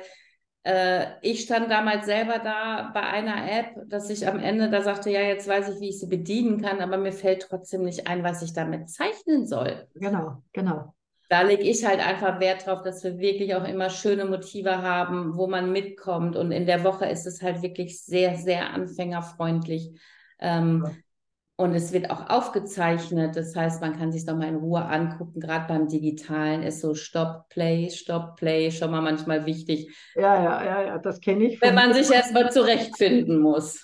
ich 1.21 1.41
stand 1.41 1.71
damals 1.71 2.05
selber 2.05 2.39
da 2.39 2.91
bei 2.93 3.01
einer 3.01 3.49
App, 3.49 3.75
dass 3.87 4.09
ich 4.09 4.27
am 4.27 4.39
Ende 4.39 4.69
da 4.69 4.81
sagte, 4.81 5.09
ja, 5.09 5.21
jetzt 5.21 5.47
weiß 5.47 5.69
ich, 5.69 5.79
wie 5.79 5.89
ich 5.89 5.99
sie 5.99 6.07
bedienen 6.07 6.61
kann, 6.61 6.81
aber 6.81 6.97
mir 6.97 7.13
fällt 7.13 7.43
trotzdem 7.43 7.83
nicht 7.83 8.07
ein, 8.07 8.23
was 8.23 8.41
ich 8.41 8.53
damit 8.53 8.89
zeichnen 8.89 9.47
soll. 9.47 9.87
Genau, 9.95 10.43
genau. 10.53 10.93
Da 11.29 11.43
lege 11.43 11.63
ich 11.63 11.85
halt 11.85 11.99
einfach 11.99 12.39
Wert 12.39 12.65
drauf, 12.65 12.81
dass 12.81 13.03
wir 13.03 13.19
wirklich 13.19 13.53
auch 13.53 13.63
immer 13.63 13.89
schöne 13.91 14.25
Motive 14.25 14.81
haben, 14.81 15.37
wo 15.37 15.45
man 15.45 15.71
mitkommt. 15.71 16.35
Und 16.35 16.51
in 16.51 16.65
der 16.65 16.83
Woche 16.83 17.05
ist 17.05 17.27
es 17.27 17.43
halt 17.43 17.61
wirklich 17.61 18.03
sehr, 18.03 18.35
sehr 18.35 18.73
anfängerfreundlich. 18.73 19.91
Ähm, 20.39 20.83
ja. 20.85 20.91
Und 21.59 21.75
es 21.75 21.91
wird 21.91 22.09
auch 22.09 22.29
aufgezeichnet. 22.29 23.35
Das 23.35 23.53
heißt, 23.53 23.81
man 23.81 23.97
kann 23.99 24.13
sich 24.13 24.25
doch 24.25 24.37
mal 24.37 24.47
in 24.47 24.55
Ruhe 24.55 24.81
angucken. 24.81 25.41
Gerade 25.41 25.65
beim 25.67 25.89
Digitalen 25.89 26.63
ist 26.63 26.79
so 26.79 26.93
Stop, 26.93 27.49
Play, 27.49 27.89
Stop, 27.89 28.37
Play 28.37 28.71
schon 28.71 28.91
mal 28.91 29.01
manchmal 29.01 29.45
wichtig. 29.45 29.93
Ja, 30.15 30.41
ja, 30.41 30.63
ja, 30.63 30.81
ja 30.83 30.97
das 30.99 31.19
kenne 31.19 31.43
ich. 31.43 31.61
Wenn 31.61 31.75
man 31.75 31.93
sich 31.93 32.09
erstmal 32.09 32.49
zurechtfinden 32.49 33.39
muss. 33.39 33.83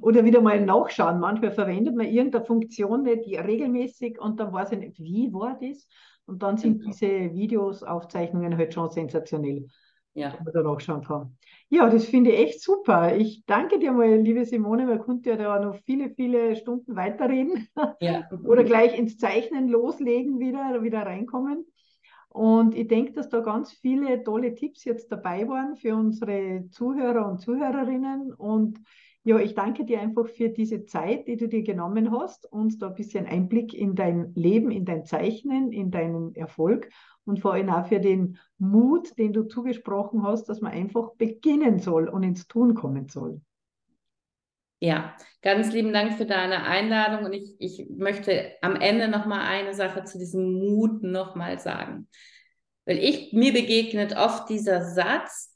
Oder 0.00 0.24
wieder 0.24 0.40
mal 0.40 0.60
nachschauen. 0.60 1.20
Manchmal 1.20 1.52
verwendet 1.52 1.94
man 1.94 2.06
irgendeine 2.06 2.44
Funktion 2.44 3.04
nicht 3.04 3.28
regelmäßig 3.28 4.20
und 4.20 4.40
dann 4.40 4.52
weiß 4.52 4.72
ich 4.72 4.78
nicht, 4.80 4.98
wie 4.98 5.32
war 5.32 5.56
das? 5.62 5.86
Und 6.26 6.42
dann 6.42 6.56
sind 6.56 6.80
genau. 6.80 6.90
diese 6.90 7.06
Videos, 7.32 7.84
Aufzeichnungen 7.84 8.56
halt 8.56 8.74
schon 8.74 8.90
sensationell. 8.90 9.68
Ja. 10.14 10.32
Wenn 10.32 10.44
man 10.46 10.52
da 10.52 10.62
nachschauen 10.62 11.04
kann. 11.04 11.36
Ja, 11.74 11.90
das 11.90 12.04
finde 12.04 12.30
ich 12.30 12.38
echt 12.38 12.62
super. 12.62 13.16
Ich 13.16 13.44
danke 13.46 13.80
dir 13.80 13.90
mal, 13.90 14.20
liebe 14.20 14.44
Simone. 14.44 14.86
Man 14.86 15.00
könnte 15.00 15.30
ja 15.30 15.36
da 15.36 15.58
noch 15.58 15.74
viele, 15.84 16.08
viele 16.10 16.54
Stunden 16.54 16.94
weiterreden. 16.94 17.66
Ja. 18.00 18.28
Oder 18.44 18.62
gleich 18.62 18.96
ins 18.96 19.18
Zeichnen 19.18 19.66
loslegen 19.66 20.38
wieder, 20.38 20.84
wieder 20.84 21.02
reinkommen. 21.02 21.66
Und 22.28 22.76
ich 22.76 22.86
denke, 22.86 23.12
dass 23.12 23.28
da 23.28 23.40
ganz 23.40 23.72
viele 23.72 24.22
tolle 24.22 24.54
Tipps 24.54 24.84
jetzt 24.84 25.10
dabei 25.10 25.48
waren 25.48 25.74
für 25.74 25.96
unsere 25.96 26.68
Zuhörer 26.70 27.28
und 27.28 27.40
Zuhörerinnen. 27.40 28.32
Und 28.32 28.78
ja, 29.26 29.38
ich 29.38 29.54
danke 29.54 29.86
dir 29.86 30.00
einfach 30.00 30.28
für 30.28 30.50
diese 30.50 30.84
Zeit, 30.84 31.26
die 31.26 31.36
du 31.36 31.48
dir 31.48 31.62
genommen 31.62 32.12
hast, 32.12 32.50
uns 32.52 32.78
da 32.78 32.88
ein 32.88 32.94
bisschen 32.94 33.26
Einblick 33.26 33.72
in 33.72 33.94
dein 33.94 34.34
Leben, 34.34 34.70
in 34.70 34.84
dein 34.84 35.06
Zeichnen, 35.06 35.72
in 35.72 35.90
deinen 35.90 36.34
Erfolg 36.34 36.90
und 37.24 37.40
vor 37.40 37.54
allem 37.54 37.70
auch 37.70 37.86
für 37.86 38.00
den 38.00 38.38
Mut, 38.58 39.16
den 39.18 39.32
du 39.32 39.44
zugesprochen 39.44 40.22
hast, 40.24 40.50
dass 40.50 40.60
man 40.60 40.72
einfach 40.72 41.14
beginnen 41.14 41.78
soll 41.78 42.08
und 42.08 42.22
ins 42.22 42.46
Tun 42.48 42.74
kommen 42.74 43.08
soll. 43.08 43.40
Ja, 44.80 45.16
ganz 45.40 45.72
lieben 45.72 45.94
Dank 45.94 46.18
für 46.18 46.26
deine 46.26 46.64
Einladung 46.64 47.24
und 47.24 47.32
ich, 47.32 47.56
ich 47.58 47.88
möchte 47.88 48.52
am 48.60 48.76
Ende 48.76 49.08
nochmal 49.08 49.40
eine 49.40 49.72
Sache 49.72 50.04
zu 50.04 50.18
diesem 50.18 50.52
Mut 50.52 51.02
nochmal 51.02 51.58
sagen. 51.58 52.08
Weil 52.84 52.98
ich, 52.98 53.32
mir 53.32 53.54
begegnet 53.54 54.14
oft 54.14 54.50
dieser 54.50 54.84
Satz, 54.84 55.53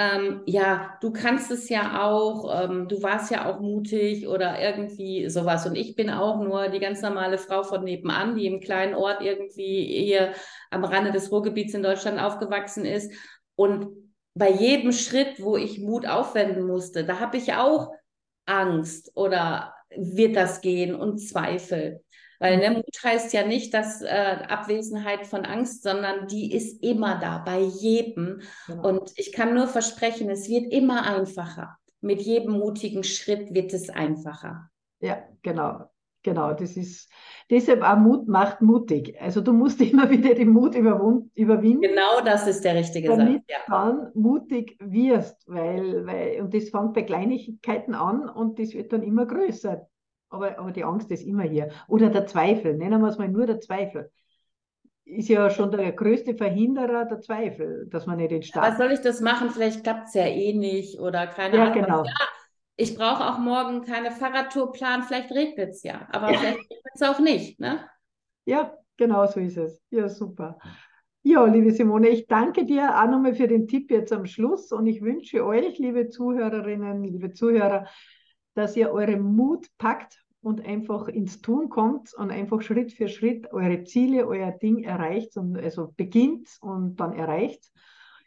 ähm, 0.00 0.40
ja, 0.46 0.96
du 1.02 1.12
kannst 1.12 1.50
es 1.50 1.68
ja 1.68 2.02
auch, 2.02 2.64
ähm, 2.64 2.88
du 2.88 3.02
warst 3.02 3.30
ja 3.30 3.44
auch 3.44 3.60
mutig 3.60 4.26
oder 4.26 4.58
irgendwie 4.58 5.28
sowas. 5.28 5.66
Und 5.66 5.76
ich 5.76 5.94
bin 5.94 6.08
auch 6.08 6.40
nur 6.40 6.70
die 6.70 6.78
ganz 6.78 7.02
normale 7.02 7.36
Frau 7.36 7.62
von 7.64 7.84
nebenan, 7.84 8.34
die 8.34 8.46
im 8.46 8.60
kleinen 8.60 8.94
Ort 8.94 9.20
irgendwie 9.20 9.84
hier 9.84 10.32
am 10.70 10.84
Rande 10.84 11.12
des 11.12 11.30
Ruhrgebiets 11.30 11.74
in 11.74 11.82
Deutschland 11.82 12.18
aufgewachsen 12.18 12.86
ist. 12.86 13.12
Und 13.56 13.88
bei 14.32 14.50
jedem 14.50 14.92
Schritt, 14.92 15.42
wo 15.42 15.58
ich 15.58 15.80
Mut 15.80 16.06
aufwenden 16.06 16.66
musste, 16.66 17.04
da 17.04 17.20
habe 17.20 17.36
ich 17.36 17.52
auch 17.52 17.92
Angst 18.46 19.12
oder 19.14 19.74
wird 19.94 20.34
das 20.34 20.62
gehen 20.62 20.94
und 20.94 21.18
Zweifel. 21.18 22.02
Weil 22.40 22.56
ne, 22.56 22.70
Mut 22.70 23.04
heißt 23.04 23.34
ja 23.34 23.46
nicht, 23.46 23.74
dass 23.74 24.00
äh, 24.00 24.38
Abwesenheit 24.48 25.26
von 25.26 25.44
Angst, 25.44 25.82
sondern 25.82 26.26
die 26.26 26.52
ist 26.52 26.82
immer 26.82 27.20
da, 27.20 27.38
bei 27.38 27.60
jedem. 27.60 28.40
Genau. 28.66 28.88
Und 28.88 29.12
ich 29.16 29.32
kann 29.32 29.54
nur 29.54 29.68
versprechen, 29.68 30.30
es 30.30 30.48
wird 30.48 30.72
immer 30.72 31.04
einfacher. 31.04 31.76
Mit 32.00 32.22
jedem 32.22 32.54
mutigen 32.54 33.04
Schritt 33.04 33.52
wird 33.52 33.74
es 33.74 33.90
einfacher. 33.90 34.70
Ja, 35.00 35.22
genau. 35.42 35.90
Genau, 36.22 36.52
das 36.52 36.76
ist 36.76 37.10
deshalb 37.48 37.82
auch 37.82 37.96
Mut 37.96 38.28
macht 38.28 38.60
mutig. 38.60 39.16
Also 39.20 39.40
du 39.40 39.52
musst 39.52 39.80
immer 39.80 40.10
wieder 40.10 40.34
den 40.34 40.50
Mut 40.50 40.74
überwinden. 40.74 41.80
Genau 41.80 42.20
das 42.24 42.46
ist 42.46 42.62
der 42.64 42.74
richtige 42.74 43.08
Satz. 43.08 43.18
Damit 43.18 43.42
ja. 43.48 43.56
dann 43.68 44.10
mutig 44.14 44.76
wirst, 44.80 45.46
weil, 45.46 46.06
weil, 46.06 46.40
und 46.42 46.54
das 46.54 46.70
fängt 46.70 46.94
bei 46.94 47.02
Kleinigkeiten 47.02 47.94
an 47.94 48.28
und 48.28 48.58
das 48.58 48.72
wird 48.72 48.92
dann 48.92 49.02
immer 49.02 49.26
größer. 49.26 49.86
Aber, 50.30 50.58
aber 50.58 50.70
die 50.70 50.84
Angst 50.84 51.10
ist 51.10 51.24
immer 51.24 51.42
hier. 51.42 51.70
Oder 51.88 52.08
der 52.08 52.26
Zweifel, 52.26 52.76
nennen 52.76 53.00
wir 53.02 53.08
es 53.08 53.18
mal 53.18 53.28
nur 53.28 53.46
der 53.46 53.60
Zweifel. 53.60 54.10
Ist 55.04 55.28
ja 55.28 55.50
schon 55.50 55.72
der 55.72 55.90
größte 55.90 56.36
Verhinderer 56.36 57.04
der 57.04 57.20
Zweifel, 57.20 57.88
dass 57.90 58.06
man 58.06 58.18
nicht 58.18 58.30
den 58.30 58.42
Start. 58.42 58.64
Was 58.64 58.78
soll 58.78 58.92
ich 58.92 59.00
das 59.00 59.20
machen? 59.20 59.50
Vielleicht 59.50 59.82
klappt 59.82 60.08
es 60.08 60.14
ja 60.14 60.26
eh 60.26 60.52
nicht 60.52 61.00
oder 61.00 61.26
keine 61.26 61.56
ja, 61.56 61.64
Ahnung. 61.64 61.82
Genau. 61.82 62.04
Ja, 62.04 62.12
ich 62.76 62.96
brauche 62.96 63.26
auch 63.26 63.38
morgen 63.38 63.82
keine 63.82 64.10
Fahrradtour 64.12 64.72
planen, 64.72 65.02
vielleicht 65.02 65.32
regnet 65.32 65.70
es 65.70 65.82
ja, 65.82 66.08
aber 66.12 66.30
ja. 66.32 66.38
vielleicht 66.38 66.58
regnet 66.60 66.94
es 66.94 67.02
auch 67.02 67.18
nicht. 67.18 67.60
Ne? 67.60 67.80
Ja, 68.44 68.72
genau 68.96 69.26
so 69.26 69.40
ist 69.40 69.58
es. 69.58 69.82
Ja, 69.90 70.08
super. 70.08 70.58
Ja, 71.22 71.44
liebe 71.44 71.72
Simone, 71.72 72.08
ich 72.08 72.26
danke 72.26 72.64
dir 72.64 72.98
auch 72.98 73.06
nochmal 73.06 73.34
für 73.34 73.48
den 73.48 73.68
Tipp 73.68 73.90
jetzt 73.90 74.12
am 74.12 74.24
Schluss 74.24 74.72
und 74.72 74.86
ich 74.86 75.02
wünsche 75.02 75.44
euch, 75.44 75.78
liebe 75.78 76.08
Zuhörerinnen, 76.08 77.04
liebe 77.04 77.32
Zuhörer, 77.32 77.86
dass 78.54 78.76
ihr 78.76 78.90
euren 78.90 79.22
Mut 79.22 79.66
packt 79.78 80.24
und 80.42 80.64
einfach 80.64 81.08
ins 81.08 81.40
Tun 81.40 81.68
kommt 81.68 82.14
und 82.14 82.30
einfach 82.30 82.62
Schritt 82.62 82.92
für 82.92 83.08
Schritt 83.08 83.52
eure 83.52 83.84
Ziele, 83.84 84.26
euer 84.26 84.52
Ding 84.52 84.82
erreicht 84.84 85.36
und 85.36 85.56
also 85.56 85.92
beginnt 85.96 86.48
und 86.60 86.96
dann 86.98 87.12
erreicht. 87.12 87.70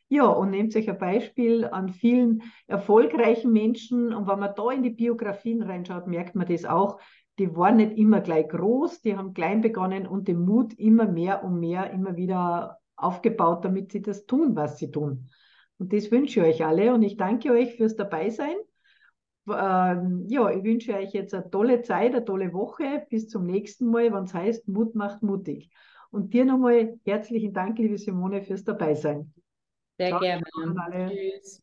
Ja, 0.10 0.26
und 0.28 0.52
nehmt 0.52 0.76
euch 0.76 0.90
ein 0.90 0.98
Beispiel 1.00 1.66
an 1.66 1.90
vielen 1.90 2.44
erfolgreichen 2.68 3.52
Menschen 3.52 4.14
und 4.14 4.28
wenn 4.28 4.40
man 4.40 4.54
da 4.56 4.70
in 4.72 4.84
die 4.84 4.92
Biografien 4.92 5.64
reinschaut, 5.64 6.08
merkt 6.08 6.36
man 6.36 6.46
das 6.46 6.66
auch. 6.66 7.00
Die 7.40 7.56
waren 7.56 7.78
nicht 7.78 7.98
immer 7.98 8.22
gleich 8.22 8.48
groß, 8.48 9.02
die 9.02 9.18
haben 9.18 9.34
klein 9.34 9.62
begonnen 9.62 10.06
und 10.06 10.28
den 10.28 10.46
Mut 10.46 10.74
immer 10.74 11.08
mehr 11.08 11.44
und 11.44 11.60
mehr 11.60 11.90
immer 11.90 12.16
wieder 12.16 12.78
aufgebaut, 12.96 13.66
damit 13.66 13.92
sie 13.92 14.04
das 14.04 14.28
tun, 14.28 14.56
was 14.56 14.78
sie 14.78 14.92
tun. 14.92 15.30
Und 15.80 15.92
das 15.94 16.12
wünsche 16.12 16.42
ich 16.42 16.46
euch 16.46 16.66
alle 16.66 16.94
und 16.94 17.02
ich 17.02 17.18
danke 17.18 17.52
euch 17.52 17.76
fürs 17.76 17.96
Dabeisein. 17.96 18.56
Ähm, 19.48 20.26
ja, 20.30 20.50
ich 20.52 20.64
wünsche 20.64 20.96
euch 20.96 21.14
jetzt 21.14 21.34
eine 21.34 21.50
tolle 21.50 21.82
Zeit, 21.82 22.14
eine 22.14 22.24
tolle 22.26 22.54
Woche. 22.54 23.06
Bis 23.10 23.28
zum 23.28 23.46
nächsten 23.46 23.88
Mal, 23.88 24.14
wenn 24.14 24.24
es 24.24 24.34
heißt, 24.34 24.68
Mut 24.68 24.96
macht 24.96 25.24
mutig. 25.24 25.70
Und 26.12 26.34
dir 26.34 26.46
nochmal 26.46 27.00
herzlichen 27.06 27.54
Dank, 27.54 27.78
liebe 27.80 27.98
Simone, 27.98 28.44
fürs 28.44 28.64
Dabeisein. 28.64 29.34
Sehr 29.98 30.10
Ciao, 30.10 30.20
gerne. 30.20 30.44
Tschüss. 31.08 31.63